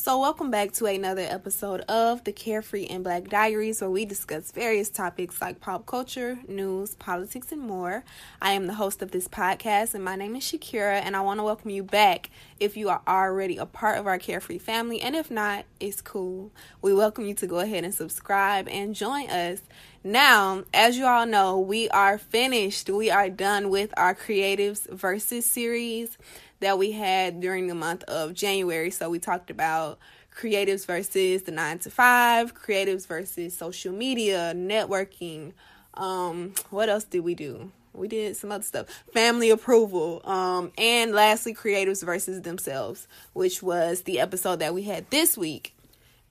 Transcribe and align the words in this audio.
So, 0.00 0.20
welcome 0.20 0.52
back 0.52 0.70
to 0.74 0.86
another 0.86 1.26
episode 1.28 1.80
of 1.88 2.22
the 2.22 2.30
Carefree 2.30 2.86
and 2.86 3.02
Black 3.02 3.24
Diaries, 3.24 3.80
where 3.80 3.90
we 3.90 4.04
discuss 4.04 4.52
various 4.52 4.90
topics 4.90 5.40
like 5.40 5.60
pop 5.60 5.86
culture, 5.86 6.38
news, 6.46 6.94
politics, 6.94 7.50
and 7.50 7.60
more. 7.60 8.04
I 8.40 8.52
am 8.52 8.68
the 8.68 8.74
host 8.74 9.02
of 9.02 9.10
this 9.10 9.26
podcast, 9.26 9.94
and 9.94 10.04
my 10.04 10.14
name 10.14 10.36
is 10.36 10.44
Shakira, 10.44 11.02
and 11.02 11.16
I 11.16 11.20
want 11.22 11.40
to 11.40 11.44
welcome 11.44 11.70
you 11.70 11.82
back 11.82 12.30
if 12.60 12.76
you 12.76 12.88
are 12.90 13.02
already 13.08 13.56
a 13.56 13.66
part 13.66 13.98
of 13.98 14.06
our 14.06 14.20
Carefree 14.20 14.58
family, 14.58 15.00
and 15.00 15.16
if 15.16 15.32
not, 15.32 15.64
it's 15.80 16.00
cool. 16.00 16.52
We 16.80 16.94
welcome 16.94 17.26
you 17.26 17.34
to 17.34 17.48
go 17.48 17.58
ahead 17.58 17.82
and 17.82 17.92
subscribe 17.92 18.68
and 18.68 18.94
join 18.94 19.28
us. 19.28 19.62
Now, 20.04 20.62
as 20.72 20.96
you 20.96 21.06
all 21.06 21.26
know, 21.26 21.58
we 21.58 21.88
are 21.88 22.18
finished. 22.18 22.88
We 22.88 23.10
are 23.10 23.28
done 23.28 23.68
with 23.68 23.92
our 23.96 24.14
Creatives 24.14 24.88
Versus 24.88 25.44
series 25.44 26.16
that 26.60 26.78
we 26.78 26.92
had 26.92 27.40
during 27.40 27.66
the 27.66 27.74
month 27.74 28.04
of 28.04 28.34
January. 28.34 28.90
So 28.90 29.10
we 29.10 29.18
talked 29.18 29.50
about 29.50 29.98
creatives 30.36 30.86
versus 30.86 31.42
the 31.42 31.52
nine 31.52 31.78
to 31.80 31.90
five, 31.90 32.54
creatives 32.54 33.06
versus 33.06 33.56
social 33.56 33.92
media, 33.92 34.52
networking. 34.54 35.52
Um, 35.94 36.54
what 36.70 36.88
else 36.88 37.04
did 37.04 37.20
we 37.20 37.34
do? 37.34 37.72
We 37.92 38.06
did 38.06 38.36
some 38.36 38.52
other 38.52 38.62
stuff, 38.62 38.86
family 39.12 39.50
approval, 39.50 40.20
um, 40.24 40.70
and 40.78 41.12
lastly, 41.12 41.52
creatives 41.54 42.04
versus 42.04 42.42
themselves, 42.42 43.08
which 43.32 43.62
was 43.62 44.02
the 44.02 44.20
episode 44.20 44.60
that 44.60 44.72
we 44.72 44.82
had 44.82 45.10
this 45.10 45.36
week. 45.36 45.74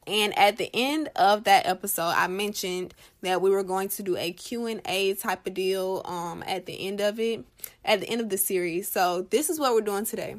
And 0.08 0.38
at 0.40 0.56
the 0.58 0.70
end 0.74 1.10
of 1.18 1.44
that 1.44 1.68
episode, 1.68 2.14
I 2.16 2.28
mentioned 2.28 2.94
that 3.22 3.42
we 3.42 3.50
were 3.50 3.64
going 3.64 3.90
to 3.90 4.04
do 4.04 4.16
a 4.16 4.32
Q&A 4.32 5.14
type 5.16 5.46
of 5.46 5.54
deal 5.54 6.02
um 6.06 6.44
at 6.48 6.66
the 6.66 6.88
end 6.88 7.02
of 7.02 7.20
it, 7.20 7.44
at 7.84 8.00
the 8.00 8.10
end 8.10 8.22
of 8.22 8.30
the 8.30 8.38
series. 8.38 8.90
So, 8.90 9.28
this 9.30 9.50
is 9.50 9.60
what 9.60 9.74
we're 9.74 9.82
doing 9.82 10.06
today. 10.06 10.38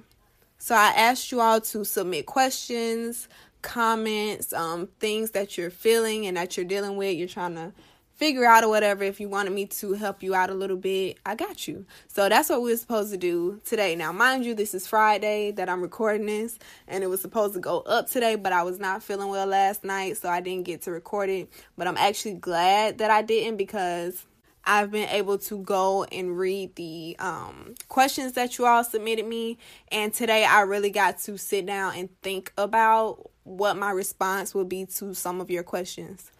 So, 0.59 0.75
I 0.75 0.89
asked 0.97 1.31
you 1.31 1.41
all 1.43 1.61
to 1.61 1.85
submit 1.85 2.25
questions, 2.25 3.29
comments, 3.61 4.55
um 4.55 4.89
things 5.01 5.33
that 5.33 5.59
you're 5.59 5.71
feeling 5.71 6.27
and 6.27 6.39
that 6.39 6.57
you're 6.57 6.67
dealing 6.67 6.97
with, 6.97 7.17
you're 7.17 7.29
trying 7.29 7.55
to 7.57 7.73
figure 8.19 8.45
out 8.45 8.65
or 8.65 8.69
whatever 8.69 9.05
if 9.05 9.21
you 9.21 9.29
wanted 9.29 9.53
me 9.53 9.65
to 9.65 9.93
help 9.93 10.25
you 10.25 10.35
out 10.35 10.51
a 10.51 10.55
little 10.55 10.77
bit 10.77 11.17
i 11.25 11.37
got 11.37 11.69
you 11.69 11.87
so 12.09 12.29
that's 12.29 12.49
what 12.51 12.61
we 12.61 12.73
are 12.73 12.77
supposed 12.77 13.13
to 13.13 13.17
do 13.17 13.61
today 13.65 13.95
now 13.95 14.11
mind 14.11 14.45
you 14.45 14.57
this 14.57 14.75
is 14.75 14.89
friday 14.89 15.53
that 15.53 15.69
i'm 15.69 15.81
recording 15.81 16.27
this 16.27 16.59
and 16.89 17.05
it 17.05 17.07
was 17.07 17.21
supposed 17.21 17.55
to 17.55 17.61
go 17.61 17.79
up 17.83 18.11
today 18.11 18.35
but 18.35 18.53
i 18.53 18.61
was 18.61 18.81
not 18.81 19.05
feeling 19.05 19.29
well 19.29 19.47
last 19.47 19.85
night 19.85 20.17
so 20.17 20.29
i 20.29 20.41
didn't 20.41 20.65
get 20.65 20.83
to 20.83 20.91
record 20.91 21.31
it 21.31 21.49
but 21.77 21.87
i'm 21.87 21.97
actually 21.97 22.35
glad 22.35 22.99
that 22.99 23.09
i 23.09 23.23
didn't 23.23 23.57
because 23.57 24.27
I've 24.71 24.91
been 24.91 25.09
able 25.09 25.39
to 25.39 25.61
go 25.61 26.05
and 26.05 26.37
read 26.37 26.75
the 26.75 27.17
um, 27.19 27.75
questions 27.89 28.35
that 28.35 28.59
you 28.59 28.67
all 28.67 28.85
submitted 28.85 29.25
me. 29.25 29.57
And 29.91 30.13
today 30.13 30.45
I 30.45 30.61
really 30.61 30.91
got 30.91 31.21
to 31.21 31.39
sit 31.39 31.65
down 31.65 31.95
and 31.97 32.11
think 32.21 32.53
about 32.59 33.31
what 33.45 33.79
my 33.79 33.91
response 33.91 34.55
would 34.55 34.69
be 34.69 34.85
to 34.85 35.15
some 35.15 35.41
of 35.41 35.51
your 35.51 35.63
questions. 35.63 36.31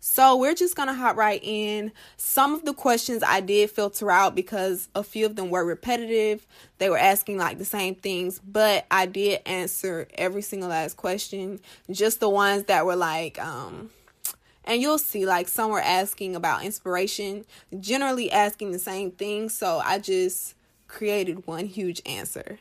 So 0.00 0.36
we're 0.36 0.54
just 0.54 0.76
gonna 0.76 0.94
hop 0.94 1.16
right 1.16 1.40
in. 1.42 1.92
Some 2.16 2.54
of 2.54 2.64
the 2.64 2.72
questions 2.72 3.22
I 3.22 3.40
did 3.40 3.70
filter 3.70 4.10
out 4.10 4.34
because 4.34 4.88
a 4.94 5.02
few 5.02 5.26
of 5.26 5.36
them 5.36 5.50
were 5.50 5.64
repetitive. 5.64 6.46
They 6.78 6.88
were 6.88 6.98
asking 6.98 7.38
like 7.38 7.58
the 7.58 7.64
same 7.64 7.94
things, 7.94 8.40
but 8.40 8.86
I 8.90 9.06
did 9.06 9.40
answer 9.44 10.06
every 10.14 10.42
single 10.42 10.68
last 10.68 10.96
question. 10.96 11.60
Just 11.90 12.20
the 12.20 12.28
ones 12.28 12.64
that 12.64 12.86
were 12.86 12.96
like, 12.96 13.40
um, 13.44 13.90
and 14.64 14.80
you'll 14.80 14.98
see 14.98 15.26
like 15.26 15.48
some 15.48 15.70
were 15.70 15.80
asking 15.80 16.36
about 16.36 16.64
inspiration, 16.64 17.44
generally 17.80 18.30
asking 18.30 18.70
the 18.70 18.78
same 18.78 19.10
thing. 19.10 19.48
So 19.48 19.80
I 19.84 19.98
just 19.98 20.54
created 20.86 21.46
one 21.46 21.66
huge 21.66 22.02
answer. 22.06 22.58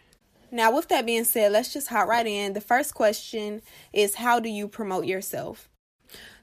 Now, 0.49 0.73
with 0.73 0.87
that 0.87 1.05
being 1.05 1.25
said, 1.25 1.51
let's 1.51 1.73
just 1.73 1.89
hop 1.89 2.07
right 2.07 2.25
in. 2.25 2.53
The 2.53 2.61
first 2.61 2.93
question 2.93 3.61
is 3.91 4.15
How 4.15 4.39
do 4.39 4.49
you 4.49 4.67
promote 4.67 5.05
yourself? 5.05 5.69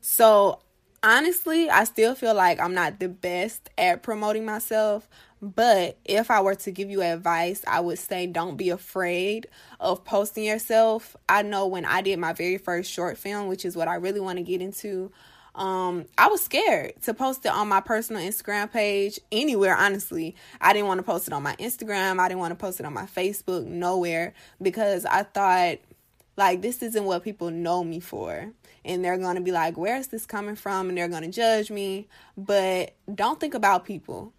So, 0.03 0.61
honestly, 1.05 1.71
I 1.71 1.85
still 1.85 2.15
feel 2.15 2.35
like 2.35 2.59
I'm 2.59 2.75
not 2.75 2.99
the 2.99 3.09
best 3.09 3.71
at 3.79 4.03
promoting 4.03 4.45
myself. 4.45 5.09
But 5.43 5.99
if 6.07 6.31
I 6.31 6.41
were 6.41 6.55
to 6.55 6.71
give 6.71 6.91
you 6.91 7.03
advice, 7.03 7.63
I 7.67 7.81
would 7.81 7.99
say 7.99 8.27
don't 8.27 8.57
be 8.57 8.71
afraid 8.71 9.47
of 9.79 10.03
posting 10.03 10.45
yourself. 10.45 11.17
I 11.29 11.43
know 11.43 11.67
when 11.67 11.85
I 11.85 12.01
did 12.01 12.19
my 12.19 12.33
very 12.33 12.57
first 12.57 12.91
short 12.91 13.19
film, 13.19 13.49
which 13.49 13.67
is 13.67 13.77
what 13.77 13.87
I 13.87 13.97
really 13.97 14.21
want 14.21 14.39
to 14.39 14.43
get 14.43 14.63
into, 14.63 15.13
um, 15.55 16.07
I 16.17 16.29
was 16.29 16.43
scared 16.43 16.95
to 17.03 17.13
post 17.13 17.45
it 17.45 17.53
on 17.53 17.69
my 17.69 17.81
personal 17.81 18.23
Instagram 18.23 18.73
page 18.73 19.21
anywhere, 19.31 19.77
honestly. 19.77 20.35
I 20.63 20.73
didn't 20.73 20.89
want 20.89 20.99
to 20.99 21.05
post 21.05 21.29
it 21.29 21.35
on 21.35 21.43
my 21.43 21.55
Instagram, 21.57 22.19
I 22.21 22.29
didn't 22.29 22.41
want 22.41 22.53
to 22.53 22.61
post 22.61 22.81
it 22.81 22.87
on 22.87 22.95
my 22.95 23.05
Facebook, 23.05 23.67
nowhere, 23.67 24.33
because 24.63 25.05
I 25.05 25.25
thought 25.25 25.79
like 26.37 26.63
this 26.63 26.83
isn't 26.83 27.05
what 27.05 27.23
people 27.23 27.51
know 27.51 27.85
me 27.85 28.01
for 28.01 28.51
and 28.85 29.05
they're 29.05 29.19
going 29.19 29.37
to 29.37 29.41
be 29.41 29.53
like, 29.53 29.77
where 29.77 29.97
is 29.97 30.09
this 30.09 30.27
coming 30.27 30.57
from? 30.57 30.89
And 30.89 30.99
they're 30.99 31.09
going 31.09 31.23
to 31.23 31.31
judge 31.31 31.71
me. 31.71 32.09
But 32.37 32.95
don't 33.13 33.41
think 33.41 33.55
about 33.55 33.85
people. 33.85 34.33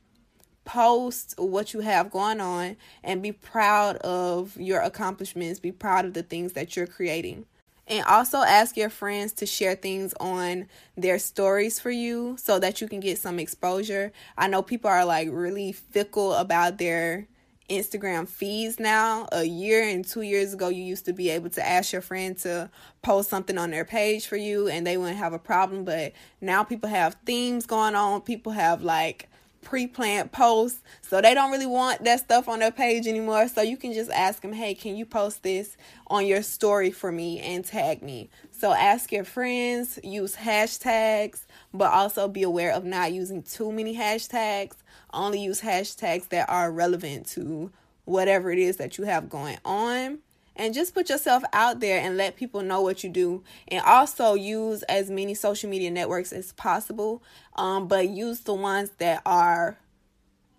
Post 0.66 1.36
what 1.38 1.74
you 1.74 1.82
have 1.82 2.10
going 2.10 2.42
on 2.42 2.78
and 3.04 3.22
be 3.22 3.32
proud 3.32 3.98
of 3.98 4.58
your 4.58 4.82
accomplishments. 4.82 5.60
Be 5.60 5.72
proud 5.72 6.06
of 6.06 6.14
the 6.14 6.24
things 6.24 6.54
that 6.54 6.76
you're 6.76 6.88
creating. 6.88 7.46
And 7.88 8.04
also 8.06 8.40
ask 8.40 8.76
your 8.76 8.90
friends 8.90 9.32
to 9.34 9.46
share 9.46 9.76
things 9.76 10.16
on 10.20 10.68
their 10.98 11.20
stories 11.20 11.80
for 11.80 11.92
you 11.92 12.36
so 12.40 12.58
that 12.58 12.82
you 12.82 12.88
can 12.88 13.00
get 13.00 13.20
some 13.20 13.38
exposure. 13.38 14.12
I 14.36 14.48
know 14.48 14.64
people 14.64 14.90
are 14.90 15.06
like 15.06 15.28
really 15.32 15.72
fickle 15.72 16.34
about 16.34 16.80
their 16.80 17.28
Instagram 17.70 18.28
feeds 18.28 18.80
now. 18.80 19.28
A 19.32 19.44
year 19.44 19.88
and 19.88 20.06
two 20.06 20.22
years 20.22 20.54
ago, 20.54 20.70
you 20.70 20.84
used 20.84 21.06
to 21.06 21.14
be 21.14 21.30
able 21.30 21.50
to 21.52 21.66
ask 21.66 21.92
your 21.92 22.02
friend 22.02 22.38
to 22.40 22.70
post 23.02 23.30
something 23.30 23.58
on 23.58 23.72
their 23.72 23.86
page 23.86 24.28
for 24.28 24.38
you 24.38 24.68
and 24.68 24.86
they 24.86 24.98
wouldn't 24.98 25.18
have 25.18 25.34
a 25.34 25.40
problem. 25.40 25.86
But 25.86 26.14
now 26.42 26.64
people 26.64 26.90
have 26.90 27.16
themes 27.26 27.66
going 27.66 27.96
on. 27.96 28.22
People 28.22 28.52
have 28.52 28.84
like 28.84 29.30
pre 29.66 29.88
planned 29.88 30.32
posts. 30.32 30.82
So 31.02 31.20
they 31.20 31.34
don't 31.34 31.52
really 31.52 31.66
want 31.66 32.04
that 32.06 32.20
stuff 32.20 32.48
on 32.48 32.60
their 32.60 32.72
page 32.72 33.08
anymore. 33.08 33.48
So 33.50 33.62
you 33.62 33.76
can 33.78 33.94
just 33.94 34.12
ask 34.12 34.42
them, 34.42 34.54
hey, 34.54 34.74
can 34.76 34.96
you 34.96 35.06
post 35.06 35.44
this 35.44 35.76
on 36.08 36.26
your 36.26 36.44
story 36.44 36.92
for 36.92 37.12
me 37.12 37.40
and 37.40 37.66
tag 37.66 38.02
me? 38.02 38.30
So 38.52 38.72
ask 38.72 39.12
your 39.12 39.26
friends, 39.26 40.00
use 40.04 40.36
hashtags, 40.36 41.46
but 41.74 41.92
also 41.92 42.28
be 42.28 42.44
aware 42.44 42.72
of 42.72 42.86
not 42.86 43.12
using 43.12 43.42
too 43.44 43.72
many 43.72 43.98
hashtags 43.98 44.76
only 45.16 45.40
use 45.40 45.62
hashtags 45.62 46.30
that 46.30 46.50
are 46.50 46.72
relevant 46.72 47.28
to 47.30 47.72
whatever 48.06 48.52
it 48.52 48.60
is 48.60 48.78
that 48.78 48.98
you 48.98 49.06
have 49.06 49.30
going 49.30 49.58
on. 49.66 50.20
And 50.58 50.74
just 50.74 50.94
put 50.94 51.10
yourself 51.10 51.44
out 51.52 51.82
there 51.82 52.00
and 52.00 52.16
let 52.16 52.38
people 52.38 52.62
know 52.62 52.82
what 52.82 53.04
you 53.04 53.10
do. 53.10 53.44
And 53.68 53.84
also 53.86 54.36
use 54.36 54.84
as 54.84 55.10
many 55.10 55.34
social 55.34 55.70
media 55.70 55.92
networks 55.92 56.32
as 56.32 56.54
possible. 56.54 57.22
Um, 57.56 57.88
but 57.88 58.08
use 58.08 58.42
the 58.42 58.54
ones 58.54 58.92
that 59.00 59.22
are 59.26 59.78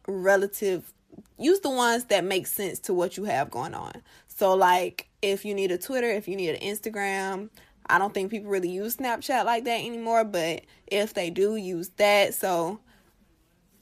relative 0.06 0.92
use 1.38 1.60
the 1.60 1.70
ones 1.70 2.04
that 2.04 2.24
make 2.24 2.46
sense 2.46 2.78
to 2.78 2.94
what 2.94 3.16
you 3.16 3.24
have 3.24 3.50
going 3.50 3.74
on. 3.74 4.02
So 4.28 4.54
like 4.54 5.08
if 5.22 5.44
you 5.44 5.54
need 5.54 5.70
a 5.70 5.78
Twitter, 5.78 6.08
if 6.08 6.28
you 6.28 6.36
need 6.36 6.50
an 6.50 6.60
Instagram, 6.60 7.50
I 7.88 7.98
don't 7.98 8.12
think 8.12 8.30
people 8.30 8.50
really 8.50 8.70
use 8.70 8.96
Snapchat 8.96 9.44
like 9.44 9.64
that 9.64 9.80
anymore, 9.80 10.24
but 10.24 10.62
if 10.86 11.14
they 11.14 11.30
do 11.30 11.56
use 11.56 11.90
that, 11.96 12.34
so 12.34 12.80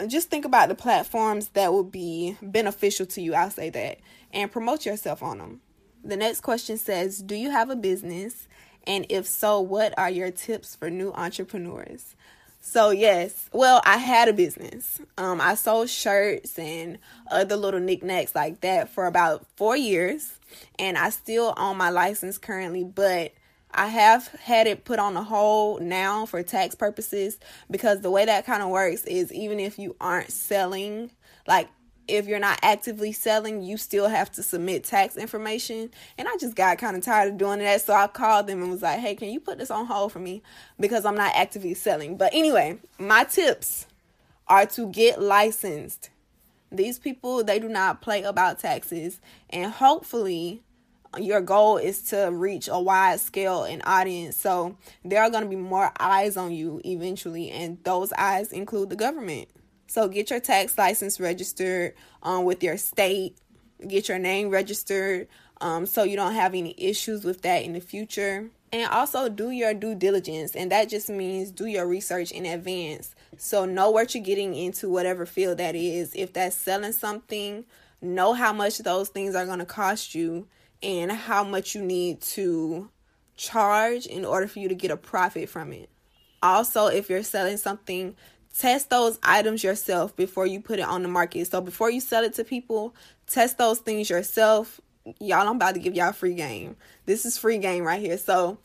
just 0.06 0.30
think 0.30 0.44
about 0.44 0.68
the 0.68 0.74
platforms 0.74 1.48
that 1.50 1.72
will 1.72 1.84
be 1.84 2.36
beneficial 2.42 3.06
to 3.06 3.20
you. 3.20 3.34
I'll 3.34 3.50
say 3.50 3.70
that. 3.70 3.98
And 4.32 4.50
promote 4.50 4.84
yourself 4.84 5.22
on 5.22 5.38
them. 5.38 5.60
The 6.04 6.16
next 6.16 6.40
question 6.40 6.76
says 6.76 7.22
Do 7.22 7.34
you 7.34 7.50
have 7.50 7.70
a 7.70 7.76
business? 7.76 8.48
And 8.86 9.06
if 9.08 9.26
so, 9.26 9.60
what 9.60 9.96
are 9.98 10.10
your 10.10 10.30
tips 10.30 10.76
for 10.76 10.90
new 10.90 11.12
entrepreneurs? 11.12 12.14
So, 12.60 12.90
yes, 12.90 13.50
well, 13.52 13.82
I 13.84 13.98
had 13.98 14.28
a 14.28 14.32
business. 14.32 15.00
Um, 15.18 15.40
I 15.40 15.54
sold 15.54 15.90
shirts 15.90 16.58
and 16.58 16.98
other 17.30 17.56
little 17.56 17.80
knickknacks 17.80 18.34
like 18.34 18.62
that 18.62 18.88
for 18.88 19.06
about 19.06 19.46
four 19.56 19.76
years. 19.76 20.38
And 20.78 20.96
I 20.96 21.10
still 21.10 21.52
own 21.56 21.76
my 21.76 21.90
license 21.90 22.38
currently, 22.38 22.82
but 22.82 23.32
I 23.74 23.88
have 23.88 24.28
had 24.28 24.66
it 24.66 24.84
put 24.84 24.98
on 24.98 25.16
a 25.16 25.22
hold 25.22 25.82
now 25.82 26.26
for 26.26 26.42
tax 26.42 26.74
purposes 26.74 27.38
because 27.70 28.00
the 28.00 28.10
way 28.10 28.24
that 28.24 28.46
kind 28.46 28.62
of 28.62 28.68
works 28.68 29.04
is 29.04 29.32
even 29.32 29.58
if 29.60 29.78
you 29.78 29.96
aren't 30.00 30.30
selling, 30.30 31.10
like 31.46 31.68
if 32.06 32.26
you're 32.26 32.38
not 32.38 32.58
actively 32.62 33.12
selling, 33.12 33.62
you 33.62 33.76
still 33.76 34.08
have 34.08 34.30
to 34.32 34.42
submit 34.42 34.84
tax 34.84 35.16
information. 35.16 35.90
And 36.18 36.28
I 36.28 36.36
just 36.38 36.54
got 36.54 36.78
kind 36.78 36.96
of 36.96 37.02
tired 37.02 37.32
of 37.32 37.38
doing 37.38 37.60
that. 37.60 37.80
So 37.80 37.94
I 37.94 38.06
called 38.06 38.46
them 38.46 38.62
and 38.62 38.70
was 38.70 38.82
like, 38.82 39.00
hey, 39.00 39.14
can 39.14 39.30
you 39.30 39.40
put 39.40 39.58
this 39.58 39.70
on 39.70 39.86
hold 39.86 40.12
for 40.12 40.18
me? 40.18 40.42
Because 40.78 41.04
I'm 41.04 41.16
not 41.16 41.32
actively 41.34 41.74
selling. 41.74 42.16
But 42.16 42.34
anyway, 42.34 42.78
my 42.98 43.24
tips 43.24 43.86
are 44.46 44.66
to 44.66 44.88
get 44.88 45.20
licensed. 45.20 46.10
These 46.70 46.98
people, 46.98 47.42
they 47.42 47.58
do 47.58 47.68
not 47.68 48.02
play 48.02 48.22
about 48.22 48.58
taxes. 48.58 49.20
And 49.48 49.72
hopefully, 49.72 50.62
your 51.18 51.40
goal 51.40 51.76
is 51.76 52.02
to 52.02 52.30
reach 52.32 52.68
a 52.68 52.78
wide 52.78 53.20
scale 53.20 53.64
and 53.64 53.82
audience. 53.84 54.36
So 54.36 54.76
there 55.04 55.22
are 55.22 55.30
going 55.30 55.44
to 55.44 55.50
be 55.50 55.56
more 55.56 55.92
eyes 55.98 56.36
on 56.36 56.52
you 56.52 56.80
eventually, 56.84 57.50
and 57.50 57.78
those 57.84 58.12
eyes 58.14 58.52
include 58.52 58.90
the 58.90 58.96
government. 58.96 59.48
So 59.86 60.08
get 60.08 60.30
your 60.30 60.40
tax 60.40 60.76
license 60.76 61.20
registered 61.20 61.94
um, 62.22 62.44
with 62.44 62.62
your 62.62 62.76
state, 62.76 63.36
get 63.86 64.08
your 64.08 64.18
name 64.18 64.50
registered 64.50 65.28
um, 65.60 65.86
so 65.86 66.02
you 66.02 66.16
don't 66.16 66.34
have 66.34 66.54
any 66.54 66.74
issues 66.76 67.24
with 67.24 67.42
that 67.42 67.62
in 67.62 67.72
the 67.74 67.80
future. 67.80 68.50
And 68.72 68.90
also 68.90 69.28
do 69.28 69.50
your 69.50 69.72
due 69.72 69.94
diligence, 69.94 70.56
and 70.56 70.72
that 70.72 70.88
just 70.88 71.08
means 71.08 71.52
do 71.52 71.66
your 71.66 71.86
research 71.86 72.32
in 72.32 72.44
advance. 72.44 73.14
So 73.36 73.64
know 73.66 73.90
what 73.90 74.14
you're 74.14 74.24
getting 74.24 74.54
into, 74.54 74.90
whatever 74.90 75.26
field 75.26 75.58
that 75.58 75.76
is. 75.76 76.12
If 76.16 76.32
that's 76.32 76.56
selling 76.56 76.92
something, 76.92 77.64
know 78.02 78.32
how 78.32 78.52
much 78.52 78.78
those 78.78 79.10
things 79.10 79.36
are 79.36 79.46
going 79.46 79.60
to 79.60 79.64
cost 79.64 80.14
you 80.14 80.48
and 80.84 81.10
how 81.10 81.42
much 81.42 81.74
you 81.74 81.82
need 81.82 82.20
to 82.20 82.90
charge 83.36 84.06
in 84.06 84.24
order 84.24 84.46
for 84.46 84.60
you 84.60 84.68
to 84.68 84.74
get 84.74 84.90
a 84.90 84.96
profit 84.96 85.48
from 85.48 85.72
it. 85.72 85.88
Also, 86.42 86.86
if 86.86 87.08
you're 87.08 87.22
selling 87.22 87.56
something, 87.56 88.14
test 88.56 88.90
those 88.90 89.18
items 89.22 89.64
yourself 89.64 90.14
before 90.14 90.46
you 90.46 90.60
put 90.60 90.78
it 90.78 90.84
on 90.84 91.02
the 91.02 91.08
market. 91.08 91.50
So 91.50 91.60
before 91.60 91.90
you 91.90 92.00
sell 92.00 92.22
it 92.22 92.34
to 92.34 92.44
people, 92.44 92.94
test 93.26 93.58
those 93.58 93.78
things 93.80 94.10
yourself 94.10 94.80
y'all 95.20 95.48
I'm 95.48 95.56
about 95.56 95.74
to 95.74 95.80
give 95.80 95.94
y'all 95.94 96.12
free 96.12 96.34
game. 96.34 96.76
This 97.06 97.24
is 97.24 97.38
free 97.38 97.58
game 97.58 97.84
right 97.84 98.00
here. 98.00 98.18
So 98.18 98.58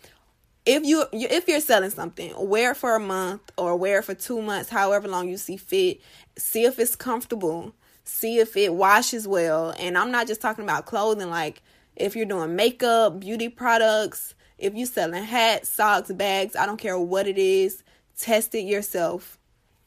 if 0.66 0.84
you 0.84 1.06
if 1.12 1.48
you're 1.48 1.60
selling 1.60 1.90
something, 1.90 2.34
wear 2.38 2.72
it 2.72 2.78
for 2.78 2.96
a 2.96 3.00
month 3.00 3.42
or 3.58 3.76
wear 3.76 4.00
it 4.00 4.06
for 4.06 4.14
2 4.14 4.42
months, 4.42 4.70
however 4.70 5.08
long 5.08 5.30
you 5.30 5.38
see 5.38 5.58
fit. 5.58 6.02
See 6.38 6.66
if 6.66 6.80
it's 6.80 6.96
comfortable. 6.96 7.74
See 8.04 8.40
if 8.40 8.58
it 8.58 8.74
washes 8.74 9.28
well. 9.28 9.74
And 9.80 9.98
I'm 9.98 10.12
not 10.12 10.28
just 10.28 10.42
talking 10.42 10.64
about 10.64 10.86
clothing 10.86 11.30
like 11.30 11.62
if 12.00 12.16
you're 12.16 12.26
doing 12.26 12.56
makeup, 12.56 13.20
beauty 13.20 13.50
products, 13.50 14.34
if 14.58 14.74
you're 14.74 14.88
selling 14.88 15.24
hats, 15.24 15.70
socks, 15.70 16.12
bags, 16.12 16.56
I 16.56 16.66
don't 16.66 16.78
care 16.78 16.98
what 16.98 17.28
it 17.28 17.38
is, 17.38 17.84
test 18.18 18.56
it 18.56 18.62
yourself 18.62 19.40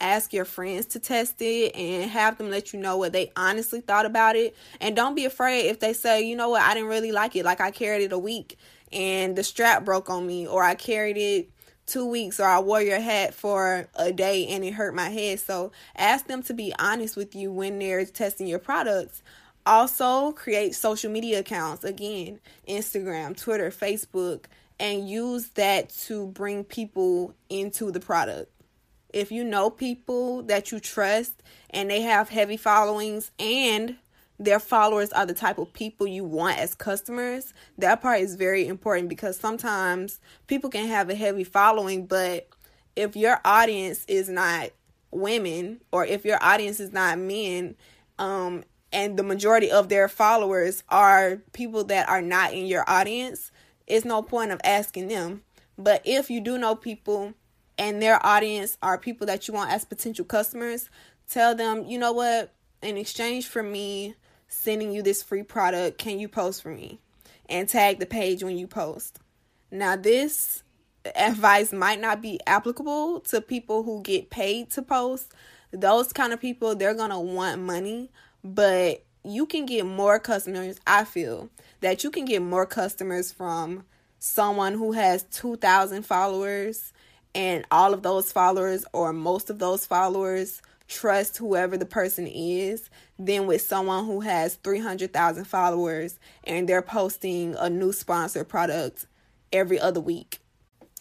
ask 0.02 0.32
your 0.32 0.44
friends 0.44 0.86
to 0.86 0.98
test 0.98 1.40
it 1.40 1.74
and 1.76 2.10
have 2.10 2.36
them 2.36 2.50
let 2.50 2.72
you 2.72 2.80
know 2.80 2.96
what 2.96 3.12
they 3.12 3.32
honestly 3.36 3.80
thought 3.80 4.04
about 4.04 4.36
it. 4.36 4.54
And 4.80 4.96
don't 4.96 5.14
be 5.14 5.24
afraid 5.24 5.68
if 5.68 5.80
they 5.80 5.92
say, 5.92 6.22
you 6.22 6.36
know 6.36 6.50
what, 6.50 6.62
I 6.62 6.74
didn't 6.74 6.88
really 6.88 7.12
like 7.12 7.36
it. 7.36 7.44
Like 7.44 7.60
I 7.60 7.70
carried 7.70 8.02
it 8.02 8.12
a 8.12 8.18
week 8.18 8.58
and 8.92 9.36
the 9.36 9.44
strap 9.44 9.84
broke 9.84 10.10
on 10.10 10.26
me, 10.26 10.46
or 10.46 10.62
I 10.62 10.74
carried 10.74 11.16
it 11.16 11.50
two 11.86 12.04
weeks, 12.04 12.38
or 12.38 12.44
I 12.44 12.60
wore 12.60 12.82
your 12.82 13.00
hat 13.00 13.32
for 13.32 13.88
a 13.94 14.12
day 14.12 14.46
and 14.48 14.62
it 14.64 14.74
hurt 14.74 14.94
my 14.94 15.08
head. 15.08 15.40
So 15.40 15.72
ask 15.96 16.26
them 16.26 16.42
to 16.44 16.54
be 16.54 16.74
honest 16.78 17.16
with 17.16 17.34
you 17.34 17.50
when 17.50 17.78
they're 17.78 18.04
testing 18.04 18.46
your 18.46 18.58
products. 18.58 19.22
Also, 19.64 20.32
create 20.32 20.74
social 20.74 21.10
media 21.10 21.40
accounts. 21.40 21.84
Again 21.84 22.40
Instagram, 22.68 23.36
Twitter, 23.36 23.70
Facebook, 23.70 24.44
and 24.78 25.08
use 25.08 25.48
that 25.50 25.90
to 25.90 26.26
bring 26.28 26.64
people 26.64 27.34
into 27.48 27.90
the 27.90 28.00
product. 28.00 28.50
If 29.12 29.30
you 29.30 29.44
know 29.44 29.70
people 29.70 30.42
that 30.44 30.72
you 30.72 30.80
trust 30.80 31.42
and 31.70 31.90
they 31.90 32.00
have 32.00 32.30
heavy 32.30 32.56
followings 32.56 33.30
and 33.38 33.96
their 34.38 34.58
followers 34.58 35.12
are 35.12 35.26
the 35.26 35.34
type 35.34 35.58
of 35.58 35.72
people 35.72 36.06
you 36.06 36.24
want 36.24 36.58
as 36.58 36.74
customers, 36.74 37.54
that 37.78 38.00
part 38.00 38.20
is 38.20 38.34
very 38.34 38.66
important 38.66 39.08
because 39.08 39.36
sometimes 39.36 40.18
people 40.46 40.70
can 40.70 40.88
have 40.88 41.10
a 41.10 41.14
heavy 41.14 41.44
following, 41.44 42.06
but 42.06 42.48
if 42.96 43.14
your 43.14 43.40
audience 43.44 44.04
is 44.06 44.28
not 44.28 44.70
women 45.10 45.80
or 45.92 46.04
if 46.04 46.24
your 46.24 46.42
audience 46.42 46.80
is 46.80 46.92
not 46.92 47.18
men, 47.18 47.76
um, 48.18 48.64
and 48.92 49.16
the 49.16 49.22
majority 49.22 49.70
of 49.70 49.88
their 49.88 50.08
followers 50.08 50.82
are 50.88 51.42
people 51.52 51.84
that 51.84 52.08
are 52.08 52.22
not 52.22 52.52
in 52.52 52.66
your 52.66 52.84
audience, 52.86 53.50
it's 53.86 54.04
no 54.04 54.22
point 54.22 54.52
of 54.52 54.60
asking 54.64 55.08
them. 55.08 55.42
But 55.78 56.02
if 56.04 56.30
you 56.30 56.40
do 56.40 56.58
know 56.58 56.74
people 56.74 57.34
and 57.78 58.02
their 58.02 58.24
audience 58.24 58.76
are 58.82 58.98
people 58.98 59.26
that 59.26 59.48
you 59.48 59.54
want 59.54 59.72
as 59.72 59.84
potential 59.84 60.24
customers, 60.24 60.90
tell 61.28 61.54
them, 61.54 61.84
you 61.86 61.98
know 61.98 62.12
what, 62.12 62.52
in 62.82 62.96
exchange 62.96 63.48
for 63.48 63.62
me 63.62 64.14
sending 64.48 64.92
you 64.92 65.02
this 65.02 65.22
free 65.22 65.42
product, 65.42 65.98
can 65.98 66.18
you 66.18 66.28
post 66.28 66.62
for 66.62 66.70
me? 66.70 67.00
And 67.48 67.68
tag 67.68 67.98
the 67.98 68.06
page 68.06 68.42
when 68.44 68.58
you 68.58 68.66
post. 68.66 69.18
Now, 69.70 69.96
this 69.96 70.62
advice 71.16 71.72
might 71.72 72.00
not 72.00 72.20
be 72.20 72.38
applicable 72.46 73.20
to 73.20 73.40
people 73.40 73.82
who 73.82 74.02
get 74.02 74.30
paid 74.30 74.70
to 74.70 74.82
post. 74.82 75.32
Those 75.72 76.12
kind 76.12 76.32
of 76.32 76.40
people, 76.40 76.74
they're 76.74 76.94
going 76.94 77.10
to 77.10 77.18
want 77.18 77.62
money, 77.62 78.10
but 78.42 79.04
you 79.24 79.46
can 79.46 79.66
get 79.66 79.86
more 79.86 80.18
customers. 80.18 80.80
I 80.86 81.04
feel 81.04 81.48
that 81.80 82.04
you 82.04 82.10
can 82.10 82.24
get 82.24 82.42
more 82.42 82.66
customers 82.66 83.32
from 83.32 83.84
someone 84.18 84.74
who 84.74 84.92
has 84.92 85.24
2,000 85.24 86.04
followers 86.04 86.92
and 87.34 87.64
all 87.70 87.94
of 87.94 88.02
those 88.02 88.30
followers 88.30 88.84
or 88.92 89.12
most 89.12 89.50
of 89.50 89.58
those 89.58 89.86
followers 89.86 90.62
trust 90.88 91.38
whoever 91.38 91.76
the 91.76 91.86
person 91.86 92.26
is 92.26 92.90
than 93.18 93.46
with 93.46 93.62
someone 93.62 94.04
who 94.04 94.20
has 94.20 94.56
300,000 94.56 95.44
followers 95.44 96.18
and 96.44 96.68
they're 96.68 96.82
posting 96.82 97.54
a 97.56 97.70
new 97.70 97.92
sponsored 97.92 98.48
product 98.48 99.06
every 99.52 99.80
other 99.80 100.00
week. 100.00 100.38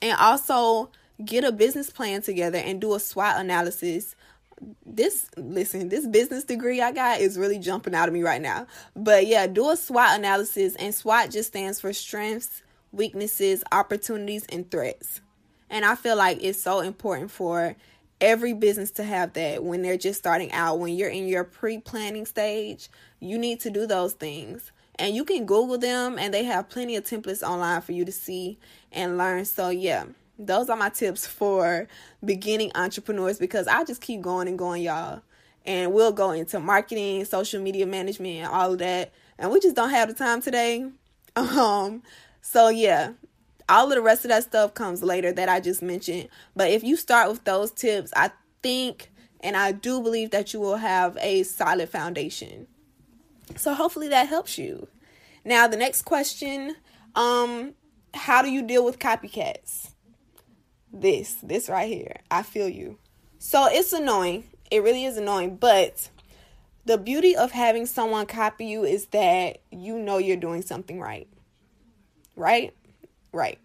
And 0.02 0.18
also 0.18 0.90
get 1.24 1.44
a 1.44 1.52
business 1.52 1.90
plan 1.90 2.22
together 2.22 2.58
and 2.58 2.82
do 2.82 2.96
a 2.96 3.00
SWOT 3.00 3.40
analysis. 3.40 4.16
This 4.86 5.30
listen, 5.38 5.90
this 5.90 6.06
business 6.06 6.44
degree 6.44 6.81
I 6.81 6.92
got 6.92 7.19
is 7.19 7.38
really 7.38 7.60
jumping 7.60 7.96
out 7.96 8.08
of 8.08 8.13
me 8.13 8.24
right 8.24 8.42
now. 8.42 8.68
But 8.96 9.28
yeah, 9.28 9.48
do 9.48 9.69
a 9.69 9.78
SWOT 9.78 10.18
analysis 10.19 10.75
and 10.75 10.94
SWOT 10.94 11.31
just 11.31 11.50
stands 11.50 11.80
for 11.80 11.94
strengths, 11.94 12.62
weaknesses, 12.92 13.63
opportunities 13.72 14.46
and 14.50 14.69
threats. 14.69 15.22
And 15.69 15.86
I 15.86 15.96
feel 15.96 16.18
like 16.18 16.44
it's 16.44 16.62
so 16.62 16.81
important 16.81 17.31
for 17.31 17.75
every 18.22 18.54
business 18.54 18.92
to 18.92 19.04
have 19.04 19.34
that 19.34 19.63
when 19.63 19.81
they're 19.81 19.98
just 19.98 20.19
starting 20.19 20.52
out. 20.52 20.80
When 20.80 20.96
you're 20.96 21.10
in 21.10 21.28
your 21.28 21.44
pre 21.44 21.80
planning 21.80 22.25
stage, 22.25 22.90
you 23.19 23.38
need 23.38 23.60
to 23.62 23.69
do 23.69 23.88
those 23.88 24.13
things. 24.13 24.72
And 24.96 25.16
you 25.16 25.25
can 25.25 25.46
Google 25.46 25.80
them, 25.80 26.19
and 26.19 26.34
they 26.34 26.44
have 26.44 26.69
plenty 26.69 26.96
of 26.96 27.06
templates 27.06 27.42
online 27.42 27.81
for 27.81 27.94
you 27.94 28.06
to 28.06 28.12
see 28.12 28.60
and 28.92 29.18
learn. 29.18 29.46
So, 29.46 29.69
yeah, 29.69 30.06
those 30.46 30.70
are 30.70 30.78
my 30.78 30.90
tips 30.90 31.26
for 31.26 31.88
beginning 32.24 32.72
entrepreneurs 32.76 33.40
because 33.40 33.68
I 33.68 33.84
just 33.84 34.02
keep 34.02 34.22
going 34.22 34.48
and 34.48 34.58
going, 34.58 34.82
y'all. 34.82 35.22
And 35.66 35.94
we'll 35.94 36.12
go 36.12 36.32
into 36.32 36.60
marketing, 36.60 37.24
social 37.26 37.62
media 37.62 37.86
management, 37.86 38.38
and 38.38 38.48
all 38.48 38.74
of 38.74 38.80
that. 38.80 39.12
And 39.38 39.52
we 39.52 39.60
just 39.60 39.76
don't 39.76 39.92
have 39.92 40.08
the 40.08 40.16
time 40.16 40.42
today. 40.42 40.90
Um, 41.38 42.04
so 42.42 42.68
yeah, 42.68 43.14
all 43.70 43.86
of 43.86 43.96
the 43.96 44.02
rest 44.02 44.26
of 44.26 44.30
that 44.30 44.44
stuff 44.44 44.74
comes 44.74 45.02
later 45.02 45.32
that 45.32 45.48
I 45.48 45.62
just 45.62 45.82
mentioned. 45.82 46.28
But 46.58 46.72
if 46.72 46.84
you 46.84 46.98
start 46.98 47.30
with 47.30 47.46
those 47.46 47.72
tips, 47.72 48.12
I 48.18 48.32
think 48.62 49.12
and 49.40 49.56
I 49.56 49.72
do 49.72 50.02
believe 50.02 50.32
that 50.32 50.54
you 50.54 50.60
will 50.60 50.76
have 50.76 51.18
a 51.22 51.44
solid 51.44 51.90
foundation. 51.90 52.68
So 53.56 53.74
hopefully 53.74 54.10
that 54.10 54.28
helps 54.28 54.58
you. 54.58 54.88
Now 55.46 55.68
the 55.68 55.78
next 55.78 56.02
question, 56.02 56.76
um 57.16 57.74
how 58.14 58.42
do 58.42 58.52
you 58.52 58.62
deal 58.62 58.84
with 58.84 59.00
copycats? 59.00 59.91
This, 60.93 61.36
this 61.43 61.69
right 61.69 61.88
here. 61.88 62.17
I 62.29 62.43
feel 62.43 62.67
you. 62.67 62.98
So 63.39 63.67
it's 63.69 63.93
annoying. 63.93 64.45
It 64.69 64.83
really 64.83 65.05
is 65.05 65.17
annoying, 65.17 65.57
but 65.57 66.10
the 66.86 66.98
beauty 66.98 67.36
of 67.36 67.51
having 67.51 67.86
someone 67.86 68.25
copy 68.25 68.65
you 68.65 68.83
is 68.83 69.07
that 69.07 69.60
you 69.71 69.98
know 70.00 70.17
you're 70.17 70.38
doing 70.38 70.62
something 70.62 71.00
right. 71.00 71.27
Right? 72.36 72.74
right. 73.31 73.60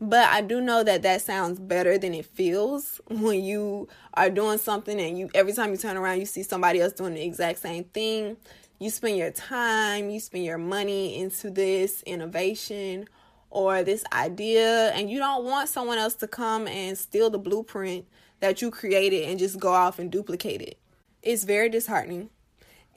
But 0.00 0.28
I 0.28 0.40
do 0.40 0.60
know 0.60 0.82
that 0.82 1.02
that 1.02 1.20
sounds 1.20 1.60
better 1.60 1.98
than 1.98 2.14
it 2.14 2.24
feels 2.24 3.00
when 3.08 3.44
you 3.44 3.88
are 4.14 4.30
doing 4.30 4.58
something 4.58 4.98
and 4.98 5.18
you 5.18 5.30
every 5.34 5.52
time 5.52 5.70
you 5.70 5.76
turn 5.76 5.96
around 5.96 6.20
you 6.20 6.26
see 6.26 6.42
somebody 6.42 6.80
else 6.80 6.94
doing 6.94 7.14
the 7.14 7.24
exact 7.24 7.58
same 7.58 7.84
thing. 7.84 8.36
You 8.78 8.88
spend 8.88 9.18
your 9.18 9.30
time, 9.30 10.08
you 10.08 10.20
spend 10.20 10.44
your 10.44 10.56
money 10.56 11.20
into 11.20 11.50
this 11.50 12.02
innovation 12.04 13.08
or 13.50 13.82
this 13.82 14.04
idea 14.12 14.90
and 14.92 15.10
you 15.10 15.18
don't 15.18 15.44
want 15.44 15.68
someone 15.68 15.98
else 15.98 16.14
to 16.14 16.28
come 16.28 16.66
and 16.68 16.96
steal 16.96 17.30
the 17.30 17.38
blueprint 17.38 18.06
that 18.40 18.62
you 18.62 18.70
created 18.70 19.28
and 19.28 19.38
just 19.38 19.58
go 19.58 19.72
off 19.72 19.98
and 19.98 20.10
duplicate 20.10 20.62
it. 20.62 20.78
It's 21.22 21.44
very 21.44 21.68
disheartening 21.68 22.30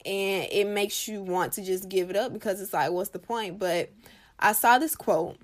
and 0.06 0.48
it 0.52 0.68
makes 0.68 1.08
you 1.08 1.22
want 1.22 1.54
to 1.54 1.64
just 1.64 1.90
give 1.90 2.10
it 2.10 2.16
up 2.16 2.34
because 2.34 2.62
it's 2.62 2.74
like 2.74 2.92
what's 2.92 3.10
the 3.10 3.20
point? 3.20 3.60
But 3.60 3.92
I 4.40 4.54
saw 4.54 4.78
this 4.78 4.96
quote 4.96 5.38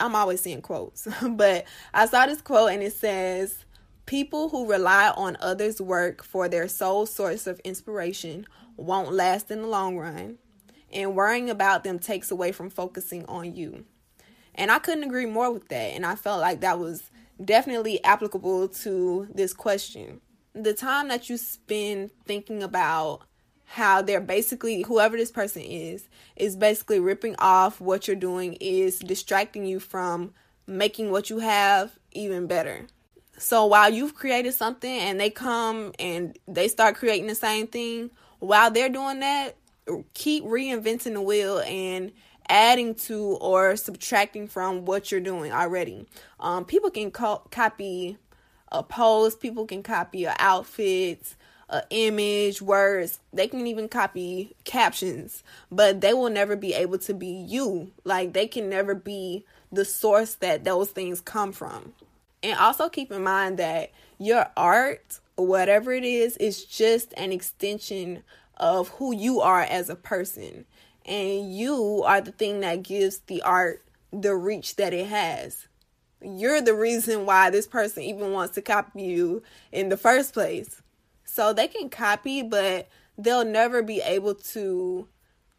I'm 0.00 0.14
always 0.14 0.40
seeing 0.40 0.60
quotes, 0.60 1.06
but 1.30 1.66
I 1.92 2.06
saw 2.06 2.26
this 2.26 2.40
quote 2.40 2.72
and 2.72 2.82
it 2.82 2.92
says, 2.92 3.64
People 4.06 4.50
who 4.50 4.70
rely 4.70 5.10
on 5.16 5.36
others' 5.40 5.80
work 5.80 6.22
for 6.22 6.48
their 6.48 6.68
sole 6.68 7.06
source 7.06 7.46
of 7.46 7.58
inspiration 7.60 8.46
won't 8.76 9.12
last 9.12 9.50
in 9.50 9.62
the 9.62 9.68
long 9.68 9.96
run, 9.96 10.38
and 10.92 11.14
worrying 11.14 11.48
about 11.48 11.84
them 11.84 11.98
takes 11.98 12.30
away 12.30 12.52
from 12.52 12.68
focusing 12.68 13.24
on 13.26 13.54
you. 13.54 13.86
And 14.54 14.70
I 14.70 14.78
couldn't 14.78 15.04
agree 15.04 15.26
more 15.26 15.52
with 15.52 15.68
that, 15.68 15.94
and 15.94 16.06
I 16.06 16.14
felt 16.14 16.40
like 16.40 16.60
that 16.60 16.78
was 16.78 17.10
definitely 17.42 18.02
applicable 18.04 18.68
to 18.68 19.28
this 19.34 19.52
question. 19.52 20.20
The 20.54 20.74
time 20.74 21.08
that 21.08 21.28
you 21.28 21.36
spend 21.36 22.10
thinking 22.24 22.62
about 22.62 23.22
how 23.64 24.02
they're 24.02 24.20
basically 24.20 24.82
whoever 24.82 25.16
this 25.16 25.32
person 25.32 25.62
is 25.62 26.08
is 26.36 26.54
basically 26.54 27.00
ripping 27.00 27.34
off 27.38 27.80
what 27.80 28.06
you're 28.06 28.14
doing 28.14 28.54
is 28.60 29.00
distracting 29.00 29.64
you 29.64 29.80
from 29.80 30.32
making 30.66 31.10
what 31.10 31.28
you 31.30 31.38
have 31.40 31.98
even 32.12 32.46
better. 32.46 32.86
So 33.36 33.66
while 33.66 33.90
you've 33.90 34.14
created 34.14 34.54
something 34.54 34.88
and 34.88 35.18
they 35.18 35.30
come 35.30 35.92
and 35.98 36.38
they 36.46 36.68
start 36.68 36.94
creating 36.94 37.26
the 37.26 37.34
same 37.34 37.66
thing, 37.66 38.10
while 38.38 38.70
they're 38.70 38.88
doing 38.88 39.20
that, 39.20 39.56
keep 40.14 40.44
reinventing 40.44 41.14
the 41.14 41.20
wheel 41.20 41.58
and 41.60 42.12
adding 42.48 42.94
to 42.94 43.38
or 43.40 43.76
subtracting 43.76 44.48
from 44.48 44.84
what 44.84 45.10
you're 45.10 45.20
doing 45.20 45.52
already. 45.52 46.06
Um, 46.40 46.64
people 46.64 46.90
can 46.90 47.10
co- 47.10 47.42
copy 47.50 48.18
a 48.70 48.82
post, 48.82 49.40
people 49.40 49.66
can 49.66 49.82
copy 49.82 50.24
an 50.24 50.34
outfit, 50.38 51.36
an 51.68 51.82
image, 51.90 52.60
words. 52.60 53.20
They 53.32 53.48
can 53.48 53.66
even 53.66 53.88
copy 53.88 54.54
captions, 54.64 55.42
but 55.70 56.00
they 56.00 56.12
will 56.12 56.30
never 56.30 56.56
be 56.56 56.74
able 56.74 56.98
to 56.98 57.14
be 57.14 57.28
you. 57.28 57.92
Like 58.04 58.32
they 58.32 58.46
can 58.46 58.68
never 58.68 58.94
be 58.94 59.44
the 59.72 59.84
source 59.84 60.34
that 60.36 60.64
those 60.64 60.90
things 60.90 61.20
come 61.20 61.52
from. 61.52 61.92
And 62.42 62.58
also 62.58 62.88
keep 62.88 63.10
in 63.10 63.22
mind 63.22 63.58
that 63.58 63.90
your 64.18 64.46
art, 64.56 65.20
whatever 65.36 65.92
it 65.92 66.04
is, 66.04 66.36
is 66.36 66.64
just 66.64 67.14
an 67.16 67.32
extension 67.32 68.22
of 68.56 68.88
who 68.88 69.14
you 69.14 69.40
are 69.40 69.62
as 69.62 69.88
a 69.88 69.96
person. 69.96 70.64
And 71.04 71.54
you 71.54 72.02
are 72.04 72.20
the 72.20 72.32
thing 72.32 72.60
that 72.60 72.82
gives 72.82 73.18
the 73.20 73.42
art 73.42 73.84
the 74.20 74.34
reach 74.34 74.76
that 74.76 74.94
it 74.94 75.08
has. 75.08 75.66
You're 76.22 76.60
the 76.60 76.74
reason 76.74 77.26
why 77.26 77.50
this 77.50 77.66
person 77.66 78.02
even 78.02 78.32
wants 78.32 78.54
to 78.54 78.62
copy 78.62 79.02
you 79.02 79.42
in 79.72 79.88
the 79.88 79.96
first 79.96 80.32
place. 80.32 80.80
So 81.24 81.52
they 81.52 81.68
can 81.68 81.90
copy, 81.90 82.42
but 82.42 82.88
they'll 83.18 83.44
never 83.44 83.82
be 83.82 84.00
able 84.00 84.34
to 84.34 85.08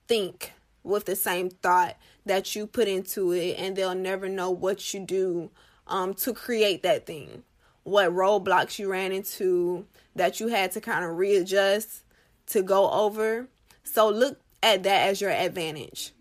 think 0.08 0.54
with 0.84 1.06
the 1.06 1.16
same 1.16 1.50
thought 1.50 1.98
that 2.25 2.56
you 2.56 2.66
put 2.66 2.88
into 2.88 3.32
it, 3.32 3.56
and 3.60 3.75
they'll 3.75 3.96
never 3.96 4.30
know 4.30 4.50
what 4.50 4.94
you 4.94 5.00
do 5.02 5.52
um, 5.88 6.14
to 6.16 6.34
create 6.34 6.82
that 6.84 7.06
thing, 7.06 7.44
what 7.84 8.12
roadblocks 8.12 8.80
you 8.80 8.90
ran 8.90 9.12
into 9.12 9.86
that 10.16 10.40
you 10.40 10.48
had 10.48 10.72
to 10.72 10.82
kind 10.82 11.04
of 11.04 11.18
readjust 11.18 12.04
to 12.48 12.64
go 12.64 12.90
over. 12.90 13.48
So 13.84 14.10
look 14.10 14.40
at 14.66 14.84
that 14.84 15.10
as 15.10 15.22
your 15.22 15.30
advantage. 15.30 16.12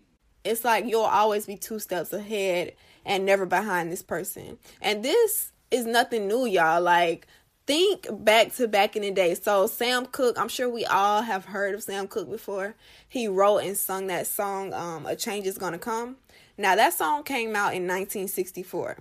It's 0.43 0.63
like 0.63 0.85
you'll 0.85 1.01
always 1.01 1.47
be 1.47 1.57
two 1.57 1.79
steps 1.79 2.13
ahead 2.13 2.73
and 3.03 3.25
never 3.25 3.47
behind 3.47 3.91
this 3.91 4.03
person. 4.03 4.59
And 4.81 5.03
this 5.03 5.51
is 5.71 5.87
nothing 5.87 6.27
new, 6.27 6.45
y'all. 6.45 6.79
Like, 6.79 7.25
think 7.65 8.07
back 8.11 8.53
to 8.55 8.67
back 8.67 8.95
in 8.95 9.01
the 9.01 9.09
day. 9.09 9.33
So, 9.33 9.65
Sam 9.65 10.05
Cooke, 10.05 10.37
I'm 10.39 10.47
sure 10.47 10.69
we 10.69 10.85
all 10.85 11.23
have 11.23 11.45
heard 11.45 11.73
of 11.73 11.81
Sam 11.81 12.07
Cooke 12.07 12.29
before. 12.29 12.75
He 13.09 13.27
wrote 13.27 13.59
and 13.59 13.75
sung 13.75 14.07
that 14.07 14.27
song, 14.27 14.73
um, 14.73 15.07
A 15.07 15.15
Change 15.15 15.47
is 15.47 15.57
Gonna 15.57 15.79
Come. 15.79 16.17
Now, 16.55 16.75
that 16.75 16.93
song 16.93 17.23
came 17.23 17.55
out 17.55 17.73
in 17.73 17.87
1964. 17.87 18.97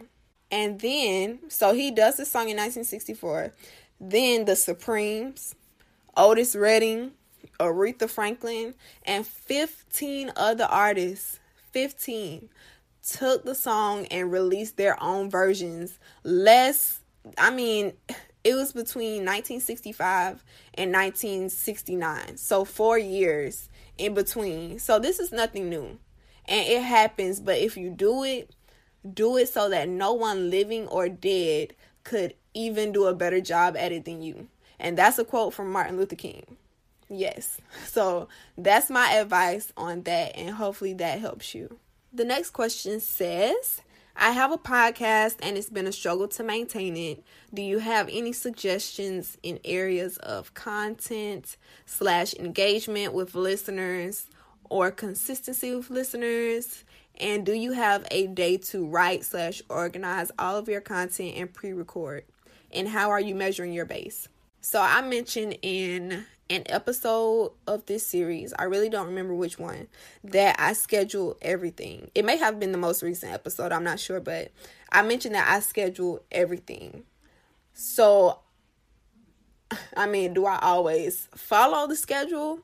And 0.50 0.80
then, 0.80 1.40
so 1.48 1.74
he 1.74 1.90
does 1.90 2.16
the 2.16 2.24
song 2.24 2.48
in 2.48 2.56
1964. 2.56 3.52
Then 4.00 4.46
the 4.46 4.56
Supremes, 4.56 5.54
Otis 6.16 6.56
Redding, 6.56 7.12
Aretha 7.64 8.08
Franklin, 8.08 8.74
and 9.04 9.26
15 9.26 10.32
other 10.36 10.64
artists, 10.64 11.38
15, 11.72 12.48
took 13.06 13.44
the 13.44 13.54
song 13.54 14.06
and 14.06 14.32
released 14.32 14.76
their 14.76 15.02
own 15.02 15.30
versions. 15.30 15.98
Less, 16.22 17.00
I 17.38 17.50
mean, 17.50 17.92
it 18.44 18.54
was 18.54 18.72
between 18.72 19.24
1965 19.24 20.44
and 20.74 20.92
1969. 20.92 22.36
So, 22.36 22.64
four 22.64 22.98
years 22.98 23.68
in 23.98 24.14
between. 24.14 24.78
So, 24.78 24.98
this 24.98 25.18
is 25.18 25.32
nothing 25.32 25.68
new. 25.68 25.98
And 26.46 26.68
it 26.68 26.82
happens, 26.82 27.40
but 27.40 27.58
if 27.58 27.76
you 27.76 27.90
do 27.90 28.22
it, 28.24 28.54
do 29.12 29.36
it 29.36 29.48
so 29.48 29.68
that 29.70 29.88
no 29.88 30.12
one 30.12 30.50
living 30.50 30.86
or 30.88 31.08
dead 31.08 31.74
could 32.04 32.34
even 32.52 32.92
do 32.92 33.06
a 33.06 33.14
better 33.14 33.40
job 33.40 33.76
at 33.76 33.92
it 33.92 34.04
than 34.04 34.22
you. 34.22 34.48
And 34.78 34.98
that's 34.98 35.18
a 35.18 35.24
quote 35.24 35.54
from 35.54 35.72
Martin 35.72 35.96
Luther 35.96 36.16
King. 36.16 36.56
Yes. 37.16 37.60
So 37.86 38.28
that's 38.58 38.90
my 38.90 39.12
advice 39.12 39.72
on 39.76 40.02
that, 40.02 40.36
and 40.36 40.50
hopefully 40.50 40.94
that 40.94 41.20
helps 41.20 41.54
you. 41.54 41.78
The 42.12 42.24
next 42.24 42.50
question 42.50 43.00
says, 43.00 43.80
I 44.16 44.30
have 44.30 44.52
a 44.52 44.58
podcast 44.58 45.36
and 45.42 45.58
it's 45.58 45.70
been 45.70 45.88
a 45.88 45.92
struggle 45.92 46.28
to 46.28 46.44
maintain 46.44 46.96
it. 46.96 47.24
Do 47.52 47.62
you 47.62 47.78
have 47.80 48.08
any 48.12 48.32
suggestions 48.32 49.36
in 49.42 49.58
areas 49.64 50.18
of 50.18 50.54
content 50.54 51.56
slash 51.84 52.32
engagement 52.34 53.12
with 53.12 53.34
listeners 53.34 54.28
or 54.70 54.92
consistency 54.92 55.74
with 55.74 55.90
listeners? 55.90 56.84
And 57.20 57.44
do 57.44 57.52
you 57.52 57.72
have 57.72 58.06
a 58.12 58.28
day 58.28 58.56
to 58.58 58.86
write 58.86 59.24
slash 59.24 59.62
organize 59.68 60.30
all 60.38 60.56
of 60.56 60.68
your 60.68 60.80
content 60.80 61.34
and 61.36 61.52
pre-record? 61.52 62.24
And 62.72 62.88
how 62.88 63.10
are 63.10 63.20
you 63.20 63.34
measuring 63.34 63.72
your 63.72 63.84
base? 63.86 64.28
So 64.60 64.80
I 64.80 65.02
mentioned 65.02 65.58
in 65.62 66.24
an 66.50 66.62
episode 66.66 67.52
of 67.66 67.86
this 67.86 68.06
series, 68.06 68.52
I 68.58 68.64
really 68.64 68.88
don't 68.88 69.06
remember 69.06 69.34
which 69.34 69.58
one, 69.58 69.88
that 70.24 70.56
I 70.58 70.74
schedule 70.74 71.36
everything. 71.40 72.10
It 72.14 72.24
may 72.24 72.36
have 72.36 72.60
been 72.60 72.72
the 72.72 72.78
most 72.78 73.02
recent 73.02 73.32
episode, 73.32 73.72
I'm 73.72 73.84
not 73.84 73.98
sure, 73.98 74.20
but 74.20 74.50
I 74.92 75.02
mentioned 75.02 75.34
that 75.34 75.48
I 75.48 75.60
schedule 75.60 76.22
everything. 76.30 77.04
So, 77.72 78.40
I 79.96 80.06
mean, 80.06 80.34
do 80.34 80.44
I 80.46 80.58
always 80.60 81.28
follow 81.34 81.86
the 81.86 81.96
schedule? 81.96 82.60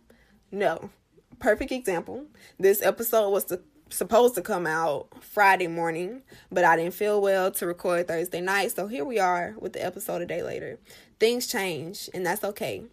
No. 0.53 0.91
Perfect 1.39 1.73
example. 1.73 2.27
This 2.59 2.83
episode 2.83 3.31
was 3.31 3.47
to, 3.47 3.61
supposed 3.89 4.35
to 4.35 4.43
come 4.43 4.67
out 4.67 5.09
Friday 5.23 5.69
morning, 5.69 6.21
but 6.53 6.65
I 6.65 6.77
didn't 6.77 6.93
feel 6.95 7.21
well 7.21 7.51
to 7.53 7.67
record 7.67 8.09
Thursday 8.09 8.43
night. 8.43 8.73
So 8.73 8.89
here 8.89 9.07
we 9.07 9.19
are 9.19 9.55
with 9.59 9.73
the 9.73 9.83
episode 9.83 10.21
a 10.21 10.27
day 10.27 10.43
later. 10.43 10.79
Things 11.19 11.47
change, 11.47 12.11
and 12.13 12.27
that's 12.27 12.45
okay. 12.45 12.85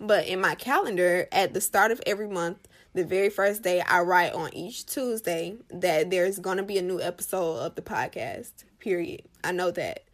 But 0.00 0.26
in 0.26 0.40
my 0.40 0.54
calendar, 0.54 1.28
at 1.30 1.52
the 1.52 1.60
start 1.60 1.90
of 1.90 2.00
every 2.06 2.26
month, 2.26 2.66
the 2.94 3.04
very 3.04 3.28
first 3.28 3.62
day, 3.62 3.82
I 3.82 4.00
write 4.00 4.32
on 4.32 4.52
each 4.54 4.86
Tuesday 4.86 5.56
that 5.70 6.10
there's 6.10 6.38
going 6.38 6.56
to 6.56 6.62
be 6.62 6.78
a 6.78 6.82
new 6.82 7.00
episode 7.00 7.58
of 7.58 7.74
the 7.74 7.82
podcast, 7.82 8.64
period. 8.78 9.22
I 9.44 9.52
know 9.52 9.70
that. 9.72 10.04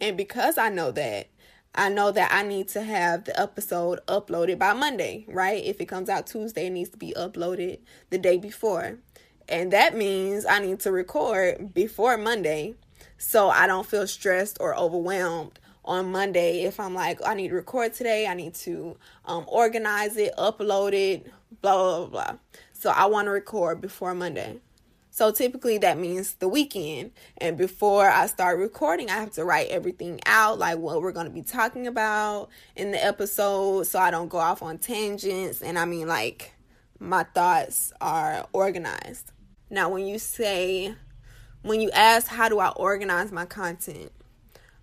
And 0.00 0.16
because 0.16 0.58
I 0.58 0.68
know 0.68 0.90
that, 0.90 1.28
I 1.76 1.88
know 1.88 2.10
that 2.10 2.32
I 2.32 2.42
need 2.42 2.68
to 2.70 2.82
have 2.82 3.24
the 3.24 3.40
episode 3.40 4.00
uploaded 4.08 4.58
by 4.58 4.72
Monday, 4.72 5.24
right? 5.28 5.64
If 5.64 5.80
it 5.80 5.86
comes 5.86 6.08
out 6.08 6.26
Tuesday, 6.26 6.66
it 6.66 6.70
needs 6.70 6.90
to 6.90 6.96
be 6.96 7.14
uploaded 7.16 7.78
the 8.10 8.18
day 8.18 8.38
before. 8.38 8.98
And 9.48 9.72
that 9.72 9.96
means 9.96 10.44
I 10.44 10.58
need 10.58 10.80
to 10.80 10.90
record 10.90 11.72
before 11.72 12.18
Monday 12.18 12.74
so 13.16 13.48
I 13.48 13.68
don't 13.68 13.86
feel 13.86 14.08
stressed 14.08 14.56
or 14.58 14.76
overwhelmed 14.76 15.60
on 15.86 16.10
Monday 16.10 16.64
if 16.64 16.80
I'm 16.80 16.94
like, 16.94 17.20
I 17.26 17.34
need 17.34 17.48
to 17.48 17.54
record 17.54 17.94
today, 17.94 18.26
I 18.26 18.34
need 18.34 18.54
to 18.54 18.96
um, 19.24 19.44
organize 19.48 20.16
it, 20.16 20.34
upload 20.36 20.92
it, 20.92 21.26
blah, 21.62 21.76
blah, 21.76 22.06
blah, 22.06 22.24
blah. 22.24 22.38
So 22.72 22.90
I 22.90 23.06
want 23.06 23.26
to 23.26 23.30
record 23.30 23.80
before 23.80 24.14
Monday. 24.14 24.60
So 25.10 25.32
typically 25.32 25.78
that 25.78 25.96
means 25.98 26.34
the 26.34 26.48
weekend. 26.48 27.12
And 27.38 27.56
before 27.56 28.06
I 28.06 28.26
start 28.26 28.58
recording, 28.58 29.08
I 29.08 29.14
have 29.14 29.30
to 29.32 29.44
write 29.46 29.68
everything 29.68 30.20
out, 30.26 30.58
like 30.58 30.76
what 30.76 31.00
we're 31.00 31.12
going 31.12 31.26
to 31.26 31.32
be 31.32 31.40
talking 31.40 31.86
about 31.86 32.50
in 32.74 32.90
the 32.90 33.02
episode, 33.02 33.86
so 33.86 33.98
I 33.98 34.10
don't 34.10 34.28
go 34.28 34.36
off 34.36 34.62
on 34.62 34.76
tangents. 34.76 35.62
And 35.62 35.78
I 35.78 35.86
mean, 35.86 36.06
like, 36.06 36.52
my 36.98 37.22
thoughts 37.22 37.94
are 38.00 38.46
organized. 38.52 39.32
Now, 39.70 39.88
when 39.88 40.06
you 40.06 40.18
say, 40.18 40.94
when 41.62 41.80
you 41.80 41.90
ask, 41.92 42.26
how 42.26 42.48
do 42.48 42.58
I 42.58 42.68
organize 42.70 43.32
my 43.32 43.46
content? 43.46 44.12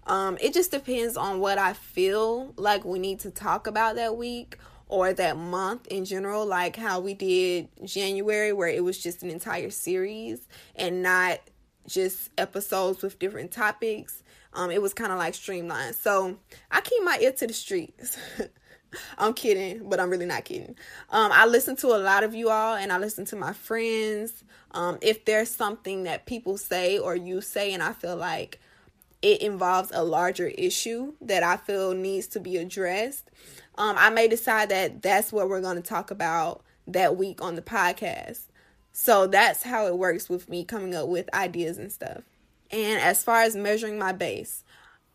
Um, 0.08 0.38
it 0.42 0.54
just 0.54 0.72
depends 0.72 1.18
on 1.18 1.40
what 1.40 1.58
I 1.58 1.74
feel 1.74 2.54
like 2.58 2.84
we 2.86 3.00
need 3.00 3.20
to 3.22 3.32
talk 3.32 3.68
about 3.68 3.96
that 3.96 4.18
week 4.18 4.58
or 4.88 5.14
that 5.14 5.38
month 5.38 5.88
in 5.88 6.06
general, 6.06 6.46
like 6.46 6.76
how 6.76 7.00
we 7.00 7.14
did 7.14 7.70
January, 7.84 8.54
where 8.54 8.68
it 8.68 8.84
was 8.84 9.02
just 9.02 9.24
an 9.24 9.30
entire 9.30 9.70
series 9.70 10.48
and 10.76 11.02
not 11.02 11.40
just 11.88 12.30
episodes 12.38 13.02
with 13.02 13.20
different 13.20 13.52
topics. 13.52 14.24
Um, 14.54 14.72
it 14.72 14.82
was 14.82 14.94
kind 14.94 15.12
of 15.12 15.18
like 15.18 15.34
streamlined. 15.36 15.96
So 15.96 16.38
I 16.70 16.82
keep 16.82 17.04
my 17.04 17.18
ear 17.22 17.32
to 17.32 17.48
the 17.48 17.54
streets. 17.54 18.18
I'm 19.18 19.34
kidding, 19.34 19.90
but 19.90 20.00
I'm 20.00 20.10
really 20.10 20.26
not 20.26 20.46
kidding. 20.46 20.76
Um, 21.10 21.32
I 21.32 21.46
listen 21.46 21.76
to 21.78 21.88
a 21.88 21.98
lot 21.98 22.24
of 22.24 22.36
you 22.36 22.50
all 22.50 22.76
and 22.76 22.92
I 22.92 22.98
listen 23.00 23.26
to 23.26 23.36
my 23.36 23.54
friends. 23.54 24.44
Um, 24.72 24.98
if 25.02 25.26
there's 25.26 25.50
something 25.50 26.04
that 26.04 26.26
people 26.26 26.58
say 26.58 27.00
or 27.00 27.16
you 27.16 27.42
say, 27.42 27.74
and 27.74 27.82
I 27.82 27.94
feel 27.94 28.16
like 28.16 28.60
it 29.24 29.42
involves 29.42 29.90
a 29.94 30.04
larger 30.04 30.48
issue 30.50 31.14
that 31.22 31.44
I 31.44 31.56
feel 31.56 31.94
needs 31.94 32.28
to 32.28 32.42
be 32.42 32.58
addressed, 32.58 33.32
um, 33.76 33.96
I 33.98 34.10
may 34.10 34.28
decide 34.28 34.70
that 34.70 35.02
that's 35.02 35.32
what 35.32 35.50
we're 35.50 35.62
going 35.62 35.78
to 35.78 35.82
talk 35.82 36.12
about 36.12 36.62
that 36.86 37.16
week 37.16 37.42
on 37.42 37.56
the 37.56 37.62
podcast. 37.62 38.42
So 38.92 39.26
that's 39.26 39.64
how 39.64 39.88
it 39.88 39.98
works 39.98 40.30
with 40.30 40.50
me 40.50 40.66
coming 40.66 40.94
up 40.94 41.08
with 41.08 41.34
ideas 41.34 41.78
and 41.78 41.92
stuff. 41.92 42.22
And 42.70 43.02
as 43.02 43.24
far 43.24 43.42
as 43.42 43.56
measuring 43.56 43.98
my 43.98 44.12
base, 44.12 44.64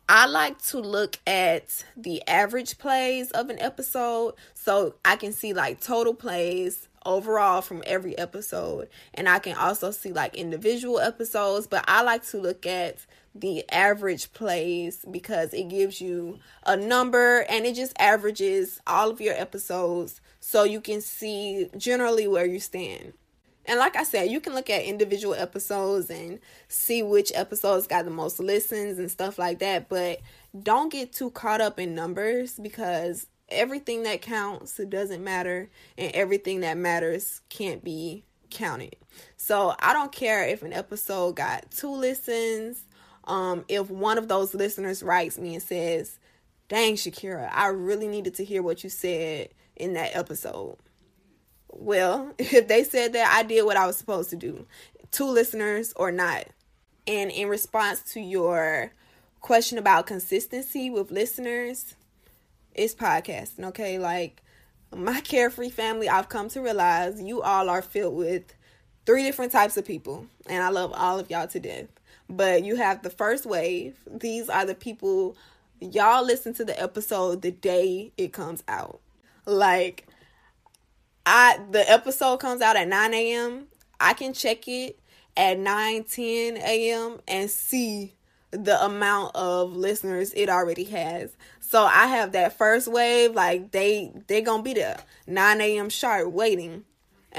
I 0.09 0.25
like 0.25 0.59
to 0.63 0.79
look 0.79 1.19
at 1.27 1.85
the 1.95 2.27
average 2.27 2.79
plays 2.79 3.29
of 3.29 3.51
an 3.51 3.59
episode 3.59 4.33
so 4.55 4.95
I 5.05 5.17
can 5.17 5.33
see 5.33 5.53
like 5.53 5.81
total 5.81 6.15
plays 6.15 6.87
overall 7.05 7.61
from 7.61 7.83
every 7.85 8.17
episode. 8.17 8.89
And 9.13 9.29
I 9.29 9.37
can 9.37 9.55
also 9.55 9.91
see 9.91 10.11
like 10.11 10.35
individual 10.35 10.99
episodes, 10.99 11.67
but 11.67 11.85
I 11.87 12.01
like 12.01 12.25
to 12.27 12.41
look 12.41 12.65
at 12.65 13.05
the 13.39 13.63
average 13.71 14.33
plays 14.33 15.05
because 15.09 15.53
it 15.53 15.69
gives 15.69 16.01
you 16.01 16.39
a 16.65 16.75
number 16.75 17.45
and 17.49 17.65
it 17.65 17.75
just 17.75 17.93
averages 17.99 18.79
all 18.85 19.09
of 19.09 19.21
your 19.21 19.33
episodes 19.33 20.21
so 20.39 20.63
you 20.63 20.81
can 20.81 21.01
see 21.01 21.69
generally 21.77 22.27
where 22.27 22.45
you 22.45 22.59
stand. 22.59 23.13
And 23.65 23.77
like 23.77 23.95
I 23.95 24.03
said, 24.03 24.31
you 24.31 24.39
can 24.39 24.55
look 24.55 24.69
at 24.69 24.83
individual 24.83 25.35
episodes 25.35 26.09
and 26.09 26.39
see 26.67 27.03
which 27.03 27.31
episodes 27.35 27.85
got 27.85 28.05
the 28.05 28.11
most 28.11 28.39
listens 28.39 28.97
and 28.97 29.11
stuff 29.11 29.37
like 29.37 29.59
that, 29.59 29.89
but 29.89 30.21
don't 30.63 30.91
get 30.91 31.13
too 31.13 31.29
caught 31.29 31.61
up 31.61 31.79
in 31.79 31.93
numbers 31.93 32.57
because 32.57 33.27
everything 33.49 34.03
that 34.03 34.21
counts 34.21 34.77
doesn't 34.89 35.23
matter 35.23 35.69
and 35.97 36.11
everything 36.13 36.61
that 36.61 36.77
matters 36.77 37.41
can't 37.49 37.83
be 37.83 38.23
counted. 38.49 38.95
So, 39.37 39.75
I 39.79 39.93
don't 39.93 40.11
care 40.11 40.47
if 40.47 40.63
an 40.63 40.73
episode 40.73 41.35
got 41.35 41.69
2 41.71 41.91
listens, 41.91 42.85
um 43.29 43.63
if 43.67 43.89
one 43.89 44.17
of 44.17 44.27
those 44.27 44.53
listeners 44.53 45.01
writes 45.03 45.37
me 45.37 45.53
and 45.53 45.63
says, 45.63 46.19
"Dang, 46.67 46.95
Shakira, 46.95 47.49
I 47.53 47.67
really 47.67 48.07
needed 48.07 48.35
to 48.35 48.43
hear 48.43 48.61
what 48.61 48.83
you 48.83 48.89
said 48.89 49.49
in 49.75 49.93
that 49.93 50.15
episode." 50.15 50.77
Well, 51.69 52.33
if 52.39 52.67
they 52.67 52.83
said 52.83 53.13
that, 53.13 53.33
I 53.33 53.43
did 53.43 53.63
what 53.63 53.77
I 53.77 53.87
was 53.87 53.97
supposed 53.97 54.29
to 54.31 54.35
do. 54.35 54.65
Two 55.11 55.27
listeners 55.27 55.93
or 55.95 56.11
not. 56.11 56.45
And 57.07 57.31
in 57.31 57.47
response 57.47 58.01
to 58.13 58.19
your 58.19 58.91
question 59.41 59.77
about 59.77 60.05
consistency 60.05 60.89
with 60.89 61.11
listeners, 61.11 61.95
it's 62.75 62.93
podcasting, 62.93 63.65
okay? 63.65 63.97
Like 63.97 64.43
my 64.95 65.21
carefree 65.23 65.69
family, 65.69 66.09
I've 66.09 66.29
come 66.29 66.49
to 66.49 66.61
realize 66.61 67.21
you 67.21 67.41
all 67.41 67.69
are 67.69 67.81
filled 67.81 68.15
with 68.15 68.43
three 69.05 69.23
different 69.23 69.51
types 69.51 69.77
of 69.77 69.85
people, 69.85 70.27
and 70.47 70.63
I 70.63 70.69
love 70.69 70.91
all 70.93 71.19
of 71.19 71.29
y'all 71.29 71.47
to 71.47 71.59
death. 71.59 71.87
But 72.29 72.63
you 72.63 72.75
have 72.75 73.01
the 73.01 73.09
first 73.09 73.45
wave. 73.45 73.97
These 74.09 74.49
are 74.49 74.65
the 74.65 74.75
people 74.75 75.35
y'all 75.79 76.25
listen 76.25 76.53
to 76.53 76.65
the 76.65 76.79
episode 76.81 77.41
the 77.41 77.51
day 77.51 78.11
it 78.17 78.33
comes 78.33 78.63
out. 78.67 78.99
Like 79.45 80.07
I 81.25 81.59
the 81.71 81.89
episode 81.89 82.37
comes 82.37 82.61
out 82.61 82.75
at 82.75 82.87
9 82.87 83.13
a.m. 83.13 83.67
I 83.99 84.13
can 84.13 84.33
check 84.33 84.67
it 84.67 84.99
at 85.35 85.57
9 85.59 86.03
10 86.03 86.57
a.m. 86.57 87.19
and 87.27 87.49
see 87.49 88.13
the 88.51 88.83
amount 88.83 89.35
of 89.35 89.73
listeners 89.73 90.33
it 90.33 90.49
already 90.49 90.85
has. 90.85 91.35
So 91.59 91.83
I 91.83 92.07
have 92.07 92.31
that 92.31 92.57
first 92.57 92.87
wave, 92.87 93.35
like 93.35 93.71
they 93.71 94.11
they 94.27 94.41
gonna 94.41 94.63
be 94.63 94.73
there 94.73 94.99
9 95.27 95.61
a.m. 95.61 95.89
sharp 95.89 96.31
waiting. 96.31 96.85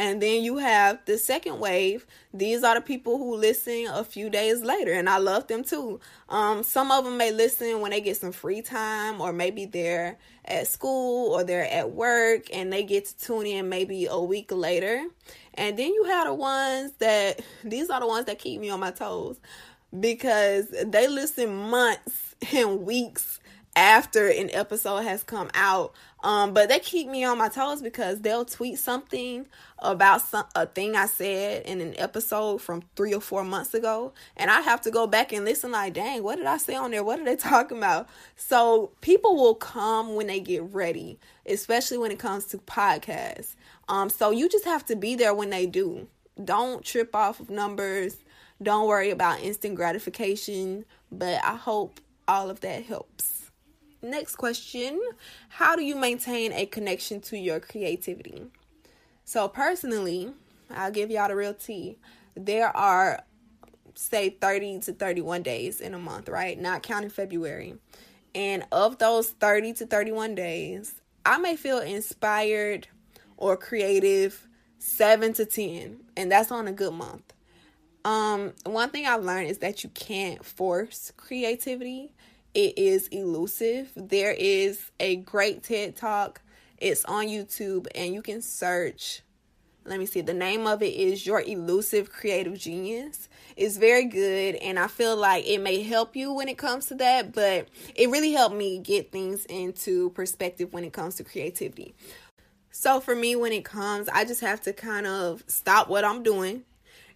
And 0.00 0.22
then 0.22 0.42
you 0.42 0.56
have 0.56 0.98
the 1.04 1.18
second 1.18 1.60
wave. 1.60 2.06
These 2.32 2.64
are 2.64 2.74
the 2.74 2.80
people 2.80 3.18
who 3.18 3.36
listen 3.36 3.86
a 3.86 4.02
few 4.02 4.30
days 4.30 4.62
later, 4.62 4.94
and 4.94 5.10
I 5.10 5.18
love 5.18 5.46
them 5.46 5.62
too. 5.62 6.00
Um, 6.30 6.62
some 6.62 6.90
of 6.90 7.04
them 7.04 7.18
may 7.18 7.32
listen 7.32 7.82
when 7.82 7.90
they 7.90 8.00
get 8.00 8.16
some 8.16 8.32
free 8.32 8.62
time, 8.62 9.20
or 9.20 9.30
maybe 9.30 9.66
they're 9.66 10.16
at 10.46 10.68
school 10.68 11.34
or 11.34 11.44
they're 11.44 11.70
at 11.70 11.90
work 11.90 12.46
and 12.50 12.72
they 12.72 12.82
get 12.82 13.04
to 13.08 13.18
tune 13.18 13.44
in 13.44 13.68
maybe 13.68 14.06
a 14.06 14.18
week 14.18 14.50
later. 14.50 15.04
And 15.52 15.78
then 15.78 15.88
you 15.88 16.04
have 16.04 16.28
the 16.28 16.34
ones 16.34 16.92
that 16.92 17.42
these 17.62 17.90
are 17.90 18.00
the 18.00 18.06
ones 18.06 18.24
that 18.24 18.38
keep 18.38 18.58
me 18.58 18.70
on 18.70 18.80
my 18.80 18.92
toes 18.92 19.38
because 20.00 20.74
they 20.82 21.08
listen 21.08 21.54
months 21.54 22.36
and 22.54 22.86
weeks 22.86 23.38
after 23.76 24.28
an 24.28 24.50
episode 24.52 25.02
has 25.02 25.22
come 25.22 25.50
out. 25.54 25.92
Um, 26.22 26.52
but 26.52 26.68
they 26.68 26.78
keep 26.78 27.08
me 27.08 27.24
on 27.24 27.38
my 27.38 27.48
toes 27.48 27.80
because 27.80 28.20
they'll 28.20 28.44
tweet 28.44 28.78
something 28.78 29.46
about 29.78 30.20
some 30.20 30.44
a 30.54 30.66
thing 30.66 30.94
I 30.94 31.06
said 31.06 31.64
in 31.64 31.80
an 31.80 31.94
episode 31.98 32.60
from 32.60 32.82
three 32.94 33.14
or 33.14 33.20
four 33.20 33.42
months 33.42 33.72
ago, 33.72 34.12
and 34.36 34.50
I 34.50 34.60
have 34.60 34.82
to 34.82 34.90
go 34.90 35.06
back 35.06 35.32
and 35.32 35.44
listen. 35.44 35.72
Like, 35.72 35.94
dang, 35.94 36.22
what 36.22 36.36
did 36.36 36.46
I 36.46 36.58
say 36.58 36.74
on 36.74 36.90
there? 36.90 37.02
What 37.02 37.20
are 37.20 37.24
they 37.24 37.36
talking 37.50 37.78
about? 37.78 38.08
So 38.36 38.90
people 39.00 39.36
will 39.36 39.54
come 39.54 40.14
when 40.14 40.26
they 40.26 40.40
get 40.40 40.62
ready, 40.64 41.18
especially 41.46 41.98
when 41.98 42.10
it 42.10 42.18
comes 42.18 42.44
to 42.46 42.58
podcasts. 42.58 43.54
Um, 43.88 44.10
so 44.10 44.30
you 44.30 44.48
just 44.48 44.66
have 44.66 44.84
to 44.86 44.96
be 44.96 45.14
there 45.16 45.34
when 45.34 45.50
they 45.50 45.66
do. 45.66 46.06
Don't 46.42 46.84
trip 46.84 47.14
off 47.14 47.40
of 47.40 47.50
numbers. 47.50 48.18
Don't 48.62 48.86
worry 48.86 49.10
about 49.10 49.40
instant 49.40 49.74
gratification. 49.74 50.84
But 51.10 51.42
I 51.44 51.56
hope 51.56 52.00
all 52.28 52.50
of 52.50 52.60
that 52.60 52.84
helps. 52.84 53.39
Next 54.02 54.36
question 54.36 55.00
How 55.48 55.76
do 55.76 55.82
you 55.82 55.94
maintain 55.94 56.52
a 56.52 56.66
connection 56.66 57.20
to 57.22 57.38
your 57.38 57.60
creativity? 57.60 58.44
So, 59.24 59.46
personally, 59.48 60.32
I'll 60.70 60.90
give 60.90 61.10
y'all 61.10 61.28
the 61.28 61.36
real 61.36 61.54
tea. 61.54 61.98
There 62.34 62.74
are, 62.74 63.22
say, 63.94 64.30
30 64.30 64.80
to 64.80 64.92
31 64.92 65.42
days 65.42 65.80
in 65.80 65.94
a 65.94 65.98
month, 65.98 66.28
right? 66.28 66.58
Not 66.58 66.82
counting 66.82 67.10
February. 67.10 67.74
And 68.34 68.64
of 68.72 68.98
those 68.98 69.30
30 69.30 69.74
to 69.74 69.86
31 69.86 70.34
days, 70.34 70.94
I 71.26 71.38
may 71.38 71.56
feel 71.56 71.78
inspired 71.78 72.88
or 73.36 73.56
creative 73.56 74.46
7 74.78 75.32
to 75.34 75.44
10, 75.44 76.00
and 76.16 76.32
that's 76.32 76.50
on 76.50 76.66
a 76.66 76.72
good 76.72 76.94
month. 76.94 77.34
Um, 78.04 78.54
one 78.64 78.88
thing 78.90 79.06
I've 79.06 79.24
learned 79.24 79.50
is 79.50 79.58
that 79.58 79.84
you 79.84 79.90
can't 79.90 80.42
force 80.44 81.12
creativity 81.16 82.12
it 82.54 82.76
is 82.76 83.08
elusive. 83.08 83.92
There 83.94 84.32
is 84.32 84.90
a 84.98 85.16
great 85.16 85.62
TED 85.62 85.96
Talk. 85.96 86.42
It's 86.78 87.04
on 87.04 87.26
YouTube 87.26 87.86
and 87.94 88.12
you 88.12 88.22
can 88.22 88.42
search. 88.42 89.22
Let 89.84 89.98
me 89.98 90.06
see. 90.06 90.20
The 90.20 90.34
name 90.34 90.66
of 90.66 90.82
it 90.82 90.94
is 90.94 91.26
Your 91.26 91.40
Elusive 91.40 92.10
Creative 92.10 92.58
Genius. 92.58 93.28
It's 93.56 93.76
very 93.76 94.04
good 94.04 94.56
and 94.56 94.78
I 94.78 94.88
feel 94.88 95.16
like 95.16 95.46
it 95.46 95.58
may 95.58 95.82
help 95.82 96.16
you 96.16 96.32
when 96.32 96.48
it 96.48 96.58
comes 96.58 96.86
to 96.86 96.94
that, 96.96 97.32
but 97.32 97.68
it 97.94 98.10
really 98.10 98.32
helped 98.32 98.56
me 98.56 98.78
get 98.78 99.12
things 99.12 99.44
into 99.46 100.10
perspective 100.10 100.72
when 100.72 100.84
it 100.84 100.92
comes 100.92 101.16
to 101.16 101.24
creativity. 101.24 101.94
So 102.72 103.00
for 103.00 103.14
me 103.14 103.36
when 103.36 103.52
it 103.52 103.64
comes, 103.64 104.08
I 104.08 104.24
just 104.24 104.40
have 104.40 104.60
to 104.62 104.72
kind 104.72 105.06
of 105.06 105.44
stop 105.46 105.88
what 105.88 106.04
I'm 106.04 106.22
doing 106.22 106.64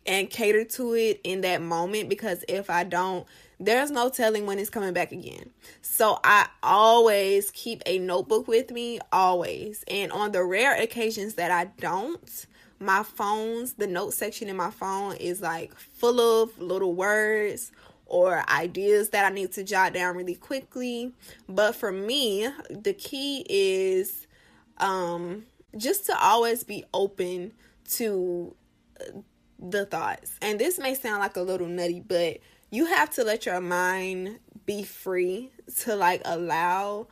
and 0.07 0.29
cater 0.29 0.65
to 0.65 0.95
it 0.95 1.21
in 1.25 1.41
that 1.43 1.63
moment 1.63 2.09
because 2.09 2.45
if 2.49 2.71
I 2.71 2.85
don't, 2.85 3.27
there's 3.61 3.91
no 3.91 4.09
telling 4.09 4.47
when 4.47 4.59
it's 4.59 4.71
coming 4.71 4.93
back 4.93 5.13
again. 5.13 5.51
So 5.83 6.19
I 6.25 6.49
always 6.63 7.51
keep 7.51 7.83
a 7.87 7.99
notebook 7.99 8.49
with 8.49 8.71
me, 8.71 9.01
always. 9.13 9.85
And 9.89 10.13
on 10.13 10.33
the 10.33 10.45
rare 10.45 10.81
occasions 10.81 11.35
that 11.35 11.51
I 11.51 11.67
don't, 11.79 12.47
my 12.81 13.03
phone's, 13.03 13.75
the 13.75 13.87
note 13.87 14.15
section 14.15 14.49
in 14.49 14.57
my 14.57 14.71
phone 14.71 15.17
is 15.17 15.41
like 15.41 15.75
full 15.77 16.43
of 16.43 16.59
little 16.59 16.95
words 16.95 17.73
or 18.07 18.45
ideas 18.51 19.11
that 19.11 19.25
I 19.25 19.35
need 19.35 19.53
to 19.53 19.65
jot 19.65 19.95
down 19.95 20.17
really 20.17 20.35
quickly. 20.35 21.13
But 21.49 21.75
for 21.75 21.93
me, 21.93 22.49
the 22.71 22.93
key 22.93 23.45
is 23.49 24.27
um 24.79 25.47
just 25.77 26.07
to 26.07 26.19
always 26.21 26.65
be 26.65 26.85
open 26.93 27.53
to 27.91 28.55
the 29.59 29.87
thoughts. 29.87 30.39
And 30.43 30.59
this 30.59 30.79
may 30.79 30.95
sound 30.95 31.21
like 31.21 31.37
a 31.37 31.43
little 31.43 31.67
nutty, 31.67 32.01
but 32.01 32.39
you 32.75 32.87
have 32.87 33.09
to 33.09 33.23
let 33.23 33.47
your 33.47 33.61
mind 33.61 34.41
be 34.67 34.83
free 34.83 35.53
to 35.79 35.95
like 35.95 36.21
allow 36.25 37.07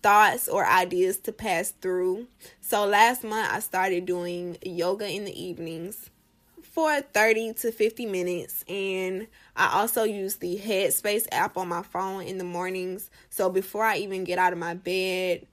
thoughts 0.00 0.46
or 0.46 0.64
ideas 0.64 1.16
to 1.16 1.32
pass 1.32 1.72
through. 1.72 2.28
So 2.60 2.86
last 2.86 3.24
month 3.24 3.48
I 3.50 3.58
started 3.58 4.06
doing 4.06 4.58
yoga 4.62 5.08
in 5.08 5.24
the 5.24 5.42
evenings 5.42 6.10
for 6.62 7.00
30 7.00 7.54
to 7.54 7.72
50 7.72 8.06
minutes 8.06 8.64
and 8.68 9.26
I 9.56 9.80
also 9.80 10.04
use 10.04 10.36
the 10.36 10.56
Headspace 10.56 11.26
app 11.32 11.56
on 11.56 11.66
my 11.66 11.82
phone 11.82 12.22
in 12.22 12.38
the 12.38 12.44
mornings. 12.44 13.10
So 13.28 13.50
before 13.50 13.82
I 13.82 13.96
even 13.96 14.22
get 14.22 14.38
out 14.38 14.52
of 14.52 14.60
my 14.60 14.74
bed, 14.74 15.48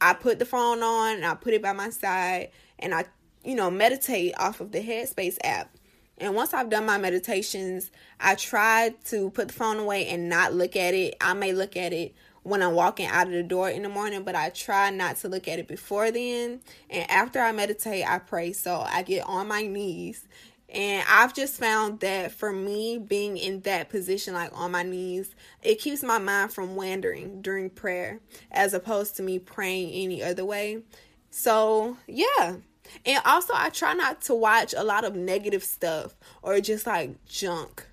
I 0.00 0.14
put 0.14 0.38
the 0.38 0.46
phone 0.46 0.84
on 0.84 1.16
and 1.16 1.26
I 1.26 1.34
put 1.34 1.52
it 1.52 1.62
by 1.62 1.72
my 1.72 1.90
side 1.90 2.50
and 2.78 2.94
I 2.94 3.06
you 3.42 3.56
know 3.56 3.72
meditate 3.72 4.34
off 4.38 4.60
of 4.60 4.70
the 4.70 4.78
Headspace 4.78 5.38
app. 5.42 5.74
And 6.20 6.34
once 6.34 6.52
I've 6.52 6.68
done 6.68 6.84
my 6.84 6.98
meditations, 6.98 7.90
I 8.20 8.34
try 8.34 8.94
to 9.06 9.30
put 9.30 9.48
the 9.48 9.54
phone 9.54 9.78
away 9.78 10.06
and 10.06 10.28
not 10.28 10.52
look 10.52 10.76
at 10.76 10.92
it. 10.92 11.16
I 11.20 11.32
may 11.32 11.52
look 11.52 11.76
at 11.76 11.94
it 11.94 12.14
when 12.42 12.62
I'm 12.62 12.74
walking 12.74 13.06
out 13.06 13.26
of 13.26 13.32
the 13.32 13.42
door 13.42 13.70
in 13.70 13.82
the 13.82 13.88
morning, 13.88 14.22
but 14.22 14.34
I 14.34 14.50
try 14.50 14.90
not 14.90 15.16
to 15.16 15.28
look 15.28 15.48
at 15.48 15.58
it 15.58 15.66
before 15.66 16.10
then. 16.10 16.60
And 16.90 17.10
after 17.10 17.40
I 17.40 17.52
meditate, 17.52 18.04
I 18.06 18.18
pray. 18.18 18.52
So 18.52 18.80
I 18.80 19.02
get 19.02 19.26
on 19.26 19.48
my 19.48 19.62
knees. 19.62 20.28
And 20.68 21.04
I've 21.08 21.34
just 21.34 21.58
found 21.58 22.00
that 22.00 22.30
for 22.30 22.52
me, 22.52 22.98
being 22.98 23.36
in 23.36 23.60
that 23.62 23.88
position, 23.88 24.34
like 24.34 24.50
on 24.54 24.70
my 24.70 24.84
knees, 24.84 25.34
it 25.62 25.80
keeps 25.80 26.02
my 26.02 26.18
mind 26.18 26.52
from 26.52 26.76
wandering 26.76 27.42
during 27.42 27.70
prayer 27.70 28.20
as 28.52 28.72
opposed 28.72 29.16
to 29.16 29.22
me 29.22 29.38
praying 29.38 29.90
any 29.90 30.22
other 30.22 30.44
way. 30.44 30.82
So, 31.30 31.96
yeah, 32.06 32.56
and 33.04 33.22
also, 33.24 33.52
I 33.54 33.70
try 33.70 33.94
not 33.94 34.20
to 34.22 34.34
watch 34.34 34.74
a 34.76 34.84
lot 34.84 35.04
of 35.04 35.14
negative 35.14 35.64
stuff 35.64 36.14
or 36.42 36.60
just 36.60 36.86
like 36.86 37.24
junk, 37.26 37.86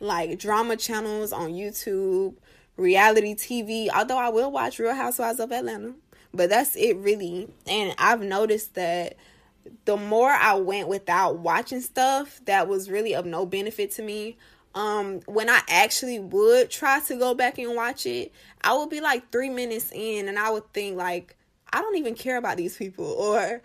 like 0.00 0.38
drama 0.38 0.76
channels 0.76 1.32
on 1.32 1.50
YouTube, 1.50 2.34
reality 2.76 3.34
TV. 3.34 3.88
Although 3.94 4.18
I 4.18 4.28
will 4.28 4.50
watch 4.50 4.78
Real 4.78 4.94
Housewives 4.94 5.40
of 5.40 5.52
Atlanta, 5.52 5.94
but 6.32 6.50
that's 6.50 6.76
it 6.76 6.96
really. 6.96 7.48
And 7.66 7.94
I've 7.98 8.22
noticed 8.22 8.74
that 8.74 9.16
the 9.84 9.96
more 9.96 10.30
I 10.30 10.54
went 10.54 10.88
without 10.88 11.38
watching 11.38 11.80
stuff 11.80 12.40
that 12.44 12.68
was 12.68 12.90
really 12.90 13.14
of 13.14 13.26
no 13.26 13.46
benefit 13.46 13.90
to 13.92 14.02
me, 14.02 14.36
um, 14.74 15.20
when 15.26 15.48
I 15.48 15.60
actually 15.68 16.18
would 16.18 16.70
try 16.70 17.00
to 17.00 17.16
go 17.16 17.34
back 17.34 17.58
and 17.58 17.76
watch 17.76 18.06
it, 18.06 18.32
I 18.62 18.74
would 18.74 18.90
be 18.90 19.00
like 19.00 19.30
three 19.30 19.50
minutes 19.50 19.92
in 19.92 20.28
and 20.28 20.38
I 20.38 20.50
would 20.50 20.72
think 20.72 20.96
like, 20.96 21.36
I 21.72 21.80
don't 21.80 21.96
even 21.96 22.14
care 22.14 22.36
about 22.36 22.56
these 22.56 22.76
people 22.76 23.04
or 23.04 23.62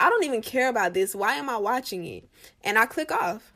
I 0.00 0.10
don't 0.10 0.24
even 0.24 0.42
care 0.42 0.68
about 0.68 0.94
this. 0.94 1.14
Why 1.14 1.34
am 1.34 1.48
I 1.48 1.56
watching 1.56 2.04
it? 2.04 2.28
And 2.62 2.78
I 2.78 2.86
click 2.86 3.10
off. 3.10 3.52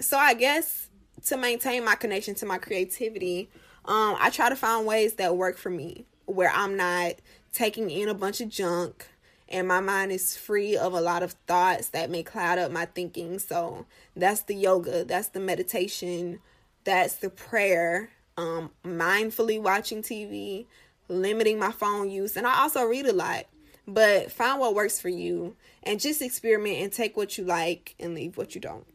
So 0.00 0.16
I 0.16 0.34
guess 0.34 0.88
to 1.26 1.36
maintain 1.36 1.84
my 1.84 1.94
connection 1.94 2.34
to 2.36 2.46
my 2.46 2.58
creativity, 2.58 3.50
um, 3.84 4.16
I 4.18 4.30
try 4.30 4.48
to 4.48 4.56
find 4.56 4.86
ways 4.86 5.14
that 5.14 5.36
work 5.36 5.58
for 5.58 5.70
me 5.70 6.06
where 6.26 6.50
I'm 6.50 6.76
not 6.76 7.14
taking 7.52 7.90
in 7.90 8.08
a 8.08 8.14
bunch 8.14 8.40
of 8.40 8.48
junk 8.48 9.06
and 9.52 9.68
my 9.68 9.80
mind 9.80 10.10
is 10.10 10.34
free 10.36 10.76
of 10.76 10.94
a 10.94 11.00
lot 11.00 11.22
of 11.22 11.32
thoughts 11.46 11.88
that 11.90 12.10
may 12.10 12.22
cloud 12.22 12.58
up 12.58 12.72
my 12.72 12.86
thinking. 12.86 13.38
So 13.38 13.84
that's 14.16 14.40
the 14.40 14.54
yoga, 14.54 15.04
that's 15.04 15.28
the 15.28 15.40
meditation, 15.40 16.40
that's 16.84 17.16
the 17.16 17.28
prayer, 17.28 18.08
um, 18.38 18.70
mindfully 18.82 19.60
watching 19.60 20.02
TV, 20.02 20.66
limiting 21.08 21.58
my 21.58 21.70
phone 21.70 22.10
use, 22.10 22.36
and 22.36 22.46
I 22.46 22.62
also 22.62 22.84
read 22.84 23.06
a 23.06 23.12
lot. 23.12 23.44
But 23.92 24.32
find 24.32 24.58
what 24.58 24.74
works 24.74 25.00
for 25.00 25.10
you 25.10 25.54
and 25.82 26.00
just 26.00 26.22
experiment 26.22 26.78
and 26.78 26.90
take 26.90 27.14
what 27.14 27.36
you 27.36 27.44
like 27.44 27.94
and 28.00 28.14
leave 28.14 28.38
what 28.38 28.54
you 28.54 28.60
don't. 28.60 28.86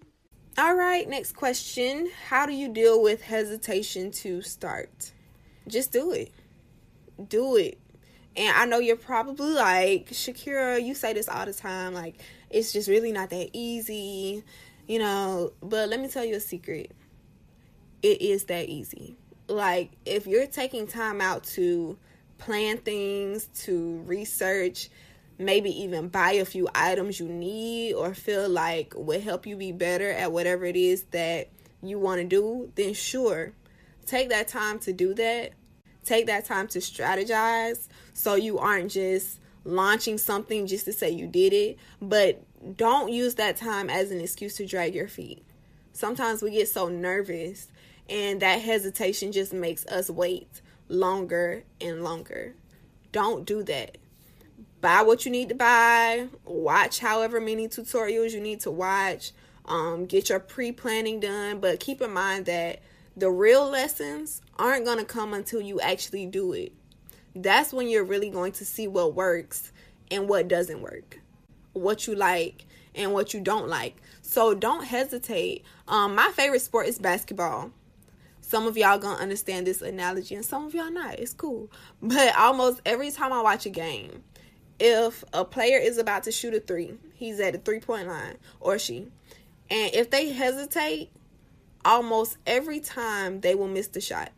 All 0.57 0.75
right, 0.75 1.07
next 1.07 1.33
question. 1.33 2.09
How 2.29 2.47
do 2.47 2.51
you 2.51 2.67
deal 2.67 3.03
with 3.03 3.21
hesitation 3.21 4.09
to 4.11 4.41
start? 4.41 5.11
Just 5.67 5.91
do 5.91 6.13
it. 6.13 6.31
Do 7.29 7.57
it. 7.57 7.77
And 8.35 8.57
I 8.57 8.65
know 8.65 8.79
you're 8.79 8.95
probably 8.95 9.51
like, 9.51 10.09
Shakira, 10.09 10.83
you 10.83 10.95
say 10.95 11.13
this 11.13 11.29
all 11.29 11.45
the 11.45 11.53
time. 11.53 11.93
Like, 11.93 12.15
it's 12.49 12.73
just 12.73 12.89
really 12.89 13.11
not 13.11 13.29
that 13.29 13.51
easy, 13.53 14.43
you 14.87 14.97
know. 14.97 15.53
But 15.61 15.89
let 15.89 15.99
me 15.99 16.07
tell 16.07 16.25
you 16.25 16.35
a 16.35 16.39
secret 16.39 16.91
it 18.01 18.21
is 18.21 18.45
that 18.45 18.67
easy. 18.67 19.15
Like, 19.47 19.91
if 20.05 20.25
you're 20.25 20.47
taking 20.47 20.87
time 20.87 21.21
out 21.21 21.43
to 21.43 21.97
plan 22.37 22.77
things, 22.77 23.47
to 23.63 24.01
research, 24.05 24.89
maybe 25.37 25.69
even 25.83 26.07
buy 26.07 26.33
a 26.33 26.45
few 26.45 26.67
items 26.73 27.19
you 27.19 27.27
need 27.27 27.93
or 27.93 28.13
feel 28.13 28.49
like 28.49 28.93
will 28.95 29.21
help 29.21 29.45
you 29.45 29.55
be 29.55 29.71
better 29.71 30.11
at 30.11 30.31
whatever 30.31 30.65
it 30.65 30.75
is 30.75 31.03
that 31.11 31.49
you 31.81 31.99
want 31.99 32.19
to 32.19 32.27
do, 32.27 32.71
then 32.75 32.93
sure, 32.93 33.53
take 34.05 34.29
that 34.29 34.47
time 34.47 34.79
to 34.79 34.93
do 34.93 35.13
that 35.13 35.53
take 36.07 36.27
that 36.27 36.45
time 36.45 36.67
to 36.69 36.79
strategize 36.79 37.87
so 38.13 38.35
you 38.35 38.57
aren't 38.57 38.89
just 38.91 39.39
launching 39.65 40.17
something 40.17 40.65
just 40.65 40.85
to 40.85 40.93
say 40.93 41.09
you 41.09 41.27
did 41.27 41.51
it, 41.51 41.77
but 42.01 42.41
don't 42.77 43.11
use 43.11 43.35
that 43.35 43.57
time 43.57 43.89
as 43.89 44.09
an 44.11 44.21
excuse 44.21 44.55
to 44.55 44.65
drag 44.65 44.95
your 44.95 45.09
feet. 45.09 45.43
Sometimes 45.91 46.41
we 46.41 46.51
get 46.51 46.69
so 46.69 46.87
nervous 46.87 47.67
and 48.09 48.41
that 48.41 48.61
hesitation 48.61 49.33
just 49.33 49.53
makes 49.53 49.85
us 49.87 50.09
wait 50.09 50.61
longer 50.89 51.63
and 51.81 52.03
longer. 52.03 52.55
Don't 53.11 53.45
do 53.45 53.63
that. 53.63 53.97
Buy 54.81 55.01
what 55.01 55.25
you 55.25 55.31
need 55.31 55.49
to 55.49 55.55
buy, 55.55 56.27
watch 56.45 56.99
however 56.99 57.41
many 57.41 57.67
tutorials 57.67 58.31
you 58.31 58.39
need 58.39 58.59
to 58.61 58.71
watch, 58.71 59.31
um, 59.65 60.05
get 60.05 60.29
your 60.29 60.39
pre 60.39 60.71
planning 60.71 61.19
done, 61.19 61.59
but 61.59 61.79
keep 61.79 62.01
in 62.01 62.13
mind 62.13 62.45
that 62.45 62.81
the 63.15 63.29
real 63.29 63.67
lessons 63.67 64.41
aren't 64.59 64.85
going 64.85 64.99
to 64.99 65.05
come 65.05 65.33
until 65.33 65.61
you 65.61 65.79
actually 65.81 66.25
do 66.27 66.53
it. 66.53 66.71
That's 67.35 67.73
when 67.73 67.87
you're 67.87 68.03
really 68.03 68.29
going 68.29 68.51
to 68.53 68.65
see 68.65 68.87
what 68.87 69.15
works 69.15 69.71
and 70.11 70.29
what 70.29 70.47
doesn't 70.47 70.81
work, 70.81 71.19
what 71.73 72.07
you 72.07 72.15
like 72.15 72.65
and 72.93 73.13
what 73.13 73.33
you 73.33 73.39
don't 73.39 73.67
like. 73.67 73.97
So 74.21 74.53
don't 74.53 74.85
hesitate. 74.85 75.63
Um, 75.87 76.15
my 76.15 76.29
favorite 76.33 76.61
sport 76.61 76.87
is 76.87 76.99
basketball. 76.99 77.71
Some 78.47 78.65
of 78.65 78.77
y'all 78.77 78.97
gonna 78.97 79.21
understand 79.21 79.67
this 79.67 79.81
analogy, 79.81 80.33
and 80.33 80.45
some 80.45 80.65
of 80.65 80.73
y'all 80.73 80.89
not. 80.89 81.19
It's 81.19 81.33
cool. 81.33 81.69
But 82.01 82.33
almost 82.37 82.79
every 82.85 83.11
time 83.11 83.33
I 83.33 83.41
watch 83.41 83.65
a 83.65 83.69
game, 83.69 84.23
if 84.79 85.25
a 85.33 85.43
player 85.43 85.77
is 85.77 85.97
about 85.97 86.23
to 86.23 86.31
shoot 86.31 86.53
a 86.53 86.61
three, 86.61 86.93
he's 87.13 87.41
at 87.41 87.51
the 87.51 87.59
three 87.59 87.81
point 87.81 88.07
line, 88.07 88.37
or 88.61 88.79
she, 88.79 89.09
and 89.69 89.93
if 89.93 90.11
they 90.11 90.29
hesitate, 90.29 91.09
almost 91.83 92.37
every 92.47 92.79
time 92.79 93.41
they 93.41 93.53
will 93.53 93.67
miss 93.67 93.87
the 93.87 93.99
shot. 93.99 94.31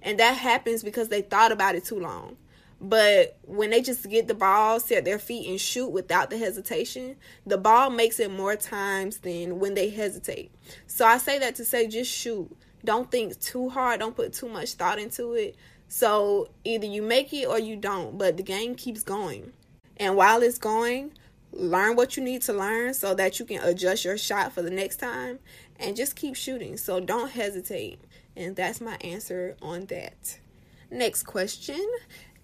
And 0.00 0.20
that 0.20 0.36
happens 0.36 0.84
because 0.84 1.08
they 1.08 1.22
thought 1.22 1.50
about 1.50 1.74
it 1.74 1.84
too 1.84 1.98
long. 1.98 2.36
But 2.80 3.36
when 3.42 3.70
they 3.70 3.82
just 3.82 4.08
get 4.08 4.28
the 4.28 4.34
ball, 4.34 4.78
set 4.78 5.04
their 5.04 5.18
feet, 5.18 5.48
and 5.48 5.60
shoot 5.60 5.88
without 5.88 6.30
the 6.30 6.38
hesitation, 6.38 7.16
the 7.44 7.58
ball 7.58 7.90
makes 7.90 8.20
it 8.20 8.30
more 8.30 8.54
times 8.54 9.18
than 9.18 9.58
when 9.58 9.74
they 9.74 9.90
hesitate. 9.90 10.52
So 10.86 11.04
I 11.04 11.18
say 11.18 11.40
that 11.40 11.56
to 11.56 11.64
say 11.64 11.88
just 11.88 12.12
shoot. 12.12 12.56
Don't 12.86 13.10
think 13.10 13.38
too 13.40 13.68
hard. 13.68 13.98
Don't 13.98 14.14
put 14.14 14.32
too 14.32 14.48
much 14.48 14.74
thought 14.74 15.00
into 15.00 15.32
it. 15.32 15.56
So 15.88 16.50
either 16.64 16.86
you 16.86 17.02
make 17.02 17.32
it 17.32 17.46
or 17.46 17.58
you 17.58 17.74
don't, 17.74 18.16
but 18.16 18.36
the 18.36 18.44
game 18.44 18.76
keeps 18.76 19.02
going. 19.02 19.52
And 19.96 20.14
while 20.14 20.40
it's 20.40 20.58
going, 20.58 21.12
learn 21.52 21.96
what 21.96 22.16
you 22.16 22.22
need 22.22 22.42
to 22.42 22.52
learn 22.52 22.94
so 22.94 23.12
that 23.14 23.40
you 23.40 23.44
can 23.44 23.62
adjust 23.62 24.04
your 24.04 24.16
shot 24.16 24.52
for 24.52 24.62
the 24.62 24.70
next 24.70 24.98
time 24.98 25.40
and 25.80 25.96
just 25.96 26.14
keep 26.14 26.36
shooting. 26.36 26.76
So 26.76 27.00
don't 27.00 27.30
hesitate. 27.30 27.98
And 28.36 28.54
that's 28.54 28.80
my 28.80 28.96
answer 29.00 29.56
on 29.60 29.86
that. 29.86 30.38
Next 30.88 31.24
question. 31.24 31.84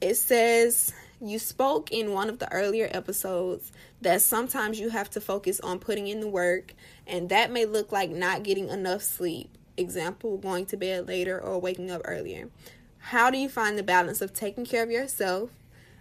It 0.01 0.15
says, 0.15 0.93
You 1.21 1.39
spoke 1.39 1.93
in 1.93 2.13
one 2.13 2.29
of 2.29 2.41
the 2.41 2.51
earlier 2.53 2.89
episodes 2.91 3.71
that 4.01 4.23
sometimes 4.23 4.81
you 4.81 4.89
have 4.89 5.09
to 5.11 5.21
focus 5.21 5.61
on 5.61 5.79
putting 5.79 6.09
in 6.09 6.19
the 6.19 6.29
work, 6.29 6.75
and 7.07 7.29
that 7.29 7.53
may 7.53 7.65
look 7.65 7.93
like 7.93 8.11
not 8.11 8.43
getting 8.43 8.69
enough 8.69 9.03
sleep. 9.03 9.57
Example, 9.77 10.37
going 10.37 10.67
to 10.67 10.77
bed 10.77 11.09
later 11.09 11.41
or 11.41 11.59
waking 11.59 11.91
up 11.91 12.03
earlier. 12.05 12.49
How 12.99 13.31
do 13.31 13.39
you 13.39 13.49
find 13.49 13.79
the 13.79 13.83
balance 13.83 14.21
of 14.21 14.33
taking 14.33 14.65
care 14.65 14.83
of 14.83 14.91
yourself, 14.91 15.51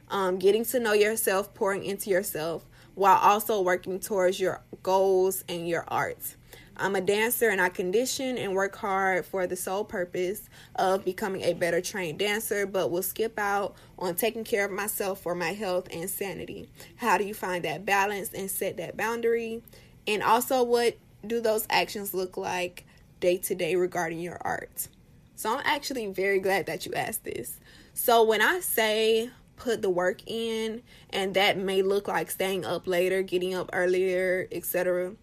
um, 0.09 0.37
getting 0.37 0.65
to 0.65 0.79
know 0.79 0.93
yourself, 0.93 1.53
pouring 1.53 1.83
into 1.83 2.09
yourself, 2.09 2.65
while 2.95 3.17
also 3.17 3.61
working 3.61 3.99
towards 3.99 4.39
your 4.39 4.61
goals 4.83 5.43
and 5.47 5.67
your 5.67 5.85
art? 5.87 6.35
I'm 6.77 6.95
a 6.95 7.01
dancer 7.01 7.49
and 7.49 7.61
I 7.61 7.69
condition 7.69 8.37
and 8.37 8.53
work 8.53 8.75
hard 8.75 9.25
for 9.25 9.45
the 9.45 9.55
sole 9.55 9.83
purpose 9.83 10.49
of 10.75 11.05
becoming 11.05 11.41
a 11.43 11.53
better 11.53 11.79
trained 11.79 12.19
dancer, 12.19 12.65
but 12.65 12.89
will 12.89 13.03
skip 13.03 13.37
out 13.37 13.75
on 13.99 14.15
taking 14.15 14.43
care 14.43 14.65
of 14.65 14.71
myself 14.71 15.21
for 15.21 15.35
my 15.35 15.53
health 15.53 15.87
and 15.91 16.09
sanity. 16.09 16.69
How 16.95 17.17
do 17.17 17.23
you 17.23 17.33
find 17.33 17.63
that 17.65 17.85
balance 17.85 18.33
and 18.33 18.49
set 18.49 18.77
that 18.77 18.97
boundary? 18.97 19.61
And 20.07 20.23
also, 20.23 20.63
what 20.63 20.97
do 21.25 21.39
those 21.39 21.67
actions 21.69 22.13
look 22.13 22.35
like 22.35 22.85
day 23.21 23.37
to 23.37 23.55
day 23.55 23.75
regarding 23.75 24.19
your 24.19 24.37
art? 24.41 24.89
So, 25.35 25.53
I'm 25.55 25.63
actually 25.63 26.07
very 26.07 26.39
glad 26.39 26.65
that 26.65 26.85
you 26.85 26.93
asked 26.93 27.23
this. 27.23 27.57
So, 27.93 28.23
when 28.23 28.41
I 28.41 28.59
say 28.59 29.29
put 29.55 29.81
the 29.81 29.89
work 29.89 30.21
in, 30.27 30.81
and 31.11 31.33
that 31.35 31.57
may 31.57 31.81
look 31.81 32.09
like 32.09 32.29
staying 32.29 32.65
up 32.65 32.85
later, 32.85 33.21
getting 33.21 33.55
up 33.55 33.69
earlier, 33.71 34.47
etc 34.51 35.13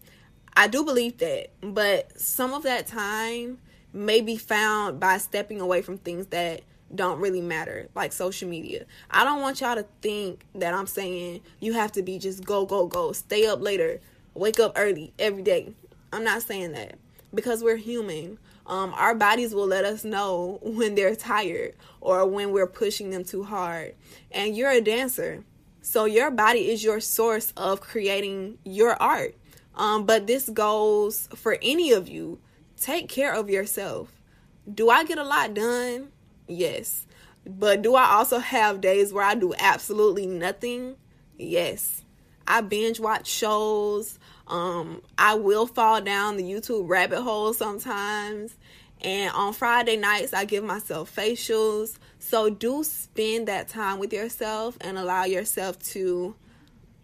I 0.59 0.67
do 0.67 0.83
believe 0.83 1.19
that, 1.19 1.51
but 1.61 2.19
some 2.19 2.53
of 2.53 2.63
that 2.63 2.85
time 2.85 3.59
may 3.93 4.19
be 4.19 4.35
found 4.35 4.99
by 4.99 5.17
stepping 5.17 5.61
away 5.61 5.81
from 5.81 5.97
things 5.97 6.27
that 6.27 6.63
don't 6.93 7.21
really 7.21 7.39
matter, 7.39 7.87
like 7.95 8.11
social 8.11 8.49
media. 8.49 8.85
I 9.09 9.23
don't 9.23 9.41
want 9.41 9.61
y'all 9.61 9.75
to 9.75 9.85
think 10.01 10.43
that 10.55 10.73
I'm 10.73 10.85
saying 10.85 11.39
you 11.61 11.71
have 11.73 11.93
to 11.93 12.01
be 12.01 12.19
just 12.19 12.43
go, 12.43 12.65
go, 12.65 12.87
go, 12.87 13.13
stay 13.13 13.45
up 13.45 13.61
later, 13.61 14.01
wake 14.33 14.59
up 14.59 14.73
early 14.75 15.13
every 15.17 15.43
day. 15.43 15.73
I'm 16.11 16.25
not 16.25 16.41
saying 16.41 16.73
that 16.73 16.97
because 17.33 17.63
we're 17.63 17.77
human. 17.77 18.39
Um, 18.65 18.93
our 18.95 19.15
bodies 19.15 19.53
will 19.53 19.67
let 19.67 19.85
us 19.85 20.03
know 20.03 20.59
when 20.63 20.95
they're 20.95 21.15
tired 21.15 21.75
or 22.01 22.25
when 22.27 22.51
we're 22.51 22.67
pushing 22.67 23.09
them 23.09 23.23
too 23.23 23.43
hard. 23.43 23.95
And 24.31 24.55
you're 24.55 24.71
a 24.71 24.81
dancer, 24.81 25.43
so 25.81 26.05
your 26.05 26.31
body 26.31 26.69
is 26.69 26.83
your 26.83 26.99
source 26.99 27.51
of 27.57 27.81
creating 27.81 28.57
your 28.63 29.01
art. 29.01 29.35
Um, 29.75 30.05
but 30.05 30.27
this 30.27 30.49
goes 30.49 31.29
for 31.35 31.57
any 31.61 31.91
of 31.91 32.07
you. 32.07 32.39
Take 32.79 33.09
care 33.09 33.33
of 33.33 33.49
yourself. 33.49 34.11
Do 34.71 34.89
I 34.89 35.03
get 35.03 35.17
a 35.17 35.23
lot 35.23 35.53
done? 35.53 36.09
Yes. 36.47 37.05
But 37.45 37.81
do 37.81 37.95
I 37.95 38.11
also 38.11 38.39
have 38.39 38.81
days 38.81 39.13
where 39.13 39.23
I 39.23 39.35
do 39.35 39.53
absolutely 39.57 40.27
nothing? 40.27 40.95
Yes. 41.37 42.03
I 42.45 42.61
binge 42.61 42.99
watch 42.99 43.27
shows. 43.27 44.19
Um, 44.49 45.01
I 45.17 45.35
will 45.35 45.67
fall 45.67 46.01
down 46.01 46.37
the 46.37 46.43
YouTube 46.43 46.89
rabbit 46.89 47.21
hole 47.21 47.53
sometimes. 47.53 48.55
And 49.01 49.31
on 49.33 49.53
Friday 49.53 49.95
nights, 49.95 50.33
I 50.33 50.45
give 50.45 50.63
myself 50.63 51.15
facials. 51.15 51.97
So 52.19 52.49
do 52.49 52.83
spend 52.83 53.47
that 53.47 53.69
time 53.69 53.99
with 53.99 54.11
yourself 54.11 54.77
and 54.81 54.97
allow 54.97 55.23
yourself 55.23 55.79
to 55.79 56.35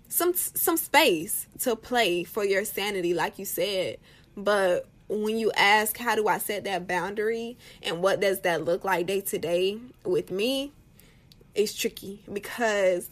some 0.07 0.33
some 0.33 0.77
space 0.77 1.47
to 1.59 1.75
play 1.75 2.23
for 2.23 2.45
your 2.45 2.63
sanity 2.63 3.13
like 3.13 3.39
you 3.39 3.45
said 3.45 3.97
but 4.37 4.87
when 5.09 5.37
you 5.37 5.51
ask 5.55 5.97
how 5.97 6.15
do 6.15 6.27
I 6.27 6.37
set 6.37 6.63
that 6.65 6.87
boundary 6.87 7.57
and 7.83 8.01
what 8.01 8.19
does 8.19 8.41
that 8.41 8.63
look 8.63 8.83
like 8.83 9.07
day 9.07 9.21
to 9.21 9.37
day 9.37 9.77
with 10.03 10.31
me 10.31 10.71
it's 11.53 11.73
tricky 11.73 12.21
because 12.31 13.09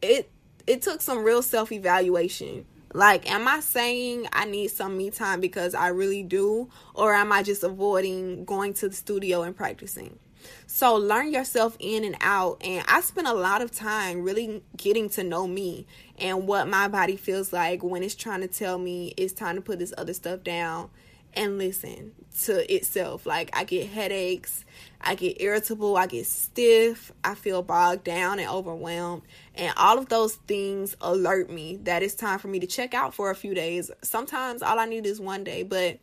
it 0.00 0.30
it 0.66 0.82
took 0.82 1.00
some 1.00 1.22
real 1.22 1.42
self-evaluation 1.42 2.64
like 2.92 3.30
am 3.30 3.48
I 3.48 3.60
saying 3.60 4.28
I 4.32 4.44
need 4.44 4.68
some 4.68 4.96
me 4.96 5.10
time 5.10 5.40
because 5.40 5.74
I 5.74 5.88
really 5.88 6.22
do? 6.22 6.68
Or 6.94 7.14
am 7.14 7.32
I 7.32 7.42
just 7.42 7.62
avoiding 7.62 8.44
going 8.44 8.74
to 8.74 8.88
the 8.88 8.94
studio 8.94 9.42
and 9.42 9.56
practicing? 9.56 10.18
So 10.66 10.96
learn 10.96 11.32
yourself 11.32 11.76
in 11.78 12.04
and 12.04 12.16
out. 12.20 12.60
And 12.64 12.84
I 12.88 13.00
spend 13.00 13.28
a 13.28 13.34
lot 13.34 13.62
of 13.62 13.70
time 13.70 14.22
really 14.22 14.62
getting 14.76 15.08
to 15.10 15.24
know 15.24 15.46
me 15.46 15.86
and 16.18 16.46
what 16.46 16.68
my 16.68 16.88
body 16.88 17.16
feels 17.16 17.52
like 17.52 17.82
when 17.82 18.02
it's 18.02 18.14
trying 18.14 18.40
to 18.40 18.48
tell 18.48 18.78
me 18.78 19.14
it's 19.16 19.32
time 19.32 19.56
to 19.56 19.62
put 19.62 19.78
this 19.78 19.94
other 19.96 20.14
stuff 20.14 20.42
down 20.42 20.90
and 21.34 21.58
listen 21.58 22.12
to 22.42 22.74
itself. 22.74 23.26
Like 23.26 23.50
I 23.52 23.64
get 23.64 23.88
headaches, 23.88 24.64
I 25.00 25.14
get 25.14 25.40
irritable, 25.40 25.96
I 25.96 26.06
get 26.06 26.26
stiff, 26.26 27.12
I 27.24 27.34
feel 27.34 27.62
bogged 27.62 28.04
down 28.04 28.38
and 28.38 28.48
overwhelmed. 28.48 29.22
And 29.54 29.72
all 29.76 29.98
of 29.98 30.08
those 30.08 30.34
things 30.34 30.96
alert 31.00 31.50
me 31.50 31.76
that 31.84 32.02
it's 32.02 32.14
time 32.14 32.38
for 32.38 32.48
me 32.48 32.60
to 32.60 32.66
check 32.66 32.94
out 32.94 33.14
for 33.14 33.30
a 33.30 33.34
few 33.34 33.54
days. 33.54 33.90
Sometimes 34.02 34.62
all 34.62 34.78
I 34.78 34.86
need 34.86 35.06
is 35.06 35.20
one 35.20 35.44
day, 35.44 35.62
but 35.62 35.98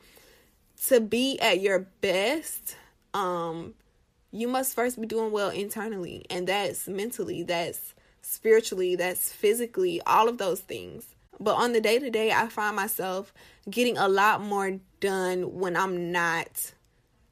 to 0.87 1.01
be 1.01 1.39
at 1.39 1.61
your 1.61 1.87
best, 2.01 2.75
um 3.13 3.73
you 4.31 4.47
must 4.47 4.75
first 4.75 4.99
be 5.01 5.07
doing 5.07 5.31
well 5.31 5.49
internally 5.49 6.25
and 6.29 6.47
that's 6.47 6.87
mentally, 6.87 7.41
that's 7.43 7.95
spiritually, 8.21 8.95
that's 8.95 9.31
physically, 9.31 10.01
all 10.05 10.29
of 10.29 10.37
those 10.37 10.59
things. 10.59 11.15
But 11.39 11.55
on 11.55 11.71
the 11.73 11.81
day 11.81 11.99
to 11.99 12.09
day, 12.09 12.31
I 12.31 12.47
find 12.47 12.75
myself 12.75 13.33
getting 13.69 13.97
a 13.97 14.07
lot 14.07 14.41
more 14.41 14.79
done 14.99 15.59
when 15.59 15.75
I'm 15.77 16.11
not 16.11 16.73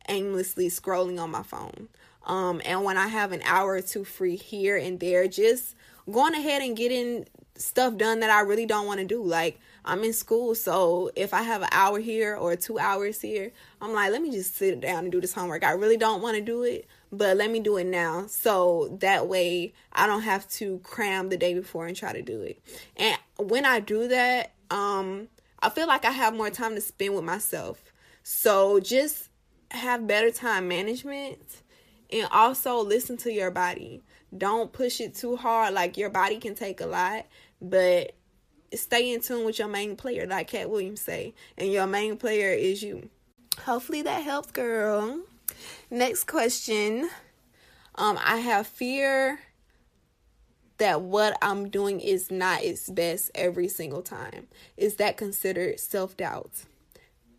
aimlessly 0.07 0.69
scrolling 0.69 1.19
on 1.21 1.31
my 1.31 1.43
phone. 1.43 1.89
Um, 2.25 2.61
and 2.65 2.83
when 2.83 2.97
I 2.97 3.07
have 3.07 3.31
an 3.31 3.41
hour 3.43 3.73
or 3.73 3.81
two 3.81 4.03
free 4.03 4.35
here 4.35 4.77
and 4.77 4.99
there, 4.99 5.27
just 5.27 5.75
going 6.11 6.33
ahead 6.33 6.61
and 6.61 6.75
getting 6.75 7.25
stuff 7.55 7.97
done 7.97 8.19
that 8.19 8.29
I 8.29 8.41
really 8.41 8.65
don't 8.65 8.85
want 8.85 8.99
to 8.99 9.05
do. 9.05 9.23
Like 9.23 9.59
I'm 9.87 10.03
in 10.03 10.11
school, 10.11 10.53
so 10.53 11.11
if 11.15 11.33
I 11.33 11.43
have 11.43 11.61
an 11.61 11.69
hour 11.71 11.97
here 11.97 12.35
or 12.35 12.57
two 12.57 12.77
hours 12.77 13.21
here, 13.21 13.53
I'm 13.81 13.93
like, 13.93 14.11
let 14.11 14.21
me 14.21 14.31
just 14.31 14.55
sit 14.57 14.81
down 14.81 15.05
and 15.05 15.11
do 15.11 15.21
this 15.21 15.31
homework. 15.31 15.63
I 15.63 15.71
really 15.71 15.95
don't 15.95 16.21
want 16.21 16.35
to 16.35 16.41
do 16.41 16.63
it, 16.63 16.87
but 17.09 17.37
let 17.37 17.49
me 17.49 17.61
do 17.61 17.77
it 17.77 17.85
now. 17.85 18.27
So 18.27 18.97
that 18.99 19.27
way 19.27 19.73
I 19.93 20.05
don't 20.05 20.23
have 20.23 20.45
to 20.49 20.79
cram 20.79 21.29
the 21.29 21.37
day 21.37 21.53
before 21.53 21.87
and 21.87 21.95
try 21.95 22.11
to 22.11 22.21
do 22.21 22.41
it. 22.41 22.61
And 22.97 23.17
when 23.37 23.65
I 23.65 23.79
do 23.79 24.09
that, 24.09 24.51
um, 24.69 25.29
I 25.61 25.69
feel 25.69 25.87
like 25.87 26.03
I 26.03 26.11
have 26.11 26.35
more 26.35 26.49
time 26.49 26.75
to 26.75 26.81
spend 26.81 27.15
with 27.15 27.23
myself. 27.23 27.93
So 28.23 28.81
just 28.81 29.29
have 29.71 30.05
better 30.05 30.31
time 30.31 30.67
management 30.67 31.61
and 32.11 32.27
also 32.29 32.83
listen 32.83 33.15
to 33.17 33.31
your 33.31 33.51
body. 33.51 34.03
Don't 34.37 34.73
push 34.73 34.99
it 34.99 35.15
too 35.15 35.37
hard. 35.37 35.73
Like 35.73 35.95
your 35.95 36.09
body 36.09 36.39
can 36.39 36.55
take 36.55 36.81
a 36.81 36.85
lot, 36.85 37.25
but 37.61 38.16
stay 38.73 39.13
in 39.13 39.21
tune 39.21 39.45
with 39.45 39.59
your 39.59 39.67
main 39.67 39.95
player, 39.95 40.25
like 40.27 40.47
Katt 40.47 40.69
Williams 40.69 41.01
say. 41.01 41.33
And 41.57 41.71
your 41.71 41.87
main 41.87 42.17
player 42.17 42.51
is 42.51 42.83
you. 42.83 43.09
Hopefully 43.65 44.01
that 44.03 44.23
helps, 44.23 44.51
girl. 44.51 45.21
Next 45.89 46.25
question. 46.25 47.09
Um, 47.95 48.19
I 48.23 48.37
have 48.37 48.67
fear 48.67 49.39
that 50.77 51.01
what 51.01 51.37
I'm 51.41 51.69
doing 51.69 51.99
is 51.99 52.29
not 52.29 52.63
its 52.63 52.89
best 52.89 53.31
every 53.33 53.67
single 53.67 54.01
time. 54.01 54.47
Is 54.75 54.95
that 54.95 55.17
considered 55.17 55.79
self 55.79 56.15
doubt? 56.15 56.51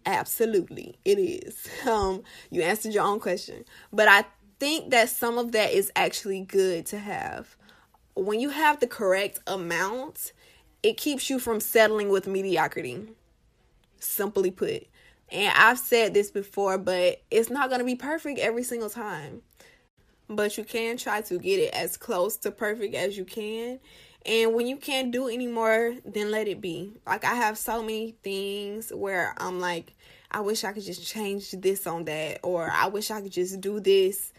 Absolutely, 0.07 0.99
it 1.05 1.19
is. 1.19 1.69
Um, 1.87 2.23
you 2.51 2.63
answered 2.63 2.93
your 2.93 3.05
own 3.05 3.21
question, 3.21 3.65
but 3.93 4.09
I 4.09 4.25
think 4.59 4.91
that 4.91 5.09
some 5.09 5.39
of 5.39 5.53
that 5.53 5.73
is 5.73 5.93
actually 5.95 6.41
good 6.41 6.87
to 6.87 6.99
have. 6.99 7.57
When 8.15 8.41
you 8.41 8.51
have 8.51 8.81
the 8.81 8.87
correct 8.87 9.39
amount, 9.47 10.33
it 10.89 10.97
keeps 10.97 11.29
you 11.29 11.39
from 11.39 11.61
settling 11.61 12.09
with 12.09 12.27
mediocrity. 12.27 13.09
Simply 14.01 14.51
put. 14.51 14.87
And 15.31 15.53
I've 15.57 15.79
said 15.79 16.15
this 16.15 16.31
before, 16.31 16.79
but 16.79 17.23
it's 17.31 17.51
not 17.51 17.69
going 17.69 17.81
to 17.81 17.85
be 17.85 17.97
perfect 17.97 18.39
every 18.39 18.63
single 18.63 18.91
time 18.91 19.43
but 20.29 20.59
you 20.59 20.65
can 20.65 20.97
try 20.97 21.21
to 21.23 21.39
get 21.39 21.59
it 21.59 21.75
as 21.75 21.97
close 21.97 22.37
to 22.39 22.51
perfect 22.51 22.95
as 22.95 23.17
you 23.17 23.25
can. 23.25 23.81
And 24.27 24.55
when 24.55 24.67
you 24.67 24.77
can't 24.77 25.11
do 25.11 25.29
anymore, 25.29 25.95
then 26.05 26.31
let 26.31 26.49
it 26.49 26.61
be. 26.61 26.93
Like 27.07 27.25
I 27.25 27.35
have 27.35 27.57
so 27.57 27.83
many 27.83 28.17
things 28.23 28.91
where 28.91 29.35
I'm 29.39 29.59
like, 29.59 29.95
I 30.31 30.41
wish 30.41 30.65
I 30.65 30.73
could 30.73 30.83
just 30.83 31.07
change 31.07 31.53
this 31.53 31.87
on 31.87 32.05
that, 32.05 32.41
or 32.43 32.71
I 32.71 32.89
wish 32.89 33.11
I 33.11 33.23
could 33.23 33.33
just 33.33 33.61
do 33.63 33.81
this 33.81 34.33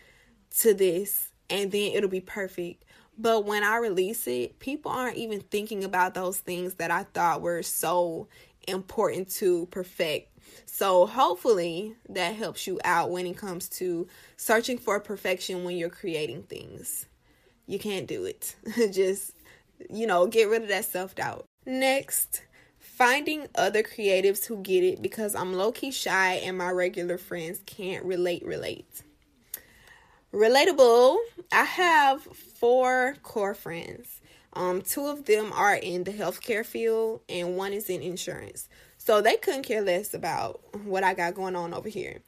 to 0.60 0.76
this, 0.76 1.30
and 1.50 1.72
then 1.72 1.94
it'll 1.94 2.10
be 2.10 2.22
perfect. 2.22 2.84
But 3.20 3.46
when 3.46 3.64
I 3.64 3.78
release 3.78 4.26
it, 4.28 4.60
people 4.60 4.92
aren't 4.92 5.18
even 5.18 5.42
thinking 5.42 5.84
about 5.84 6.14
those 6.14 6.38
things 6.38 6.76
that 6.76 6.90
I 6.90 7.04
thought 7.04 7.42
were 7.42 7.62
so 7.62 8.28
important 8.68 9.30
to 9.30 9.68
perfect 9.68 10.30
so, 10.66 11.06
hopefully, 11.06 11.96
that 12.10 12.36
helps 12.36 12.68
you 12.68 12.80
out 12.84 13.12
when 13.12 13.26
it 13.26 13.38
comes 13.38 13.68
to 13.70 14.08
searching 14.38 14.78
for 14.78 15.00
perfection 15.00 15.64
when 15.64 15.78
you're 15.78 15.90
creating 15.90 16.44
things. 16.44 17.06
You 17.66 17.80
can't 17.80 18.08
do 18.08 18.26
it. 18.26 18.56
Just, 18.92 19.34
you 19.90 20.08
know, 20.08 20.28
get 20.28 20.50
rid 20.50 20.64
of 20.64 20.70
that 20.70 20.86
self 20.86 21.16
doubt. 21.16 21.46
Next, 21.66 22.44
finding 22.80 23.48
other 23.56 23.84
creatives 23.84 24.46
who 24.46 24.58
get 24.58 24.84
it 24.84 25.02
because 25.02 25.36
I'm 25.36 25.54
low 25.54 25.72
key 25.72 25.92
shy 25.92 26.36
and 26.36 26.58
my 26.58 26.72
regular 26.72 27.18
friends 27.18 27.62
can't 27.66 28.06
relate. 28.06 28.46
Relate. 28.46 29.04
Relatable. 30.34 31.18
I 31.52 31.64
have 31.64 32.22
four 32.22 33.16
core 33.24 33.56
friends. 33.56 34.22
Um, 34.54 34.82
two 34.82 35.08
of 35.08 35.26
them 35.26 35.52
are 35.54 35.76
in 35.76 36.04
the 36.04 36.12
healthcare 36.12 36.66
field, 36.66 37.22
and 37.28 37.58
one 37.58 37.74
is 37.74 37.90
in 37.90 38.02
insurance. 38.02 38.68
So 38.98 39.22
they 39.22 39.38
couldn't 39.38 39.64
care 39.64 39.82
less 39.82 40.14
about 40.14 40.62
what 40.84 41.04
I 41.04 41.14
got 41.14 41.34
going 41.34 41.56
on 41.56 41.74
over 41.74 41.90
here. 41.90 42.22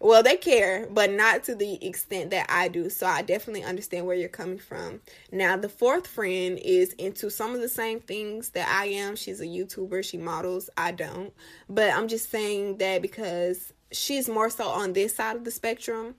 Well, 0.00 0.22
they 0.22 0.36
care, 0.36 0.86
but 0.90 1.10
not 1.10 1.44
to 1.44 1.54
the 1.54 1.84
extent 1.86 2.30
that 2.30 2.46
I 2.50 2.68
do. 2.68 2.90
So 2.90 3.06
I 3.06 3.22
definitely 3.22 3.62
understand 3.62 4.06
where 4.06 4.16
you're 4.16 4.28
coming 4.28 4.58
from. 4.58 5.00
Now, 5.32 5.56
the 5.56 5.68
fourth 5.68 6.06
friend 6.06 6.58
is 6.62 6.92
into 6.94 7.30
some 7.30 7.54
of 7.54 7.60
the 7.60 7.68
same 7.68 8.00
things 8.00 8.50
that 8.50 8.68
I 8.68 8.86
am. 8.86 9.16
She's 9.16 9.40
a 9.40 9.46
YouTuber, 9.46 10.04
she 10.04 10.18
models. 10.18 10.68
I 10.76 10.92
don't. 10.92 11.32
But 11.68 11.92
I'm 11.92 12.08
just 12.08 12.30
saying 12.30 12.76
that 12.78 13.00
because 13.00 13.72
she's 13.90 14.28
more 14.28 14.50
so 14.50 14.66
on 14.68 14.92
this 14.92 15.14
side 15.14 15.36
of 15.36 15.44
the 15.44 15.50
spectrum. 15.50 16.16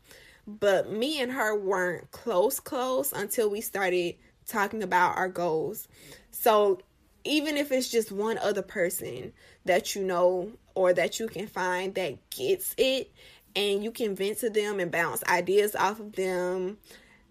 But 0.48 0.90
me 0.90 1.22
and 1.22 1.32
her 1.34 1.54
weren't 1.56 2.10
close, 2.12 2.60
close 2.60 3.12
until 3.12 3.50
we 3.50 3.60
started 3.60 4.16
talking 4.48 4.82
about 4.82 5.18
our 5.18 5.28
goals. 5.28 5.90
So 6.32 6.80
even 7.26 7.58
if 7.58 7.72
it's 7.72 7.90
just 7.90 8.12
one 8.12 8.38
other 8.38 8.62
person 8.62 9.34
that 9.66 9.94
you 9.94 10.04
know 10.04 10.54
or 10.74 10.94
that 10.94 11.20
you 11.20 11.28
can 11.28 11.48
find 11.48 11.94
that 11.96 12.30
gets 12.30 12.74
it 12.78 13.12
and 13.56 13.84
you 13.84 13.92
can 13.92 14.16
vent 14.16 14.38
to 14.40 14.50
them 14.50 14.80
and 14.80 14.92
bounce 14.92 15.24
ideas 15.26 15.76
off 15.76 16.00
of 16.00 16.14
them, 16.14 16.78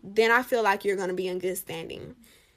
then 0.03 0.31
I 0.31 0.43
feel 0.43 0.63
like 0.63 0.85
you're 0.85 0.97
going 0.97 1.09
to 1.09 1.15
be 1.15 1.29
in 1.29 1.39
good 1.39 1.57
standing. 1.57 2.15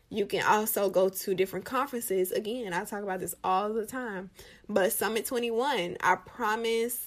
You 0.10 0.26
can 0.26 0.44
also 0.44 0.90
go 0.90 1.10
to 1.10 1.36
different 1.36 1.66
conferences. 1.66 2.32
Again, 2.32 2.74
I 2.74 2.84
talk 2.84 3.04
about 3.04 3.20
this 3.20 3.36
all 3.44 3.72
the 3.72 3.86
time. 3.86 4.32
But 4.68 4.92
Summit 4.92 5.26
21, 5.26 5.98
I 6.02 6.16
promise 6.16 7.06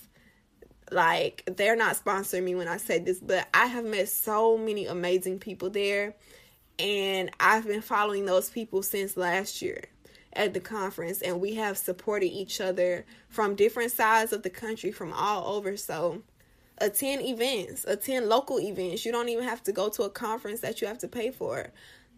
like 0.92 1.42
they're 1.56 1.76
not 1.76 1.96
sponsoring 1.96 2.44
me 2.44 2.54
when 2.54 2.68
I 2.68 2.76
say 2.76 2.98
this, 2.98 3.20
but 3.20 3.48
I 3.54 3.66
have 3.66 3.84
met 3.84 4.08
so 4.08 4.56
many 4.56 4.86
amazing 4.86 5.38
people 5.38 5.70
there 5.70 6.14
and 6.78 7.30
I've 7.38 7.66
been 7.66 7.82
following 7.82 8.26
those 8.26 8.50
people 8.50 8.82
since 8.82 9.16
last 9.16 9.62
year 9.62 9.84
at 10.32 10.54
the 10.54 10.60
conference 10.60 11.20
and 11.20 11.40
we 11.40 11.54
have 11.54 11.76
supported 11.76 12.26
each 12.26 12.60
other 12.60 13.04
from 13.28 13.54
different 13.54 13.92
sides 13.92 14.32
of 14.32 14.42
the 14.42 14.50
country 14.50 14.90
from 14.90 15.12
all 15.12 15.54
over. 15.54 15.76
So 15.76 16.22
attend 16.78 17.22
events 17.22 17.84
attend 17.86 18.28
local 18.28 18.58
events. 18.58 19.04
You 19.04 19.12
don't 19.12 19.28
even 19.28 19.44
have 19.44 19.62
to 19.64 19.72
go 19.72 19.88
to 19.90 20.02
a 20.02 20.10
conference 20.10 20.60
that 20.60 20.80
you 20.80 20.86
have 20.86 20.98
to 20.98 21.08
pay 21.08 21.30
for. 21.30 21.72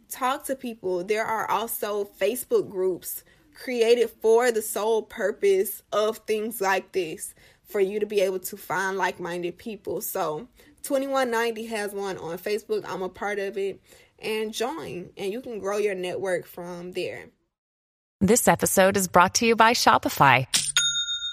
Talk 0.08 0.44
to 0.44 0.54
people. 0.54 1.02
There 1.02 1.24
are 1.24 1.50
also 1.50 2.04
facebook 2.04 2.70
groups 2.70 3.24
created 3.54 4.10
for 4.20 4.50
the 4.50 4.62
sole 4.62 5.02
purpose 5.02 5.82
of 5.92 6.18
things 6.18 6.60
like 6.60 6.92
this 6.92 7.34
for 7.66 7.80
you 7.80 8.00
to 8.00 8.06
be 8.06 8.20
able 8.20 8.38
to 8.38 8.56
find 8.56 8.96
like-minded 8.96 9.58
people 9.58 10.00
so 10.00 10.48
21Ninety 10.82 11.68
has 11.68 11.92
one 11.92 12.18
on 12.18 12.38
facebook 12.38 12.84
i'm 12.88 13.02
a 13.02 13.08
part 13.08 13.38
of 13.38 13.56
it 13.58 13.80
and 14.18 14.52
join 14.52 15.10
and 15.16 15.32
you 15.32 15.40
can 15.40 15.58
grow 15.58 15.78
your 15.78 15.94
network 15.94 16.46
from 16.46 16.92
there 16.92 17.26
this 18.24 18.48
episode 18.48 18.96
is 18.96 19.06
brought 19.06 19.34
to 19.34 19.46
you 19.46 19.54
by 19.54 19.74
Shopify. 19.74 20.46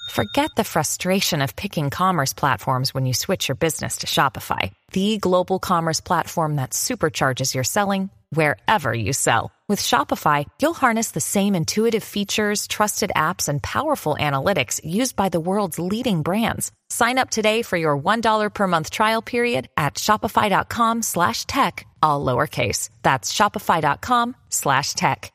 Forget 0.10 0.52
the 0.58 0.66
frustration 0.66 1.42
of 1.42 1.56
picking 1.56 1.90
commerce 1.90 2.34
platforms 2.34 2.94
when 2.94 3.06
you 3.06 3.14
switch 3.14 3.48
your 3.48 3.56
business 3.56 4.00
to 4.00 4.08
Shopify, 4.08 4.74
the 4.92 5.18
global 5.18 5.58
commerce 5.58 6.02
platform 6.02 6.58
that 6.58 6.72
supercharges 6.72 7.56
your 7.56 7.64
selling 7.64 8.10
wherever 8.32 8.94
you 8.94 9.14
sell. 9.14 9.52
With 9.72 9.80
Shopify, 9.80 10.46
you'll 10.62 10.74
harness 10.74 11.12
the 11.12 11.22
same 11.22 11.56
intuitive 11.56 12.04
features, 12.04 12.68
trusted 12.68 13.14
apps, 13.16 13.48
and 13.48 13.64
powerful 13.64 14.18
analytics 14.20 14.82
used 14.84 15.16
by 15.16 15.30
the 15.30 15.40
world's 15.40 15.80
leading 15.80 16.24
brands. 16.24 16.74
Sign 16.90 17.18
up 17.18 17.30
today 17.30 17.62
for 17.62 17.78
your 17.78 17.98
$1 17.98 18.54
per 18.54 18.68
month 18.68 18.90
trial 18.90 19.22
period 19.22 19.70
at 19.78 19.96
shopify.com 19.96 21.04
slash 21.04 21.46
tech, 21.46 21.88
all 22.04 22.26
lowercase. 22.26 22.90
That's 23.02 23.32
shopify.com 23.32 24.36
slash 24.50 24.94
tech. 24.94 25.32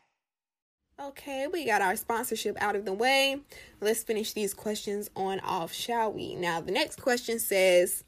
Okay, 1.00 1.46
we 1.46 1.64
got 1.64 1.80
our 1.80 1.96
sponsorship 1.96 2.60
out 2.60 2.76
of 2.76 2.84
the 2.84 2.92
way. 2.92 3.40
Let's 3.80 4.02
finish 4.02 4.34
these 4.34 4.52
questions 4.52 5.08
on 5.16 5.40
off, 5.40 5.72
shall 5.72 6.12
we? 6.12 6.34
Now, 6.34 6.60
the 6.60 6.72
next 6.72 7.00
question 7.00 7.38
says, 7.38 8.04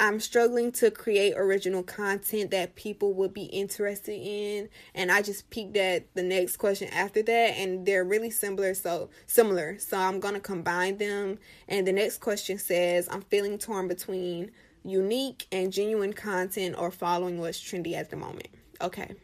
I'm 0.00 0.20
struggling 0.20 0.70
to 0.72 0.92
create 0.92 1.34
original 1.36 1.82
content 1.82 2.52
that 2.52 2.76
people 2.76 3.14
would 3.14 3.34
be 3.34 3.46
interested 3.46 4.14
in. 4.14 4.68
And 4.94 5.10
I 5.10 5.22
just 5.22 5.50
peeked 5.50 5.76
at 5.76 6.14
the 6.14 6.22
next 6.22 6.56
question 6.58 6.88
after 6.92 7.20
that, 7.20 7.56
and 7.56 7.84
they're 7.84 8.04
really 8.04 8.30
similar. 8.30 8.74
So, 8.74 9.10
similar. 9.26 9.76
So, 9.80 9.98
I'm 9.98 10.20
to 10.20 10.40
combine 10.40 10.98
them. 10.98 11.38
And 11.66 11.84
the 11.84 11.92
next 11.92 12.18
question 12.18 12.58
says, 12.58 13.08
I'm 13.10 13.22
feeling 13.22 13.58
torn 13.58 13.88
between 13.88 14.52
unique 14.84 15.48
and 15.50 15.72
genuine 15.72 16.12
content 16.12 16.76
or 16.78 16.92
following 16.92 17.40
what's 17.40 17.60
trendy 17.60 17.94
at 17.94 18.10
the 18.10 18.16
moment. 18.16 18.48
Okay. 18.80 19.16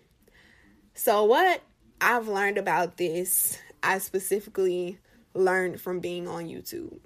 So, 0.94 1.22
what 1.22 1.62
I've 2.00 2.26
learned 2.26 2.58
about 2.58 2.96
this, 2.96 3.58
I 3.80 3.98
specifically 3.98 4.98
learned 5.34 5.80
from 5.80 6.00
being 6.00 6.26
on 6.26 6.46
YouTube 6.46 6.98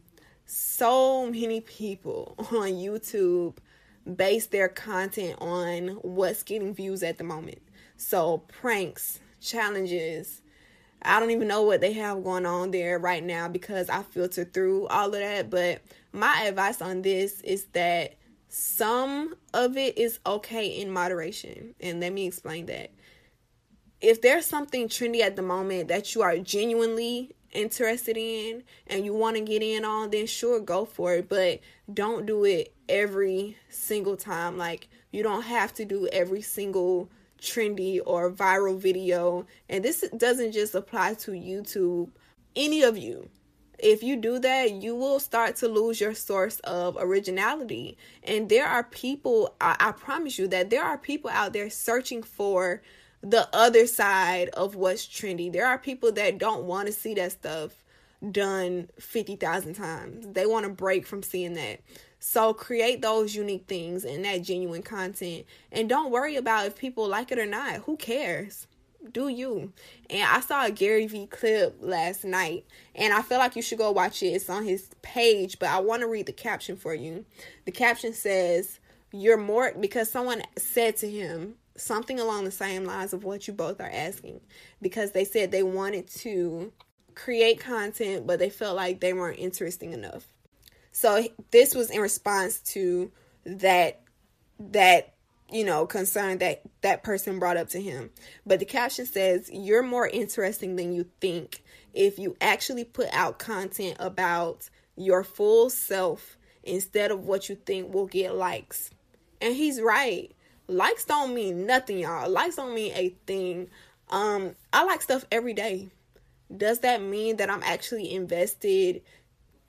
so 0.51 1.31
many 1.31 1.61
people 1.61 2.35
on 2.39 2.73
YouTube 2.73 3.59
base 4.17 4.47
their 4.47 4.69
content 4.69 5.37
on 5.41 5.89
what's 6.03 6.43
getting 6.43 6.75
views 6.75 7.03
at 7.03 7.19
the 7.19 7.25
moment. 7.25 7.61
So, 7.99 8.39
pranks, 8.49 9.21
challenges, 9.41 10.41
I 11.03 11.21
don't 11.21 11.31
even 11.31 11.49
know 11.49 11.63
what 11.63 11.81
they 11.81 11.93
have 11.93 12.25
going 12.25 12.47
on 12.47 12.71
there 12.71 12.99
right 12.99 13.23
now 13.23 13.49
because 13.49 13.91
I 13.91 14.03
filter 14.03 14.45
through 14.45 14.87
all 14.89 15.07
of 15.07 15.13
that. 15.13 15.51
But 15.51 15.83
my 16.13 16.45
advice 16.45 16.81
on 16.81 17.03
this 17.03 17.41
is 17.43 17.65
that 17.73 18.17
some 18.49 19.35
of 19.53 19.77
it 19.77 19.99
is 19.99 20.19
okay 20.27 20.67
in 20.67 20.91
moderation. 20.91 21.75
And 21.81 22.01
let 22.01 22.13
me 22.13 22.27
explain 22.27 22.67
that. 22.67 22.91
If 24.01 24.23
there's 24.23 24.47
something 24.47 24.89
trendy 24.89 25.21
at 25.21 25.37
the 25.37 25.43
moment 25.43 25.89
that 25.89 26.15
you 26.15 26.23
are 26.23 26.39
genuinely 26.39 27.35
interested 27.53 28.17
in 28.17 28.63
and 28.87 29.05
you 29.05 29.15
want 29.15 29.37
to 29.37 29.43
get 29.43 29.63
in 29.63 29.85
on, 29.85 30.11
then 30.11 30.27
sure, 30.27 30.61
go 30.61 30.85
for 30.85 31.15
it. 31.15 31.29
But 31.29 31.61
don't 31.93 32.27
do 32.27 32.45
it 32.45 32.75
every 32.89 33.57
single 33.69 34.17
time. 34.17 34.57
Like, 34.57 34.89
you 35.11 35.23
don't 35.23 35.43
have 35.43 35.73
to 35.75 35.85
do 35.85 36.09
every 36.13 36.43
single 36.43 37.09
trendy 37.41 38.01
or 38.05 38.31
viral 38.31 38.79
video. 38.79 39.47
And 39.69 39.85
this 39.85 40.05
doesn't 40.17 40.53
just 40.53 40.75
apply 40.75 41.15
to 41.15 41.33
YouTube, 41.33 42.11
any 42.57 42.83
of 42.83 42.99
you. 42.99 43.29
If 43.79 44.03
you 44.03 44.17
do 44.17 44.41
that, 44.41 44.73
you 44.73 44.97
will 44.97 45.21
start 45.21 45.55
to 45.57 45.69
lose 45.69 46.01
your 46.01 46.15
source 46.15 46.59
of 46.61 46.97
originality. 46.99 47.97
And 48.25 48.49
there 48.49 48.67
are 48.67 48.83
people, 48.83 49.55
I, 49.61 49.77
I 49.79 49.93
promise 49.93 50.37
you, 50.37 50.49
that 50.49 50.71
there 50.71 50.83
are 50.83 50.99
people 50.99 51.31
out 51.31 51.53
there 51.53 51.71
searching 51.71 52.25
for 52.25 52.83
the 53.23 53.49
other 53.53 53.87
side 53.87 54.49
of 54.51 54.75
what's 54.75 55.07
trendy. 55.07 55.53
There 55.53 55.67
are 55.67 55.79
people 55.79 56.13
that 56.13 56.39
don't 56.39 56.65
want 56.65 56.87
to 56.87 56.93
see 56.93 57.15
that 57.15 57.33
stuff 57.33 57.73
done 58.31 58.89
50,000 58.99 59.75
times. 59.75 60.27
They 60.33 60.47
want 60.47 60.67
to 60.67 60.73
break 60.73 61.07
from 61.07 61.23
seeing 61.23 61.55
that. 61.55 61.81
So 62.21 62.53
create 62.53 63.01
those 63.01 63.35
unique 63.35 63.67
things 63.69 64.05
and 64.05 64.25
that 64.25 64.43
genuine 64.43 64.83
content. 64.83 65.47
And 65.71 65.89
don't 65.89 66.11
worry 66.11 66.37
about 66.37 66.67
if 66.67 66.77
people 66.77 67.09
like 67.09 67.31
it 67.31 67.39
or 67.39 67.47
not. 67.47 67.77
Who 67.83 67.97
cares? 67.97 68.67
Do 69.13 69.29
you? 69.29 69.73
And 70.11 70.29
I 70.29 70.41
saw 70.41 70.67
a 70.67 70.71
Gary 70.73 71.07
Vee 71.07 71.27
clip 71.27 71.77
last 71.81 72.25
night 72.25 72.67
and 72.97 73.15
I 73.15 73.23
feel 73.23 73.39
like 73.39 73.55
you 73.55 73.63
should 73.63 73.79
go 73.79 73.93
watch 73.93 74.23
it. 74.23 74.29
It's 74.29 74.51
on 74.51 74.65
his 74.65 74.91
page, 75.03 75.59
but 75.61 75.69
I 75.69 75.79
want 75.79 76.01
to 76.03 76.09
read 76.09 76.27
the 76.27 76.33
caption 76.33 76.77
for 76.77 76.95
you. 76.95 77.25
The 77.65 77.73
caption 77.73 78.13
says, 78.13 78.81
You're 79.13 79.37
more 79.37 79.73
because 79.79 80.11
someone 80.11 80.43
said 80.57 80.97
to 80.99 81.09
him, 81.09 81.55
something 81.79 82.19
along 82.21 82.45
the 82.45 82.51
same 82.51 82.85
lines 82.85 83.13
of 83.13 83.25
what 83.25 83.47
you 83.47 83.55
both 83.55 83.81
are 83.81 83.91
asking 83.91 84.41
because 84.83 85.13
they 85.13 85.25
said 85.25 85.51
they 85.51 85.63
wanted 85.63 86.09
to 86.09 86.73
create 87.15 87.61
content 87.61 88.27
but 88.27 88.39
they 88.39 88.51
felt 88.51 88.77
like 88.77 89.01
they 89.01 89.13
weren't 89.13 89.39
interesting 89.39 89.93
enough. 89.93 90.27
So 90.93 91.25
this 91.51 91.75
was 91.75 91.91
in 91.91 92.01
response 92.01 92.61
to 92.73 93.11
that 93.45 94.01
that 94.59 95.15
you 95.51 95.65
know 95.65 95.87
concern 95.87 96.39
that 96.39 96.63
that 96.83 97.03
person 97.03 97.39
brought 97.39 97.57
up 97.57 97.69
to 97.71 97.81
him. 97.81 98.11
But 98.47 98.59
the 98.59 98.65
caption 98.65 99.07
says 99.07 99.49
you're 99.53 99.83
more 99.83 100.09
interesting 100.09 100.77
than 100.77 100.93
you 100.93 101.07
think 101.21 101.63
if 101.95 102.19
you 102.19 102.37
actually 102.41 102.85
put 102.85 103.09
out 103.13 103.39
content 103.39 103.97
about 103.99 104.69
your 104.97 105.23
full 105.25 105.71
self 105.71 106.37
instead 106.63 107.11
of 107.11 107.25
what 107.25 107.49
you 107.49 107.55
think 107.55 107.93
will 107.93 108.07
get 108.07 108.35
likes. 108.35 108.91
And 109.41 109.55
he's 109.55 109.81
right 109.81 110.33
likes 110.69 111.05
don't 111.05 111.35
mean 111.35 111.67
nothing, 111.67 111.99
y'all. 111.99 112.31
Likes 112.31 112.57
don't 112.57 112.75
mean 112.75 112.93
a 112.95 113.15
thing. 113.27 113.69
Um, 114.11 114.55
I 114.73 114.85
like 114.85 115.03
stuff 115.03 115.25
every 115.33 115.55
day. 115.55 115.89
Does 116.55 116.81
that 116.81 117.03
mean 117.03 117.37
that 117.39 117.51
I'm 117.51 117.63
actually 117.63 118.15
invested 118.15 119.03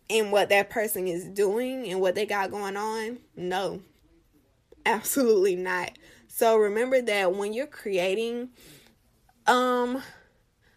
in 0.08 0.32
what 0.32 0.50
that 0.50 0.70
person 0.70 1.08
is 1.08 1.26
doing 1.26 1.88
and 1.90 2.00
what 2.02 2.16
they 2.16 2.26
got 2.26 2.52
going 2.52 2.78
on? 2.78 3.20
No. 3.36 3.82
Absolutely 4.86 5.56
not. 5.56 5.98
So 6.28 6.58
remember 6.58 7.02
that 7.02 7.36
when 7.36 7.54
you're 7.54 7.68
creating 7.68 8.50
um 9.46 10.02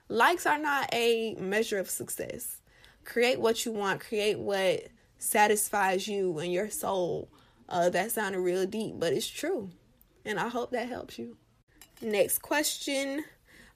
likes 0.08 0.46
are 0.46 0.58
not 0.58 0.92
a 0.92 1.34
measure 1.36 1.78
of 1.78 1.88
success. 1.88 2.60
Create 3.04 3.40
what 3.40 3.64
you 3.64 3.72
want, 3.72 4.00
create 4.00 4.38
what 4.38 4.88
satisfies 5.18 6.08
you 6.08 6.38
and 6.38 6.52
your 6.52 6.68
soul. 6.68 7.28
Uh 7.68 7.90
that 7.90 8.10
sounded 8.10 8.40
real 8.40 8.66
deep, 8.66 8.94
but 8.98 9.12
it's 9.12 9.28
true. 9.28 9.70
And 10.24 10.38
I 10.38 10.48
hope 10.48 10.70
that 10.70 10.88
helps 10.88 11.18
you. 11.18 11.36
Next 12.00 12.38
question 12.38 13.24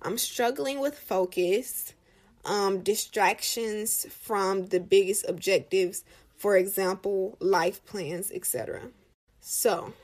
I'm 0.02 0.18
struggling 0.18 0.80
with 0.80 0.98
focus, 0.98 1.94
um, 2.44 2.80
distractions 2.82 4.06
from 4.10 4.66
the 4.66 4.80
biggest 4.80 5.24
objectives, 5.28 6.04
for 6.36 6.56
example, 6.56 7.36
life 7.40 7.84
plans, 7.84 8.30
etc. 8.30 8.90
So, 9.40 9.94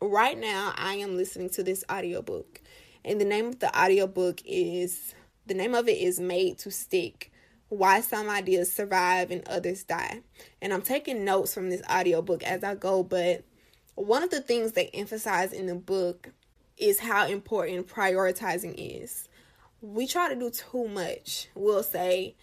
right 0.00 0.38
now 0.38 0.72
I 0.76 0.94
am 0.94 1.16
listening 1.16 1.50
to 1.50 1.62
this 1.62 1.84
audiobook, 1.90 2.60
and 3.04 3.20
the 3.20 3.24
name 3.24 3.46
of 3.46 3.58
the 3.58 3.78
audiobook 3.78 4.40
is 4.44 5.14
the 5.46 5.54
name 5.54 5.74
of 5.74 5.88
it 5.88 5.98
is 5.98 6.18
Made 6.18 6.58
to 6.58 6.70
Stick 6.70 7.32
why 7.72 8.02
some 8.02 8.28
ideas 8.28 8.70
survive 8.70 9.30
and 9.30 9.48
others 9.48 9.82
die. 9.82 10.20
And 10.60 10.74
I'm 10.74 10.82
taking 10.82 11.24
notes 11.24 11.54
from 11.54 11.70
this 11.70 11.80
audiobook 11.90 12.42
as 12.42 12.62
I 12.62 12.74
go, 12.74 13.02
but 13.02 13.44
one 13.94 14.22
of 14.22 14.30
the 14.30 14.40
things 14.40 14.72
they 14.72 14.88
emphasize 14.88 15.52
in 15.52 15.66
the 15.66 15.74
book 15.74 16.30
is 16.78 17.00
how 17.00 17.26
important 17.26 17.88
prioritizing 17.88 18.74
is. 18.76 19.28
We 19.80 20.06
try 20.06 20.28
to 20.28 20.38
do 20.38 20.50
too 20.50 20.88
much. 20.88 21.48
We'll 21.54 21.82
say, 21.82 22.36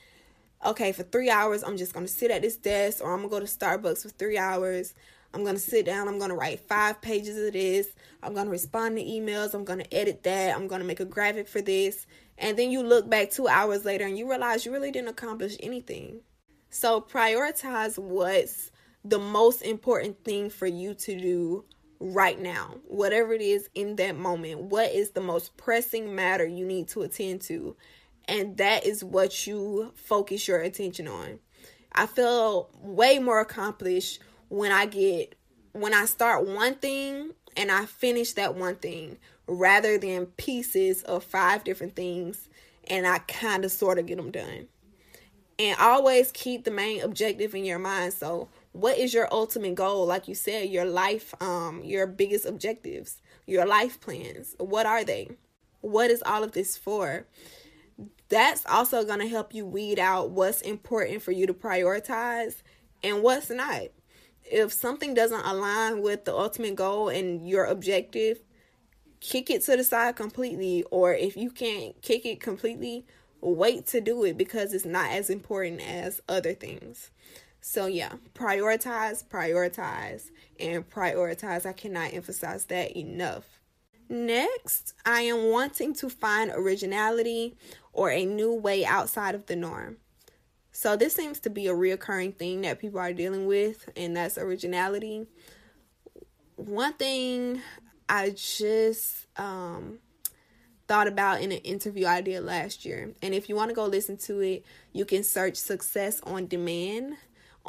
okay, 0.65 0.91
for 0.91 1.03
three 1.03 1.29
hours, 1.29 1.63
I'm 1.63 1.77
just 1.77 1.93
going 1.93 2.05
to 2.05 2.12
sit 2.12 2.31
at 2.31 2.41
this 2.41 2.57
desk, 2.57 3.01
or 3.01 3.13
I'm 3.13 3.27
going 3.27 3.29
to 3.29 3.39
go 3.39 3.45
to 3.45 3.45
Starbucks 3.45 4.03
for 4.03 4.09
three 4.09 4.38
hours. 4.38 4.93
I'm 5.33 5.43
going 5.43 5.55
to 5.55 5.62
sit 5.62 5.85
down. 5.85 6.07
I'm 6.07 6.17
going 6.17 6.31
to 6.31 6.35
write 6.35 6.67
five 6.67 7.01
pages 7.01 7.38
of 7.38 7.53
this. 7.53 7.88
I'm 8.23 8.33
going 8.33 8.45
to 8.45 8.51
respond 8.51 8.97
to 8.97 9.03
emails. 9.03 9.53
I'm 9.53 9.63
going 9.63 9.79
to 9.79 9.93
edit 9.93 10.23
that. 10.23 10.55
I'm 10.55 10.67
going 10.67 10.81
to 10.81 10.88
make 10.88 10.99
a 10.99 11.05
graphic 11.05 11.47
for 11.47 11.62
this. 11.62 12.07
And 12.38 12.57
then 12.57 12.71
you 12.71 12.81
look 12.81 13.09
back 13.09 13.31
two 13.31 13.47
hours 13.47 13.85
later 13.85 14.05
and 14.05 14.17
you 14.17 14.29
realize 14.29 14.65
you 14.65 14.71
really 14.71 14.91
didn't 14.91 15.09
accomplish 15.09 15.55
anything. 15.62 16.21
So 16.69 17.01
prioritize 17.01 17.97
what's 17.97 18.71
the 19.03 19.19
most 19.19 19.62
important 19.62 20.23
thing 20.23 20.49
for 20.49 20.67
you 20.67 20.93
to 20.93 21.17
do 21.17 21.65
right 21.99 22.39
now, 22.39 22.75
whatever 22.85 23.33
it 23.33 23.41
is 23.41 23.69
in 23.75 23.95
that 23.97 24.17
moment. 24.17 24.62
What 24.62 24.91
is 24.91 25.12
the 25.12 25.21
most 25.21 25.57
pressing 25.57 26.15
matter 26.15 26.45
you 26.45 26.65
need 26.65 26.88
to 26.89 27.01
attend 27.01 27.41
to? 27.43 27.75
And 28.25 28.57
that 28.57 28.85
is 28.85 29.03
what 29.03 29.47
you 29.47 29.91
focus 29.95 30.47
your 30.47 30.62
attention 30.62 31.07
on. 31.07 31.39
I 31.91 32.05
feel 32.05 32.69
way 32.81 33.19
more 33.19 33.41
accomplished 33.41 34.21
when 34.49 34.71
I 34.71 34.85
get 34.85 35.35
when 35.71 35.93
I 35.93 36.05
start 36.05 36.47
one 36.47 36.75
thing 36.75 37.31
and 37.55 37.71
I 37.71 37.85
finish 37.85 38.33
that 38.33 38.55
one 38.55 38.75
thing 38.75 39.17
rather 39.47 39.97
than 39.97 40.27
pieces 40.27 41.03
of 41.03 41.23
five 41.23 41.63
different 41.63 41.95
things 41.95 42.49
and 42.88 43.05
I 43.05 43.19
kind 43.19 43.65
of 43.65 43.71
sort 43.71 43.99
of 43.99 44.05
get 44.05 44.17
them 44.17 44.31
done. 44.31 44.67
And 45.57 45.77
always 45.79 46.31
keep 46.31 46.63
the 46.63 46.71
main 46.71 47.01
objective 47.01 47.53
in 47.53 47.65
your 47.65 47.79
mind. 47.79 48.13
So 48.13 48.47
what 48.71 48.97
is 48.97 49.13
your 49.13 49.27
ultimate 49.32 49.75
goal? 49.75 50.05
Like 50.05 50.27
you 50.27 50.36
said 50.36 50.69
your 50.69 50.86
life 50.86 51.34
um 51.41 51.82
your 51.84 52.08
biggest 52.08 52.45
objectives 52.45 53.21
your 53.45 53.65
life 53.65 53.99
plans. 53.99 54.55
What 54.60 54.86
are 54.86 55.03
they? 55.03 55.29
What 55.82 56.12
is 56.12 56.21
all 56.25 56.43
of 56.43 56.51
this 56.51 56.77
for? 56.77 57.25
That's 58.29 58.65
also 58.67 59.03
going 59.03 59.19
to 59.19 59.27
help 59.27 59.55
you 59.55 59.65
weed 59.65 59.97
out 59.97 60.29
what's 60.29 60.62
important 60.62 61.23
for 61.23 61.31
you 61.31 61.48
to 61.48 61.54
prioritize 61.54 62.62
and 63.04 63.23
what's 63.23 63.50
not. 63.50 63.87
If 64.43 64.71
something 64.71 65.13
doesn't 65.13 65.46
align 65.46 66.02
with 66.02 66.25
the 66.25 66.35
ultimate 66.35 66.75
goal 66.75 67.10
and 67.10 67.48
your 67.48 67.65
objective 67.65 68.39
kick 69.19 69.50
it 69.50 69.63
to 69.63 69.75
the 69.75 69.83
side 69.83 70.15
completely. 70.15 70.83
Or 70.91 71.13
if 71.13 71.35
you 71.35 71.50
can't 71.50 72.00
kick 72.02 72.25
it 72.25 72.39
completely 72.39 73.06
wait 73.41 73.87
to 73.87 74.02
do 74.02 74.23
it 74.25 74.37
because 74.37 74.73
it's 74.73 74.85
not 74.85 75.12
as 75.12 75.29
important 75.29 75.81
as 75.81 76.21
other 76.27 76.54
things 76.54 77.10
so, 77.62 77.87
yeah, 77.87 78.13
prioritize, 78.33 79.23
prioritize, 79.25 80.31
and 80.60 80.89
prioritize. 80.89 81.65
I 81.65 81.73
cannot 81.73 82.13
emphasize 82.13 82.65
that 82.65 82.95
enough. 82.97 83.60
Next, 84.07 84.93
I 85.05 85.21
am 85.21 85.51
wanting 85.51 85.93
to 85.95 86.10
find 86.10 86.51
originality 86.51 87.55
or 87.93 88.10
a 88.10 88.25
new 88.25 88.53
way 88.53 88.85
outside 88.85 89.35
of 89.35 89.45
the 89.47 89.55
norm. 89.55 89.97
So, 90.71 90.95
this 90.95 91.13
seems 91.15 91.39
to 91.41 91.49
be 91.49 91.67
a 91.67 91.73
reoccurring 91.73 92.37
thing 92.37 92.62
that 92.62 92.79
people 92.79 92.99
are 92.99 93.13
dealing 93.13 93.45
with, 93.45 93.89
and 93.95 94.15
that's 94.15 94.37
originality. 94.37 95.27
one 96.55 96.93
thing 96.93 97.62
I 98.07 98.31
just 98.31 99.27
um, 99.37 99.99
thought 100.87 101.07
about 101.07 101.41
in 101.41 101.51
an 101.51 101.60
interview 101.60 102.07
I 102.07 102.21
did 102.21 102.43
last 102.43 102.85
year. 102.85 103.13
And 103.21 103.33
if 103.33 103.47
you 103.47 103.55
want 103.55 103.69
to 103.69 103.75
go 103.75 103.85
listen 103.85 104.17
to 104.17 104.39
it, 104.39 104.65
you 104.91 105.05
can 105.05 105.23
search 105.23 105.55
Success 105.55 106.19
on 106.21 106.47
Demand 106.47 107.17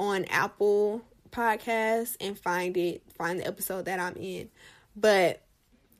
on 0.00 0.24
Apple 0.26 1.02
Podcasts 1.30 2.16
and 2.20 2.38
find 2.38 2.76
it, 2.76 3.02
find 3.16 3.40
the 3.40 3.46
episode 3.46 3.84
that 3.84 4.00
I'm 4.00 4.16
in. 4.16 4.48
But 4.96 5.42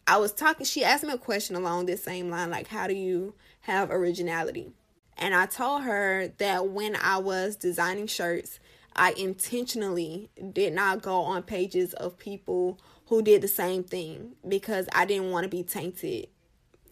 I 0.06 0.16
was 0.16 0.32
talking, 0.32 0.66
she 0.66 0.84
asked 0.84 1.04
me 1.04 1.12
a 1.12 1.18
question 1.18 1.54
along 1.54 1.86
this 1.86 2.02
same 2.02 2.30
line 2.30 2.50
like, 2.50 2.68
how 2.68 2.86
do 2.86 2.94
you 2.94 3.34
have 3.62 3.90
originality? 3.90 4.72
And 5.16 5.34
I 5.34 5.46
told 5.46 5.82
her 5.82 6.32
that 6.38 6.68
when 6.68 6.96
I 6.96 7.18
was 7.18 7.56
designing 7.56 8.06
shirts, 8.06 8.58
I 8.96 9.12
intentionally 9.12 10.30
did 10.52 10.72
not 10.72 11.02
go 11.02 11.20
on 11.20 11.42
pages 11.42 11.92
of 11.94 12.18
people 12.18 12.80
who 13.06 13.22
did 13.22 13.42
the 13.42 13.48
same 13.48 13.84
thing 13.84 14.32
because 14.48 14.88
I 14.92 15.04
didn't 15.04 15.30
want 15.30 15.44
to 15.44 15.48
be 15.48 15.62
tainted 15.62 16.28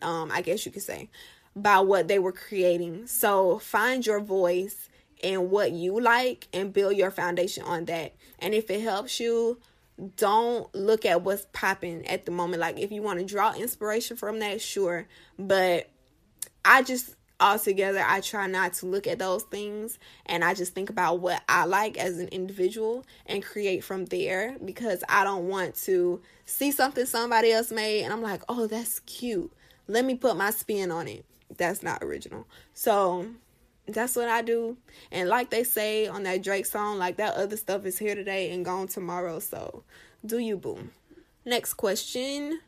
um, 0.02 0.30
I 0.32 0.42
guess 0.42 0.64
you 0.64 0.72
could 0.72 0.82
say, 0.82 1.08
by 1.54 1.80
what 1.80 2.08
they 2.08 2.18
were 2.18 2.32
creating. 2.32 3.06
So 3.06 3.58
find 3.58 4.04
your 4.04 4.20
voice 4.20 4.88
and 5.22 5.50
what 5.50 5.72
you 5.72 6.00
like 6.00 6.48
and 6.52 6.72
build 6.72 6.96
your 6.96 7.10
foundation 7.10 7.64
on 7.64 7.86
that. 7.86 8.14
And 8.38 8.54
if 8.54 8.70
it 8.70 8.80
helps 8.80 9.20
you, 9.20 9.58
don't 10.16 10.72
look 10.74 11.04
at 11.04 11.22
what's 11.22 11.46
popping 11.52 12.06
at 12.06 12.24
the 12.24 12.32
moment. 12.32 12.60
Like 12.60 12.78
if 12.78 12.92
you 12.92 13.02
want 13.02 13.18
to 13.18 13.24
draw 13.24 13.54
inspiration 13.54 14.16
from 14.16 14.38
that, 14.40 14.60
sure. 14.60 15.06
But 15.38 15.88
I 16.64 16.82
just 16.82 17.14
altogether 17.40 18.02
I 18.04 18.20
try 18.20 18.48
not 18.48 18.72
to 18.74 18.86
look 18.86 19.06
at 19.06 19.20
those 19.20 19.44
things 19.44 19.96
and 20.26 20.42
I 20.42 20.54
just 20.54 20.74
think 20.74 20.90
about 20.90 21.20
what 21.20 21.40
I 21.48 21.66
like 21.66 21.96
as 21.96 22.18
an 22.18 22.26
individual 22.28 23.06
and 23.26 23.44
create 23.44 23.84
from 23.84 24.06
there 24.06 24.56
because 24.64 25.04
I 25.08 25.22
don't 25.22 25.48
want 25.48 25.76
to 25.82 26.20
see 26.46 26.72
something 26.72 27.06
somebody 27.06 27.52
else 27.52 27.70
made 27.70 28.02
and 28.02 28.12
I'm 28.12 28.22
like, 28.22 28.42
"Oh, 28.48 28.66
that's 28.66 28.98
cute." 29.00 29.52
let 29.88 30.04
me 30.04 30.14
put 30.14 30.36
my 30.36 30.50
spin 30.50 30.92
on 30.92 31.08
it. 31.08 31.24
That's 31.56 31.82
not 31.82 32.02
original. 32.02 32.46
So 32.74 33.26
that's 33.88 34.16
what 34.16 34.28
I 34.28 34.42
do. 34.42 34.76
And 35.10 35.28
like 35.28 35.50
they 35.50 35.64
say 35.64 36.06
on 36.06 36.22
that 36.24 36.42
Drake 36.42 36.66
song, 36.66 36.98
like 36.98 37.16
that 37.16 37.34
other 37.34 37.56
stuff 37.56 37.84
is 37.86 37.98
here 37.98 38.14
today 38.14 38.52
and 38.52 38.64
gone 38.64 38.88
tomorrow. 38.88 39.38
So 39.38 39.84
do 40.24 40.38
you 40.38 40.56
boom. 40.56 40.92
Next 41.44 41.74
question. 41.74 42.60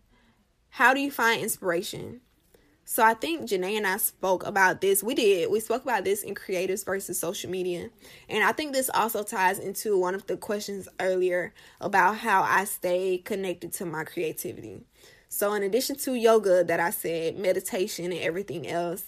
How 0.71 0.95
do 0.95 1.01
you 1.01 1.11
find 1.11 1.43
inspiration? 1.43 2.21
So 2.85 3.05
I 3.05 3.14
think 3.14 3.43
Janae 3.43 3.77
and 3.77 3.87
I 3.87 3.99
spoke 3.99 4.45
about 4.45 4.81
this. 4.81 5.03
We 5.03 5.14
did. 5.14 5.51
We 5.51 5.61
spoke 5.61 5.85
about 5.85 6.05
this 6.05 6.25
in 6.25 6.35
creatives 6.35 6.85
versus 6.85 7.21
social 7.21 7.49
media. 7.49 7.91
And 8.29 8.43
I 8.43 8.51
think 8.51 8.73
this 8.73 8.91
also 8.93 9.23
ties 9.23 9.61
into 9.61 9.97
one 9.97 10.14
of 10.14 10.27
the 10.27 10.37
questions 10.37 10.89
earlier 10.99 11.55
about 11.81 12.16
how 12.16 12.43
I 12.43 12.64
stay 12.64 13.18
connected 13.18 13.73
to 13.75 13.87
my 13.87 14.03
creativity. 14.03 14.81
So 15.29 15.53
in 15.53 15.62
addition 15.62 15.97
to 15.99 16.14
yoga 16.14 16.64
that 16.64 16.81
I 16.81 16.91
said, 16.91 17.39
meditation 17.39 18.07
and 18.07 18.21
everything 18.21 18.66
else, 18.66 19.05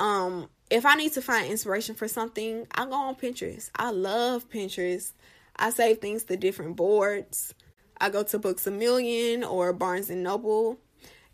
um 0.00 0.48
if 0.70 0.84
I 0.84 0.94
need 0.94 1.12
to 1.14 1.22
find 1.22 1.50
inspiration 1.50 1.94
for 1.94 2.08
something, 2.08 2.66
I 2.74 2.84
go 2.84 2.94
on 2.94 3.14
Pinterest. 3.14 3.70
I 3.76 3.90
love 3.90 4.48
Pinterest. 4.50 5.12
I 5.56 5.70
save 5.70 5.98
things 5.98 6.24
to 6.24 6.36
different 6.36 6.76
boards. 6.76 7.54
I 8.00 8.10
go 8.10 8.22
to 8.22 8.38
Books 8.38 8.66
a 8.66 8.70
Million 8.70 9.42
or 9.42 9.72
Barnes 9.72 10.10
and 10.10 10.22
Noble 10.22 10.78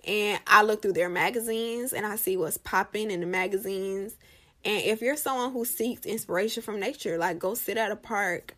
and 0.07 0.41
I 0.47 0.63
look 0.63 0.83
through 0.83 0.93
their 0.93 1.09
magazines 1.09 1.93
and 1.93 2.05
I 2.05 2.17
see 2.17 2.37
what's 2.37 2.59
popping 2.59 3.11
in 3.11 3.21
the 3.21 3.27
magazines. 3.27 4.17
And 4.65 4.83
if 4.83 5.01
you're 5.01 5.17
someone 5.17 5.53
who 5.53 5.65
seeks 5.65 6.07
inspiration 6.07 6.63
from 6.63 6.81
nature, 6.81 7.19
like 7.19 7.39
go 7.39 7.55
sit 7.55 7.79
at 7.79 7.91
a 7.91 7.97
park, 7.97 8.55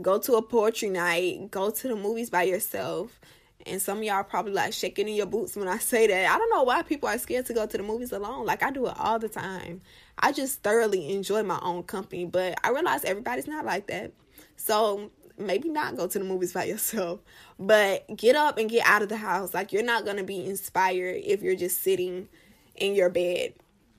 go 0.00 0.18
to 0.18 0.34
a 0.34 0.42
poetry 0.42 0.88
night, 0.88 1.50
go 1.50 1.70
to 1.70 1.88
the 1.88 1.96
movies 1.96 2.30
by 2.30 2.44
yourself, 2.44 3.20
and 3.64 3.80
some 3.80 3.98
of 3.98 4.04
y'all 4.04 4.24
probably 4.24 4.52
like 4.52 4.72
shaking 4.72 5.08
in 5.08 5.14
your 5.14 5.26
boots 5.26 5.56
when 5.56 5.68
I 5.68 5.78
say 5.78 6.06
that. 6.06 6.34
I 6.34 6.38
don't 6.38 6.50
know 6.50 6.64
why 6.64 6.82
people 6.82 7.08
are 7.08 7.18
scared 7.18 7.46
to 7.46 7.54
go 7.54 7.66
to 7.66 7.76
the 7.76 7.82
movies 7.82 8.12
alone. 8.12 8.46
Like 8.46 8.62
I 8.62 8.70
do 8.70 8.86
it 8.86 8.94
all 8.98 9.18
the 9.18 9.28
time. 9.28 9.82
I 10.18 10.32
just 10.32 10.62
thoroughly 10.62 11.12
enjoy 11.12 11.42
my 11.42 11.58
own 11.62 11.82
company, 11.84 12.24
but 12.24 12.54
I 12.64 12.70
realize 12.70 13.04
everybody's 13.04 13.46
not 13.46 13.64
like 13.64 13.86
that. 13.88 14.12
So 14.56 15.10
maybe 15.38 15.68
not 15.68 15.96
go 15.96 16.06
to 16.06 16.18
the 16.18 16.24
movies 16.24 16.52
by 16.52 16.64
yourself, 16.66 17.20
but 17.58 18.04
get 18.16 18.36
up 18.36 18.58
and 18.58 18.70
get 18.70 18.86
out 18.86 19.02
of 19.02 19.08
the 19.08 19.16
house. 19.16 19.54
Like 19.54 19.72
you're 19.72 19.82
not 19.82 20.04
going 20.04 20.18
to 20.18 20.24
be 20.24 20.44
inspired 20.46 21.22
if 21.24 21.42
you're 21.42 21.56
just 21.56 21.82
sitting 21.82 22.28
in 22.76 22.94
your 22.94 23.10
bed, 23.10 23.54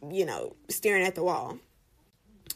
you 0.09 0.26
know, 0.26 0.55
staring 0.70 1.05
at 1.05 1.16
the 1.16 1.24
wall. 1.24 1.59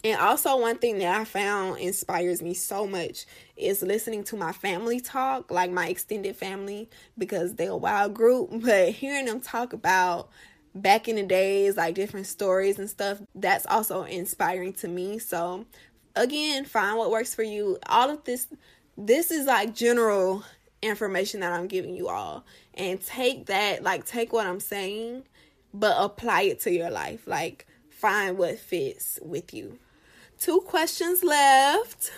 And 0.03 0.19
also, 0.21 0.57
one 0.57 0.77
thing 0.77 0.99
that 0.99 1.19
I 1.19 1.25
found 1.25 1.79
inspires 1.79 2.41
me 2.41 2.53
so 2.53 2.85
much 2.85 3.25
is 3.55 3.81
listening 3.81 4.23
to 4.25 4.37
my 4.37 4.51
family 4.51 4.99
talk, 4.99 5.49
like 5.49 5.71
my 5.71 5.87
extended 5.87 6.35
family, 6.35 6.89
because 7.17 7.55
they're 7.55 7.71
a 7.71 7.77
wild 7.77 8.13
group. 8.13 8.49
But 8.67 8.89
hearing 8.91 9.25
them 9.25 9.41
talk 9.41 9.73
about 9.73 10.29
back 10.81 11.07
in 11.07 11.15
the 11.17 11.23
days, 11.23 11.77
like 11.77 11.95
different 11.95 12.27
stories 12.27 12.79
and 12.79 12.89
stuff, 12.89 13.19
that's 13.35 13.65
also 13.65 14.03
inspiring 14.03 14.73
to 14.73 14.87
me. 14.87 15.19
So, 15.19 15.65
again, 16.15 16.65
find 16.65 16.97
what 16.97 17.11
works 17.11 17.35
for 17.35 17.43
you. 17.43 17.77
All 17.87 18.09
of 18.09 18.23
this, 18.23 18.47
this 18.97 19.31
is 19.31 19.45
like 19.45 19.75
general 19.75 20.43
information 20.81 21.41
that 21.41 21.53
I'm 21.53 21.67
giving 21.67 21.95
you 21.95 22.07
all. 22.09 22.45
And 22.73 23.01
take 23.01 23.47
that, 23.47 23.83
like, 23.83 24.05
take 24.05 24.31
what 24.31 24.45
I'm 24.45 24.59
saying, 24.59 25.23
but 25.73 25.95
apply 25.97 26.43
it 26.43 26.59
to 26.61 26.71
your 26.71 26.91
life. 26.91 27.25
Like, 27.25 27.65
find 27.89 28.37
what 28.37 28.59
fits 28.59 29.19
with 29.23 29.53
you 29.53 29.79
two 30.39 30.61
questions 30.61 31.23
left. 31.23 32.11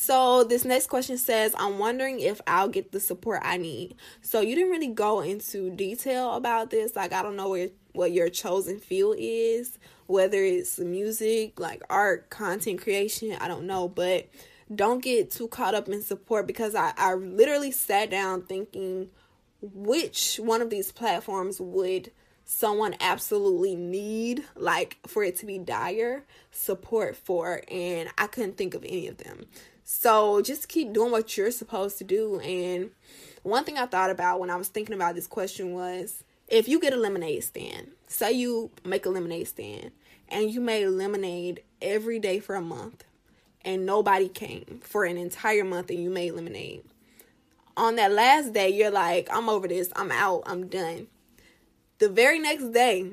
So 0.00 0.44
this 0.44 0.64
next 0.64 0.86
question 0.86 1.18
says, 1.18 1.56
I'm 1.58 1.80
wondering 1.80 2.20
if 2.20 2.40
I'll 2.46 2.68
get 2.68 2.92
the 2.92 3.00
support 3.00 3.40
I 3.42 3.56
need. 3.56 3.96
So 4.22 4.40
you 4.40 4.54
didn't 4.54 4.70
really 4.70 4.86
go 4.86 5.20
into 5.22 5.70
detail 5.70 6.34
about 6.34 6.70
this. 6.70 6.94
Like 6.94 7.12
I 7.12 7.20
don't 7.20 7.34
know 7.34 7.48
where 7.48 7.70
what 7.94 8.12
your 8.12 8.28
chosen 8.30 8.78
field 8.78 9.16
is, 9.18 9.76
whether 10.06 10.40
it's 10.40 10.78
music, 10.78 11.58
like 11.58 11.82
art, 11.90 12.30
content 12.30 12.80
creation, 12.80 13.36
I 13.40 13.48
don't 13.48 13.66
know, 13.66 13.88
but 13.88 14.28
don't 14.72 15.02
get 15.02 15.32
too 15.32 15.48
caught 15.48 15.74
up 15.74 15.88
in 15.88 16.00
support 16.00 16.46
because 16.46 16.76
I, 16.76 16.92
I 16.96 17.14
literally 17.14 17.72
sat 17.72 18.08
down 18.08 18.42
thinking 18.42 19.08
which 19.60 20.36
one 20.36 20.62
of 20.62 20.70
these 20.70 20.92
platforms 20.92 21.60
would 21.60 22.12
someone 22.44 22.94
absolutely 23.00 23.74
need 23.74 24.44
like 24.54 24.96
for 25.08 25.24
it 25.24 25.36
to 25.38 25.44
be 25.44 25.58
dire 25.58 26.24
support 26.52 27.16
for 27.16 27.62
and 27.68 28.08
I 28.16 28.28
couldn't 28.28 28.56
think 28.56 28.74
of 28.74 28.84
any 28.84 29.08
of 29.08 29.18
them. 29.18 29.46
So 29.90 30.42
just 30.42 30.68
keep 30.68 30.92
doing 30.92 31.10
what 31.10 31.34
you're 31.38 31.50
supposed 31.50 31.96
to 31.96 32.04
do. 32.04 32.40
And 32.40 32.90
one 33.42 33.64
thing 33.64 33.78
I 33.78 33.86
thought 33.86 34.10
about 34.10 34.38
when 34.38 34.50
I 34.50 34.56
was 34.56 34.68
thinking 34.68 34.94
about 34.94 35.14
this 35.14 35.26
question 35.26 35.72
was 35.72 36.22
if 36.46 36.68
you 36.68 36.78
get 36.78 36.92
a 36.92 36.96
lemonade 36.96 37.42
stand, 37.42 37.92
say 38.06 38.32
you 38.32 38.70
make 38.84 39.06
a 39.06 39.08
lemonade 39.08 39.48
stand 39.48 39.92
and 40.28 40.50
you 40.50 40.60
made 40.60 40.86
lemonade 40.88 41.62
every 41.80 42.18
day 42.18 42.38
for 42.38 42.54
a 42.54 42.60
month 42.60 43.04
and 43.62 43.86
nobody 43.86 44.28
came 44.28 44.80
for 44.84 45.06
an 45.06 45.16
entire 45.16 45.64
month 45.64 45.88
and 45.88 46.02
you 46.02 46.10
made 46.10 46.32
lemonade. 46.32 46.84
On 47.74 47.96
that 47.96 48.12
last 48.12 48.52
day, 48.52 48.68
you're 48.68 48.90
like, 48.90 49.26
I'm 49.32 49.48
over 49.48 49.68
this, 49.68 49.90
I'm 49.96 50.12
out, 50.12 50.42
I'm 50.44 50.66
done. 50.68 51.06
The 51.98 52.10
very 52.10 52.38
next 52.38 52.72
day, 52.72 53.12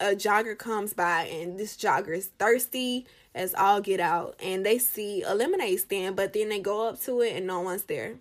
a 0.00 0.06
jogger 0.06 0.58
comes 0.58 0.92
by 0.92 1.26
and 1.26 1.56
this 1.56 1.76
jogger 1.76 2.16
is 2.16 2.26
thirsty 2.38 3.06
as 3.36 3.54
all 3.54 3.80
get 3.80 4.00
out 4.00 4.34
and 4.42 4.64
they 4.64 4.78
see 4.78 5.22
a 5.22 5.34
lemonade 5.34 5.78
stand, 5.78 6.16
but 6.16 6.32
then 6.32 6.48
they 6.48 6.58
go 6.58 6.88
up 6.88 7.00
to 7.02 7.20
it 7.20 7.36
and 7.36 7.46
no 7.46 7.60
one's 7.60 7.84
there. 7.84 8.16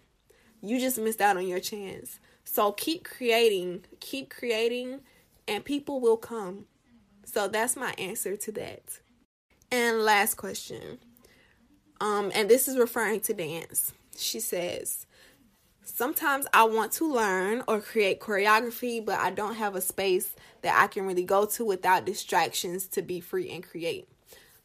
You 0.62 0.80
just 0.80 1.00
missed 1.00 1.22
out 1.22 1.38
on 1.38 1.48
your 1.48 1.62
chance. 1.62 2.20
So 2.44 2.74
keep 2.74 3.06
creating, 3.06 3.86
keep 4.00 4.30
creating, 4.30 5.00
and 5.48 5.64
people 5.64 6.00
will 6.00 6.18
come. 6.18 6.66
So 7.24 7.48
that's 7.48 7.76
my 7.76 7.94
answer 7.98 8.36
to 8.36 8.52
that. 8.54 9.00
And 9.72 10.02
last 10.02 10.36
question. 10.36 11.00
Um, 12.02 12.32
and 12.36 12.50
this 12.50 12.68
is 12.68 12.78
referring 12.78 13.22
to 13.22 13.34
dance. 13.34 13.94
She 14.18 14.40
says, 14.40 15.06
Sometimes 15.84 16.46
I 16.52 16.64
want 16.66 16.92
to 16.94 17.12
learn 17.12 17.64
or 17.68 17.80
create 17.80 18.20
choreography, 18.20 19.04
but 19.06 19.20
I 19.20 19.30
don't 19.30 19.56
have 19.56 19.76
a 19.76 19.82
space 19.82 20.36
that 20.62 20.78
I 20.82 20.88
can 20.88 21.06
really 21.06 21.24
go 21.24 21.46
to 21.46 21.64
without 21.64 22.06
distractions 22.06 22.88
to 22.88 23.02
be 23.02 23.22
free 23.22 23.50
and 23.50 23.64
create. 23.64 24.10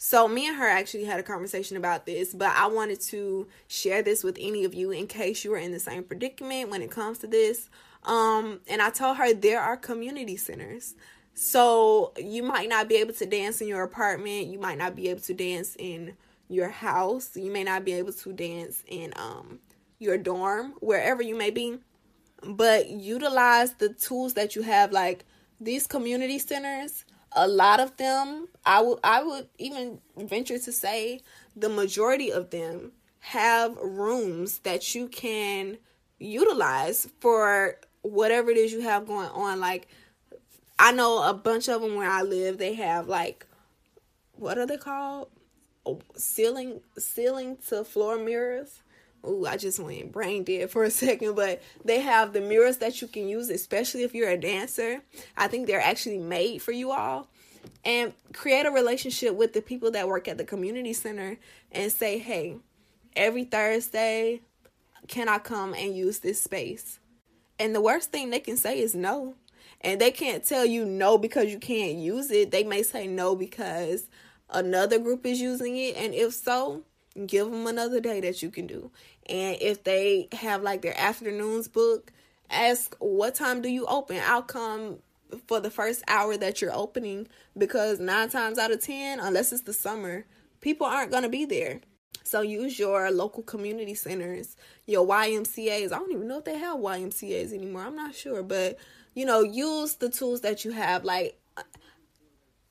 So, 0.02 0.26
me 0.26 0.48
and 0.48 0.56
her 0.56 0.66
actually 0.66 1.04
had 1.04 1.20
a 1.20 1.22
conversation 1.22 1.76
about 1.76 2.06
this, 2.06 2.32
but 2.32 2.56
I 2.56 2.68
wanted 2.68 3.02
to 3.02 3.46
share 3.68 4.00
this 4.00 4.24
with 4.24 4.38
any 4.40 4.64
of 4.64 4.72
you 4.72 4.92
in 4.92 5.06
case 5.06 5.44
you 5.44 5.52
are 5.52 5.58
in 5.58 5.72
the 5.72 5.78
same 5.78 6.04
predicament 6.04 6.70
when 6.70 6.80
it 6.80 6.90
comes 6.90 7.18
to 7.18 7.26
this. 7.26 7.68
Um, 8.04 8.60
and 8.66 8.80
I 8.80 8.88
told 8.88 9.18
her 9.18 9.34
there 9.34 9.60
are 9.60 9.76
community 9.76 10.38
centers. 10.38 10.94
So, 11.34 12.14
you 12.16 12.42
might 12.42 12.70
not 12.70 12.88
be 12.88 12.96
able 12.96 13.12
to 13.12 13.26
dance 13.26 13.60
in 13.60 13.68
your 13.68 13.82
apartment, 13.82 14.46
you 14.46 14.58
might 14.58 14.78
not 14.78 14.96
be 14.96 15.08
able 15.08 15.20
to 15.20 15.34
dance 15.34 15.76
in 15.78 16.16
your 16.48 16.70
house, 16.70 17.36
you 17.36 17.52
may 17.52 17.62
not 17.62 17.84
be 17.84 17.92
able 17.92 18.14
to 18.14 18.32
dance 18.32 18.82
in 18.86 19.12
um 19.16 19.58
your 19.98 20.16
dorm, 20.16 20.72
wherever 20.80 21.20
you 21.20 21.36
may 21.36 21.50
be, 21.50 21.76
but 22.42 22.88
utilize 22.88 23.74
the 23.74 23.90
tools 23.90 24.32
that 24.32 24.56
you 24.56 24.62
have 24.62 24.92
like 24.92 25.26
these 25.60 25.86
community 25.86 26.38
centers. 26.38 27.04
A 27.32 27.46
lot 27.46 27.80
of 27.80 27.96
them, 27.96 28.48
I 28.66 28.80
would 28.80 28.98
I 29.04 29.22
would 29.22 29.48
even 29.58 30.00
venture 30.16 30.58
to 30.58 30.72
say 30.72 31.20
the 31.54 31.68
majority 31.68 32.32
of 32.32 32.50
them 32.50 32.92
have 33.20 33.76
rooms 33.76 34.60
that 34.60 34.94
you 34.94 35.08
can 35.08 35.78
utilize 36.18 37.08
for 37.20 37.76
whatever 38.02 38.50
it 38.50 38.56
is 38.56 38.72
you 38.72 38.80
have 38.80 39.06
going 39.06 39.28
on. 39.28 39.60
Like, 39.60 39.88
I 40.78 40.92
know 40.92 41.22
a 41.22 41.34
bunch 41.34 41.68
of 41.68 41.82
them 41.82 41.94
where 41.94 42.10
I 42.10 42.22
live, 42.22 42.58
they 42.58 42.74
have 42.74 43.06
like, 43.06 43.46
what 44.32 44.58
are 44.58 44.66
they 44.66 44.76
called? 44.78 45.28
Ceiling, 46.16 46.80
ceiling 46.98 47.58
to 47.68 47.84
floor 47.84 48.18
mirrors. 48.18 48.82
Ooh, 49.26 49.46
I 49.46 49.56
just 49.56 49.78
went 49.78 50.12
brain 50.12 50.44
dead 50.44 50.70
for 50.70 50.84
a 50.84 50.90
second, 50.90 51.34
but 51.34 51.62
they 51.84 52.00
have 52.00 52.32
the 52.32 52.40
mirrors 52.40 52.78
that 52.78 53.00
you 53.00 53.08
can 53.08 53.28
use, 53.28 53.50
especially 53.50 54.02
if 54.02 54.14
you're 54.14 54.30
a 54.30 54.40
dancer. 54.40 55.02
I 55.36 55.48
think 55.48 55.66
they're 55.66 55.80
actually 55.80 56.18
made 56.18 56.62
for 56.62 56.72
you 56.72 56.90
all. 56.90 57.28
And 57.84 58.14
create 58.32 58.66
a 58.66 58.70
relationship 58.70 59.34
with 59.34 59.52
the 59.52 59.60
people 59.60 59.90
that 59.90 60.08
work 60.08 60.28
at 60.28 60.38
the 60.38 60.44
community 60.44 60.92
center 60.92 61.38
and 61.72 61.92
say, 61.92 62.18
hey, 62.18 62.56
every 63.14 63.44
Thursday, 63.44 64.40
can 65.08 65.28
I 65.28 65.38
come 65.38 65.74
and 65.74 65.96
use 65.96 66.20
this 66.20 66.42
space? 66.42 66.98
And 67.58 67.74
the 67.74 67.80
worst 67.80 68.10
thing 68.10 68.30
they 68.30 68.40
can 68.40 68.56
say 68.56 68.80
is 68.80 68.94
no. 68.94 69.34
And 69.82 70.00
they 70.00 70.10
can't 70.10 70.44
tell 70.44 70.64
you 70.64 70.84
no 70.84 71.18
because 71.18 71.50
you 71.50 71.58
can't 71.58 71.96
use 71.98 72.30
it. 72.30 72.50
They 72.50 72.64
may 72.64 72.82
say 72.82 73.06
no 73.06 73.34
because 73.34 74.08
another 74.48 74.98
group 74.98 75.24
is 75.26 75.40
using 75.40 75.76
it. 75.76 75.96
And 75.96 76.14
if 76.14 76.32
so, 76.34 76.82
give 77.26 77.50
them 77.50 77.66
another 77.66 78.00
day 78.00 78.20
that 78.20 78.42
you 78.42 78.50
can 78.50 78.66
do. 78.66 78.90
And 79.26 79.56
if 79.60 79.84
they 79.84 80.28
have 80.32 80.62
like 80.62 80.82
their 80.82 80.98
afternoons 80.98 81.68
book, 81.68 82.12
ask 82.50 82.96
what 82.98 83.34
time 83.34 83.62
do 83.62 83.68
you 83.68 83.86
open? 83.86 84.20
I'll 84.24 84.42
come 84.42 84.98
for 85.46 85.60
the 85.60 85.70
first 85.70 86.02
hour 86.08 86.36
that 86.36 86.60
you're 86.60 86.74
opening 86.74 87.28
because 87.56 88.00
nine 88.00 88.28
times 88.28 88.58
out 88.58 88.72
of 88.72 88.80
ten, 88.80 89.20
unless 89.20 89.52
it's 89.52 89.62
the 89.62 89.72
summer, 89.72 90.24
people 90.60 90.86
aren't 90.86 91.10
going 91.10 91.22
to 91.22 91.28
be 91.28 91.44
there. 91.44 91.80
So 92.24 92.42
use 92.42 92.78
your 92.78 93.10
local 93.10 93.42
community 93.42 93.94
centers, 93.94 94.56
your 94.86 95.06
YMCAs. 95.06 95.92
I 95.92 95.98
don't 95.98 96.12
even 96.12 96.28
know 96.28 96.38
if 96.38 96.44
they 96.44 96.58
have 96.58 96.78
YMCAs 96.78 97.52
anymore. 97.52 97.82
I'm 97.82 97.96
not 97.96 98.14
sure, 98.14 98.42
but 98.42 98.78
you 99.14 99.24
know, 99.24 99.40
use 99.42 99.96
the 99.96 100.08
tools 100.08 100.42
that 100.42 100.64
you 100.64 100.70
have. 100.72 101.04
Like 101.04 101.38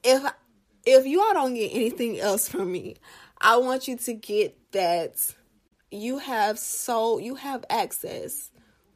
if 0.03 0.23
if 0.85 1.05
you 1.05 1.21
all 1.21 1.33
don't 1.33 1.53
get 1.53 1.71
anything 1.73 2.19
else 2.19 2.47
from 2.47 2.71
me, 2.71 2.95
I 3.41 3.57
want 3.57 3.87
you 3.87 3.95
to 3.95 4.13
get 4.13 4.57
that 4.73 5.33
you 5.91 6.17
have 6.17 6.59
so 6.59 7.17
you 7.19 7.35
have 7.35 7.63
access 7.69 8.51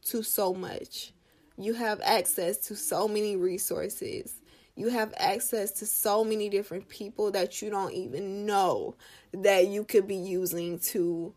to 0.07 0.21
so 0.21 0.53
much. 0.53 1.13
You 1.57 1.73
have 1.73 2.01
access 2.03 2.57
to 2.67 2.75
so 2.75 3.07
many 3.07 3.37
resources. 3.37 4.41
You 4.75 4.89
have 4.89 5.13
access 5.17 5.71
to 5.73 5.85
so 5.85 6.23
many 6.23 6.49
different 6.49 6.89
people 6.89 7.31
that 7.31 7.61
you 7.61 7.69
don't 7.69 7.93
even 7.93 8.45
know 8.45 8.95
that 9.33 9.67
you 9.67 9.85
could 9.85 10.07
be 10.07 10.15
using 10.15 10.79
to 10.79 11.33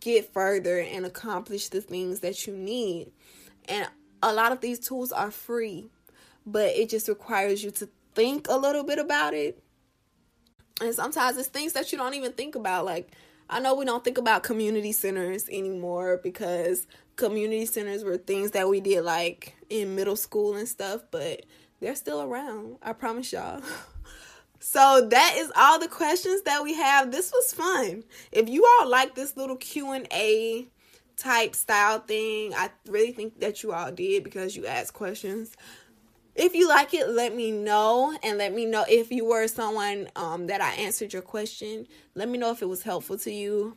get 0.00 0.32
further 0.32 0.78
and 0.78 1.04
accomplish 1.04 1.68
the 1.68 1.80
things 1.80 2.20
that 2.20 2.46
you 2.46 2.56
need. 2.56 3.10
And 3.68 3.88
a 4.22 4.32
lot 4.32 4.52
of 4.52 4.60
these 4.60 4.78
tools 4.78 5.10
are 5.12 5.30
free, 5.30 5.90
but 6.46 6.70
it 6.76 6.88
just 6.88 7.08
requires 7.08 7.64
you 7.64 7.72
to 7.72 7.88
think 8.14 8.46
a 8.48 8.56
little 8.56 8.84
bit 8.84 8.98
about 8.98 9.34
it. 9.34 9.62
And 10.80 10.94
sometimes 10.94 11.36
it's 11.36 11.48
things 11.48 11.74
that 11.74 11.92
you 11.92 11.98
don't 11.98 12.14
even 12.14 12.32
think 12.32 12.54
about. 12.54 12.84
Like, 12.84 13.10
I 13.48 13.60
know 13.60 13.74
we 13.74 13.84
don't 13.84 14.02
think 14.02 14.18
about 14.18 14.42
community 14.42 14.92
centers 14.92 15.48
anymore 15.48 16.20
because 16.22 16.86
community 17.16 17.66
centers 17.66 18.04
were 18.04 18.16
things 18.16 18.52
that 18.52 18.68
we 18.68 18.80
did 18.80 19.02
like 19.02 19.54
in 19.68 19.94
middle 19.94 20.16
school 20.16 20.56
and 20.56 20.66
stuff, 20.66 21.02
but 21.10 21.44
they're 21.80 21.94
still 21.94 22.22
around. 22.22 22.78
I 22.82 22.92
promise 22.92 23.32
y'all. 23.32 23.60
so 24.58 25.06
that 25.10 25.34
is 25.36 25.52
all 25.56 25.78
the 25.78 25.88
questions 25.88 26.42
that 26.42 26.62
we 26.62 26.74
have. 26.74 27.10
This 27.10 27.32
was 27.32 27.52
fun. 27.52 28.04
If 28.30 28.48
you 28.48 28.66
all 28.80 28.88
like 28.88 29.14
this 29.14 29.36
little 29.36 29.56
Q&A 29.56 30.68
type 31.16 31.54
style 31.54 31.98
thing, 31.98 32.54
I 32.54 32.70
really 32.88 33.12
think 33.12 33.40
that 33.40 33.62
you 33.62 33.72
all 33.72 33.92
did 33.92 34.24
because 34.24 34.56
you 34.56 34.66
asked 34.66 34.94
questions. 34.94 35.56
If 36.34 36.54
you 36.54 36.66
like 36.66 36.94
it, 36.94 37.08
let 37.08 37.36
me 37.36 37.50
know 37.50 38.16
and 38.22 38.38
let 38.38 38.54
me 38.54 38.64
know 38.64 38.84
if 38.88 39.10
you 39.10 39.26
were 39.26 39.46
someone 39.48 40.08
um, 40.16 40.46
that 40.46 40.62
I 40.62 40.72
answered 40.74 41.12
your 41.12 41.22
question. 41.22 41.86
Let 42.14 42.28
me 42.28 42.38
know 42.38 42.50
if 42.50 42.62
it 42.62 42.68
was 42.68 42.82
helpful 42.82 43.18
to 43.18 43.30
you 43.30 43.76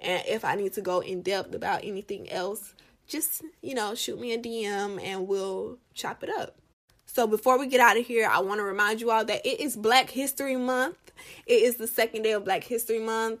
and 0.00 0.22
if 0.26 0.44
I 0.44 0.56
need 0.56 0.72
to 0.74 0.80
go 0.80 1.00
in 1.00 1.22
depth 1.22 1.54
about 1.54 1.84
anything 1.84 2.30
else. 2.30 2.74
Just, 3.06 3.42
you 3.62 3.74
know, 3.74 3.94
shoot 3.94 4.20
me 4.20 4.32
a 4.32 4.38
DM 4.38 5.00
and 5.00 5.28
we'll 5.28 5.78
chop 5.94 6.24
it 6.24 6.30
up. 6.30 6.56
So 7.06 7.28
before 7.28 7.56
we 7.56 7.68
get 7.68 7.80
out 7.80 7.96
of 7.96 8.04
here, 8.04 8.28
I 8.28 8.40
want 8.40 8.58
to 8.58 8.64
remind 8.64 9.00
you 9.00 9.12
all 9.12 9.24
that 9.24 9.46
it 9.46 9.60
is 9.60 9.76
Black 9.76 10.10
History 10.10 10.56
Month. 10.56 11.12
It 11.46 11.62
is 11.62 11.76
the 11.76 11.86
second 11.86 12.22
day 12.22 12.32
of 12.32 12.44
Black 12.44 12.64
History 12.64 12.98
Month. 12.98 13.40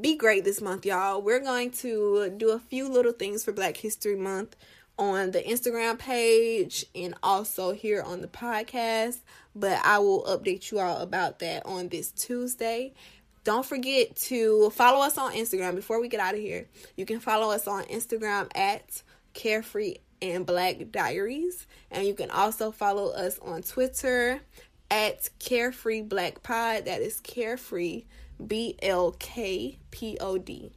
Be 0.00 0.16
great 0.16 0.44
this 0.44 0.62
month, 0.62 0.86
y'all. 0.86 1.20
We're 1.20 1.40
going 1.40 1.72
to 1.72 2.32
do 2.36 2.50
a 2.50 2.60
few 2.60 2.88
little 2.88 3.12
things 3.12 3.44
for 3.44 3.50
Black 3.50 3.76
History 3.76 4.14
Month 4.14 4.54
on 5.00 5.30
the 5.30 5.40
Instagram 5.40 5.98
page 5.98 6.84
and 6.94 7.14
also 7.22 7.72
here 7.72 8.02
on 8.02 8.20
the 8.20 8.28
podcast. 8.28 9.18
But 9.56 9.80
I 9.84 9.98
will 9.98 10.22
update 10.24 10.70
you 10.70 10.78
all 10.78 10.98
about 10.98 11.40
that 11.40 11.66
on 11.66 11.88
this 11.88 12.12
Tuesday. 12.12 12.92
Don't 13.42 13.64
forget 13.64 14.14
to 14.16 14.68
follow 14.70 15.04
us 15.04 15.16
on 15.16 15.32
Instagram 15.32 15.74
before 15.74 16.00
we 16.00 16.08
get 16.08 16.20
out 16.20 16.34
of 16.34 16.40
here. 16.40 16.68
You 16.96 17.06
can 17.06 17.18
follow 17.18 17.50
us 17.50 17.66
on 17.66 17.84
Instagram 17.84 18.54
at 18.54 19.02
Carefree 19.32 19.96
and 20.20 20.44
Black 20.44 20.92
Diaries. 20.92 21.66
And 21.90 22.06
you 22.06 22.14
can 22.14 22.30
also 22.30 22.70
follow 22.70 23.10
us 23.12 23.38
on 23.38 23.62
Twitter 23.62 24.40
at 24.90 25.30
Carefree 25.38 26.02
Black 26.02 26.42
Pod. 26.42 26.84
That 26.84 27.00
is 27.00 27.20
Carefree 27.20 28.04
B 28.46 28.76
L 28.82 29.12
K 29.18 29.78
P 29.90 30.18
O 30.20 30.36
D. 30.36 30.72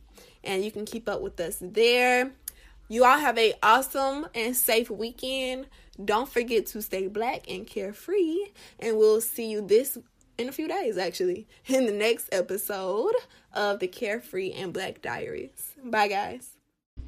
And 0.45 0.63
you 0.63 0.71
can 0.71 0.85
keep 0.85 1.09
up 1.09 1.21
with 1.21 1.39
us 1.41 1.57
there. 1.61 2.31
You 2.93 3.05
all 3.05 3.17
have 3.17 3.39
a 3.39 3.55
awesome 3.63 4.27
and 4.35 4.55
safe 4.55 4.87
weekend. 4.87 5.65
Don't 6.05 6.29
forget 6.29 6.67
to 6.67 6.81
stay 6.83 7.07
black 7.07 7.49
and 7.49 7.65
carefree. 7.65 8.37
And 8.79 8.99
we'll 8.99 9.19
see 9.19 9.49
you 9.49 9.65
this 9.65 9.97
in 10.37 10.47
a 10.47 10.51
few 10.51 10.67
days 10.67 10.95
actually 10.95 11.47
in 11.65 11.87
the 11.87 11.91
next 11.91 12.29
episode 12.31 13.15
of 13.51 13.79
the 13.79 13.87
Carefree 13.87 14.51
and 14.51 14.71
Black 14.71 15.01
Diaries. 15.01 15.73
Bye 15.83 16.07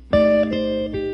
guys. 0.09 1.05